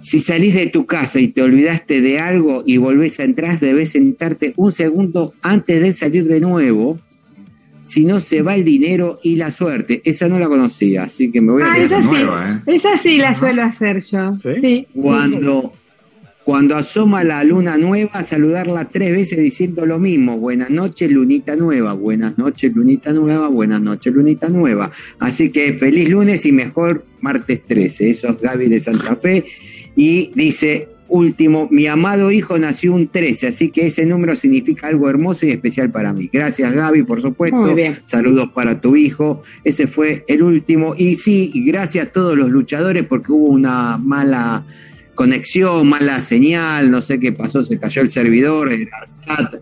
Si 0.04 0.20
salís 0.20 0.52
de 0.52 0.66
tu 0.66 0.84
casa 0.84 1.18
y 1.18 1.28
te 1.28 1.40
olvidaste 1.40 2.02
de 2.02 2.18
algo 2.18 2.62
y 2.66 2.76
volvés 2.76 3.20
a 3.20 3.24
entrar, 3.24 3.58
debes 3.58 3.92
sentarte 3.92 4.52
un 4.56 4.70
segundo 4.70 5.32
antes 5.40 5.80
de 5.80 5.94
salir 5.94 6.24
de 6.24 6.40
nuevo. 6.40 6.98
Si 7.84 8.04
no, 8.04 8.20
se 8.20 8.42
va 8.42 8.54
el 8.54 8.66
dinero 8.66 9.18
y 9.22 9.36
la 9.36 9.50
suerte. 9.50 10.02
Esa 10.04 10.28
no 10.28 10.38
la 10.38 10.46
conocía, 10.46 11.04
así 11.04 11.32
que 11.32 11.40
me 11.40 11.52
voy 11.52 11.62
a 11.62 11.72
ah, 11.72 11.78
esa 11.78 12.02
sí. 12.02 12.16
¿eh? 12.16 12.74
Esa 12.74 12.98
sí 12.98 13.16
la 13.16 13.34
suelo 13.34 13.62
hacer 13.62 14.02
yo. 14.02 14.36
¿Sí? 14.36 14.86
Cuando, 14.92 15.72
cuando 16.44 16.76
asoma 16.76 17.24
la 17.24 17.42
luna 17.42 17.78
nueva, 17.78 18.22
saludarla 18.22 18.86
tres 18.90 19.10
veces 19.10 19.38
diciendo 19.38 19.86
lo 19.86 19.98
mismo. 19.98 20.36
Buenas 20.36 20.68
noches, 20.68 21.10
lunita 21.10 21.56
nueva. 21.56 21.94
Buenas 21.94 22.36
noches, 22.36 22.74
lunita 22.74 23.10
nueva. 23.14 23.48
Buenas 23.48 23.80
noches, 23.80 24.12
lunita 24.12 24.50
nueva. 24.50 24.90
Así 25.18 25.50
que 25.50 25.72
feliz 25.78 26.10
lunes 26.10 26.44
y 26.44 26.52
mejor 26.52 27.06
martes 27.22 27.64
13. 27.64 28.10
Eso 28.10 28.28
es 28.28 28.40
Gaby 28.42 28.68
de 28.68 28.80
Santa 28.80 29.16
Fe 29.16 29.42
y 29.96 30.30
dice, 30.34 30.88
último, 31.08 31.68
mi 31.70 31.86
amado 31.86 32.30
hijo 32.30 32.58
nació 32.58 32.94
un 32.94 33.08
13, 33.08 33.48
así 33.48 33.70
que 33.70 33.86
ese 33.86 34.06
número 34.06 34.34
significa 34.36 34.88
algo 34.88 35.08
hermoso 35.08 35.46
y 35.46 35.50
especial 35.50 35.90
para 35.90 36.12
mí. 36.12 36.28
Gracias 36.32 36.72
Gaby, 36.72 37.04
por 37.04 37.20
supuesto. 37.20 37.74
Saludos 38.04 38.50
para 38.52 38.80
tu 38.80 38.96
hijo. 38.96 39.42
Ese 39.62 39.86
fue 39.86 40.24
el 40.28 40.42
último. 40.42 40.94
Y 40.96 41.14
sí, 41.16 41.52
gracias 41.66 42.08
a 42.08 42.12
todos 42.12 42.36
los 42.36 42.50
luchadores 42.50 43.06
porque 43.06 43.32
hubo 43.32 43.46
una 43.46 43.98
mala 43.98 44.64
conexión, 45.14 45.88
mala 45.88 46.20
señal, 46.20 46.90
no 46.90 47.00
sé 47.00 47.20
qué 47.20 47.32
pasó, 47.32 47.62
se 47.62 47.78
cayó 47.78 48.02
el 48.02 48.10
servidor, 48.10 48.72
el 48.72 48.88
ARSAT. 48.92 49.60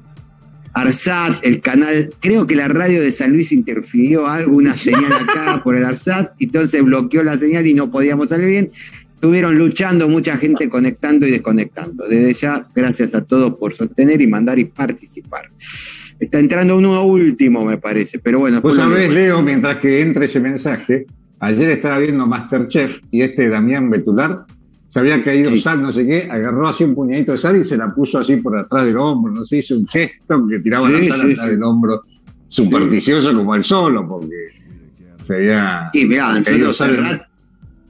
ARSAT, 0.74 1.45
el 1.45 1.61
canal, 1.61 2.09
creo 2.20 2.47
que 2.47 2.57
la 2.57 2.66
radio 2.68 3.03
de 3.03 3.11
San 3.12 3.35
Luis 3.35 3.53
interfirió 3.53 4.26
algo, 4.26 4.57
una 4.57 4.74
señal 4.74 5.12
acá 5.12 5.61
por 5.64 5.76
el 5.76 5.85
ARSAT, 5.85 6.33
entonces 6.41 6.83
bloqueó 6.83 7.22
la 7.22 7.37
señal 7.37 7.66
y 7.66 7.74
no 7.74 7.91
podíamos 7.91 8.30
salir 8.30 8.47
bien 8.47 8.70
estuvieron 9.23 9.57
luchando, 9.57 10.09
mucha 10.09 10.37
gente 10.37 10.68
conectando 10.68 11.29
y 11.29 11.31
desconectando. 11.31 12.09
Desde 12.09 12.35
ya, 12.35 12.66
gracias 12.75 13.14
a 13.14 13.23
todos 13.23 13.57
por 13.57 13.73
sostener 13.73 14.20
y 14.20 14.27
mandar 14.27 14.59
y 14.59 14.64
participar. 14.64 15.43
Está 16.18 16.41
entrando 16.41 16.77
uno 16.77 17.05
último, 17.05 17.64
me 17.64 17.79
parece, 17.79 18.18
pero 18.18 18.41
bueno. 18.41 18.61
Pues 18.61 18.81
a 18.81 18.89
ver, 18.89 19.12
Leo, 19.12 19.41
mientras 19.41 19.77
que 19.77 20.03
entra 20.03 20.25
ese 20.25 20.41
mensaje, 20.41 21.07
Ayer 21.39 21.70
estaba 21.70 21.99
viendo 21.99 22.25
Masterchef 22.25 23.01
y 23.11 23.23
este 23.23 23.49
Damián 23.49 23.91
Betular 23.91 24.45
se 24.87 25.01
había 25.01 25.20
caído 25.20 25.57
sal, 25.57 25.83
no 25.83 25.93
sé 25.93 26.07
qué, 26.07 26.29
agarró 26.31 26.68
así 26.68 26.85
un 26.85 26.95
puñadito 26.95 27.33
de 27.33 27.39
sal 27.39 27.57
y 27.57 27.64
se 27.64 27.77
la 27.77 27.93
puso 27.93 28.18
así 28.18 28.37
por 28.37 28.57
atrás 28.57 28.87
del 28.87 28.97
hombro, 28.97 29.33
no 29.33 29.43
sé, 29.43 29.59
hizo 29.59 29.77
un 29.77 29.87
gesto 29.89 30.47
que 30.47 30.61
tiraba 30.61 30.89
la 30.89 31.01
sal 31.01 31.33
atrás 31.33 31.51
del 31.51 31.62
hombro, 31.64 32.03
supersticioso 32.47 33.35
como 33.35 33.57
el 33.57 33.64
solo, 33.64 34.07
porque 34.07 34.37
se 35.25 35.35
había. 35.35 35.91
Y 35.93 36.05
mirá, 36.05 36.39
nosotros 36.39 36.81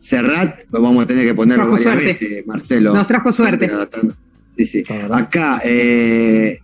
Serrat, 0.03 0.57
Serrat, 0.57 0.71
vamos 0.71 1.05
a 1.05 1.07
tener 1.07 1.25
que 1.25 1.33
ponerlo 1.33 1.71
varias 1.71 1.97
veces, 1.97 2.45
Marcelo. 2.45 2.93
Nos 2.93 3.07
trajo 3.07 3.31
suerte. 3.31 3.71
Sí, 4.57 4.67
sí. 4.67 4.83
Acá, 5.13 5.61
eh, 5.65 6.59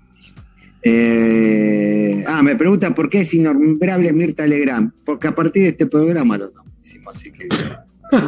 eh, 0.83 2.25
ah, 2.27 2.43
me 2.43 2.57
pregunta 2.57 2.93
por 2.93 3.09
qué 3.09 3.21
es 3.21 3.33
innombrable 3.35 4.13
Mirta 4.13 4.45
Legrand. 4.45 4.91
Porque 5.05 5.29
a 5.29 5.35
partir 5.37 5.63
de 5.63 5.69
este 5.69 5.87
programa 5.87 6.37
lo 6.37 6.51
hicimos, 6.83 7.15
así 7.17 7.31
que. 7.31 7.47
yo 8.11 8.27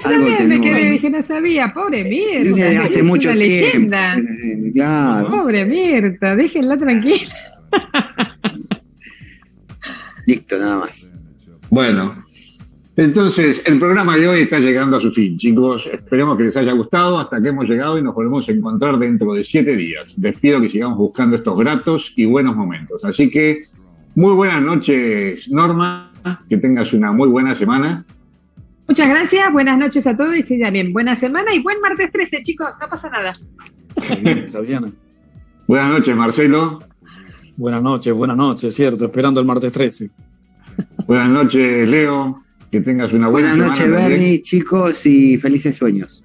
también 0.00 0.48
me 0.48 0.60
quedé, 0.60 0.90
dije, 0.90 1.10
no 1.10 1.20
sabía, 1.20 1.74
pobre 1.74 2.04
Mirta. 2.04 2.82
Hace 2.82 3.02
mucho 3.02 3.30
una 3.30 3.40
tiempo. 3.40 3.64
leyenda. 3.64 4.14
Claro. 4.72 5.28
Pobre 5.28 5.64
Mirta, 5.64 6.36
déjenla 6.36 6.78
tranquila. 6.78 7.34
Listo, 10.24 10.56
nada 10.56 10.78
más. 10.78 11.10
Bueno, 11.68 12.23
entonces 12.96 13.62
el 13.66 13.78
programa 13.80 14.16
de 14.16 14.28
hoy 14.28 14.40
está 14.42 14.60
llegando 14.60 14.96
a 14.96 15.00
su 15.00 15.10
fin, 15.10 15.36
chicos. 15.36 15.88
Esperemos 15.92 16.36
que 16.36 16.44
les 16.44 16.56
haya 16.56 16.72
gustado. 16.72 17.18
Hasta 17.18 17.40
que 17.42 17.48
hemos 17.48 17.68
llegado 17.68 17.98
y 17.98 18.02
nos 18.02 18.14
volvemos 18.14 18.48
a 18.48 18.52
encontrar 18.52 18.98
dentro 18.98 19.34
de 19.34 19.42
siete 19.42 19.74
días. 19.74 20.16
Les 20.18 20.38
pido 20.38 20.60
que 20.60 20.68
sigamos 20.68 20.98
buscando 20.98 21.34
estos 21.36 21.58
gratos 21.58 22.12
y 22.14 22.26
buenos 22.26 22.54
momentos. 22.54 23.04
Así 23.04 23.30
que, 23.30 23.64
muy 24.14 24.32
buenas 24.34 24.62
noches, 24.62 25.50
Norma. 25.50 26.12
Que 26.48 26.56
tengas 26.56 26.92
una 26.92 27.12
muy 27.12 27.28
buena 27.28 27.54
semana. 27.54 28.04
Muchas 28.86 29.08
gracias, 29.08 29.50
buenas 29.52 29.78
noches 29.78 30.06
a 30.06 30.16
todos 30.16 30.36
y 30.36 30.42
sí, 30.42 30.60
también 30.60 30.92
buena 30.92 31.16
semana 31.16 31.54
y 31.54 31.62
buen 31.62 31.80
martes 31.80 32.10
13, 32.12 32.42
chicos, 32.42 32.68
no 32.80 32.88
pasa 32.88 33.08
nada. 33.08 33.32
buenas 35.66 35.90
noches, 35.90 36.16
Marcelo. 36.16 36.82
Buenas 37.56 37.82
noches, 37.82 38.12
buenas 38.12 38.36
noches, 38.36 38.74
cierto, 38.74 39.06
esperando 39.06 39.40
el 39.40 39.46
martes 39.46 39.72
13. 39.72 40.10
Buenas 41.06 41.28
noches, 41.30 41.88
Leo. 41.88 42.43
Que 42.74 42.80
tengas 42.80 43.12
una 43.12 43.28
buena 43.28 43.50
Buenas 43.50 43.68
noches, 43.68 43.88
Bernie, 43.88 44.42
chicos, 44.42 45.06
y 45.06 45.38
felices 45.38 45.76
sueños. 45.76 46.24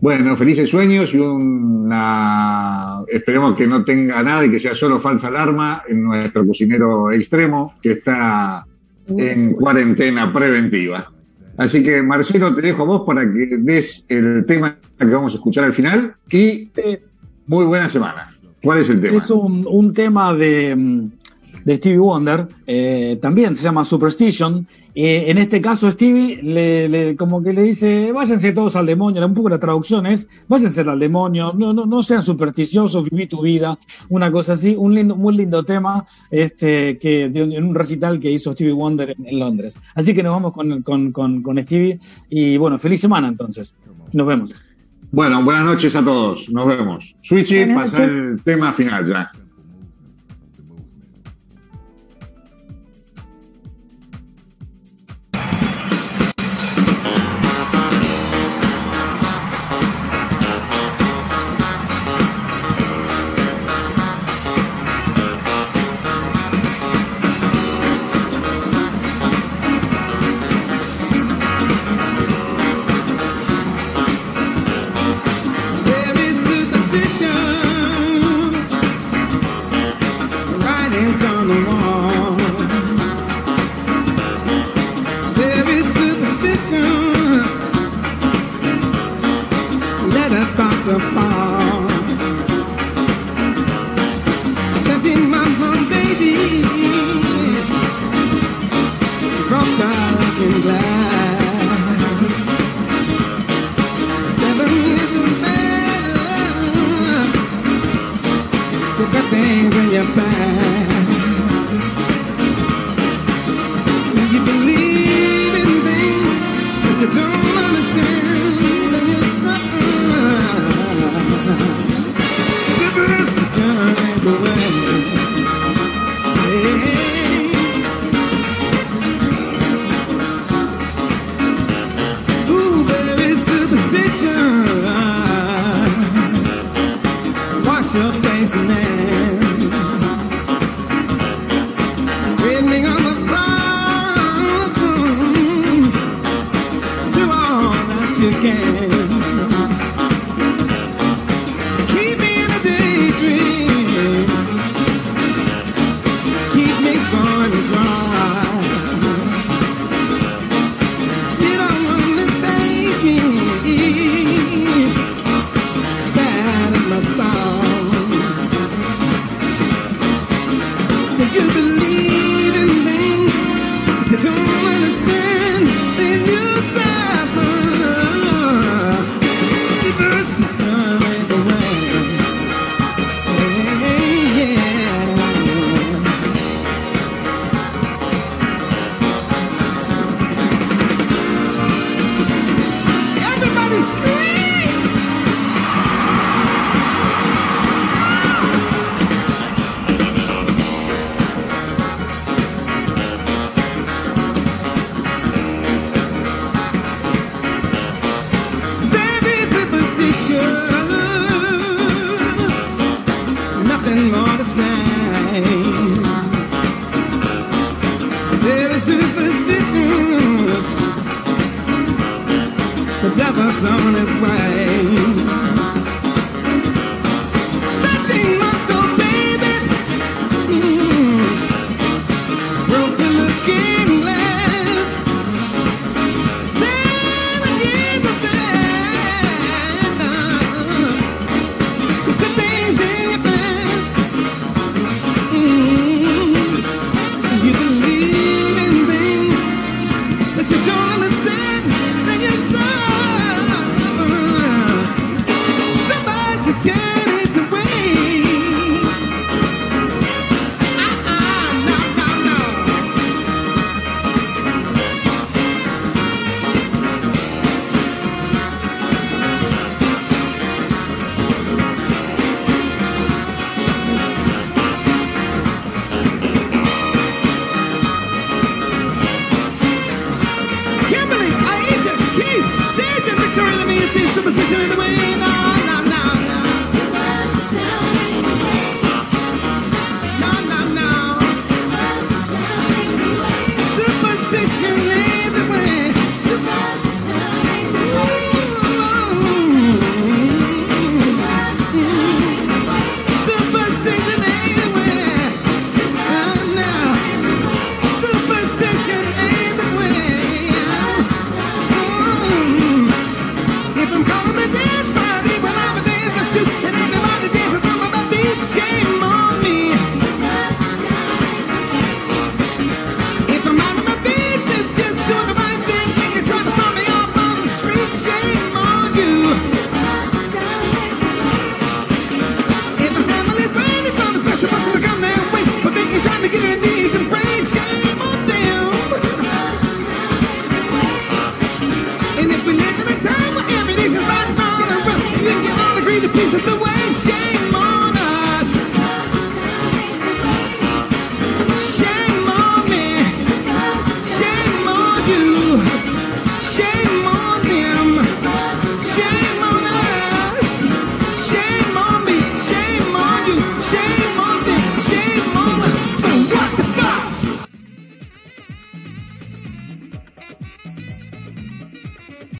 Bueno, 0.00 0.36
felices 0.36 0.70
sueños 0.70 1.12
y 1.12 1.18
una. 1.18 3.00
Esperemos 3.08 3.56
que 3.56 3.66
no 3.66 3.82
tenga 3.82 4.22
nada 4.22 4.46
y 4.46 4.52
que 4.52 4.60
sea 4.60 4.76
solo 4.76 5.00
falsa 5.00 5.26
alarma 5.26 5.82
en 5.88 6.04
nuestro 6.04 6.46
cocinero 6.46 7.10
extremo 7.10 7.74
que 7.82 7.90
está 7.90 8.64
en 9.18 9.54
cuarentena 9.54 10.32
preventiva. 10.32 11.10
Así 11.56 11.82
que, 11.82 12.04
Marcelo, 12.04 12.54
te 12.54 12.62
dejo 12.62 12.82
a 12.82 12.86
vos 12.86 13.02
para 13.04 13.22
que 13.22 13.56
des 13.58 14.06
el 14.08 14.44
tema 14.46 14.78
que 14.96 15.06
vamos 15.06 15.32
a 15.32 15.38
escuchar 15.38 15.64
al 15.64 15.74
final 15.74 16.14
y 16.30 16.70
muy 17.48 17.64
buena 17.64 17.88
semana. 17.88 18.32
¿Cuál 18.62 18.78
es 18.78 18.90
el 18.90 19.00
tema? 19.00 19.16
Es 19.16 19.28
un, 19.28 19.92
tema 19.92 20.32
de, 20.34 21.10
de, 21.64 21.76
Stevie 21.76 21.98
Wonder, 21.98 22.46
eh, 22.66 23.18
también 23.20 23.56
se 23.56 23.64
llama 23.64 23.84
Superstition. 23.84 24.66
Eh, 24.94 25.24
en 25.26 25.38
este 25.38 25.60
caso, 25.60 25.90
Stevie 25.90 26.40
le, 26.42 27.16
como 27.16 27.42
que 27.42 27.52
le 27.52 27.62
dice, 27.62 28.12
váyanse 28.12 28.52
todos 28.52 28.76
al 28.76 28.86
demonio, 28.86 29.26
un 29.26 29.34
poco 29.34 29.48
la 29.48 29.58
traducción 29.58 30.06
es, 30.06 30.28
váyanse 30.46 30.82
al 30.82 30.98
demonio, 31.00 31.52
no, 31.52 31.72
no, 31.72 31.84
no 31.84 32.02
sean 32.02 32.22
supersticiosos, 32.22 33.10
viví 33.10 33.26
tu 33.26 33.42
vida, 33.42 33.76
una 34.08 34.30
cosa 34.30 34.52
así, 34.52 34.76
un 34.78 34.94
lindo, 34.94 35.16
muy 35.16 35.36
lindo 35.36 35.64
tema 35.64 36.04
este, 36.30 36.98
que, 36.98 37.24
en 37.24 37.64
un 37.64 37.74
recital 37.74 38.20
que 38.20 38.30
hizo 38.30 38.52
Stevie 38.52 38.72
Wonder 38.72 39.16
en, 39.24 39.38
Londres. 39.38 39.76
Así 39.96 40.14
que 40.14 40.22
nos 40.22 40.32
vamos 40.32 40.52
con, 40.52 40.82
con, 40.82 41.10
con, 41.10 41.42
con 41.42 41.62
Stevie 41.62 41.98
y 42.30 42.56
bueno, 42.56 42.78
feliz 42.78 43.00
semana 43.00 43.26
entonces. 43.26 43.74
Nos 44.12 44.26
vemos. 44.26 44.54
Bueno, 45.14 45.44
buenas 45.44 45.64
noches 45.64 45.94
a 45.94 46.04
todos. 46.04 46.50
Nos 46.50 46.66
vemos. 46.66 47.14
Switchy, 47.22 47.66
pasa 47.66 48.02
el 48.02 48.40
tema 48.42 48.72
final 48.72 49.06
ya. 49.06 49.30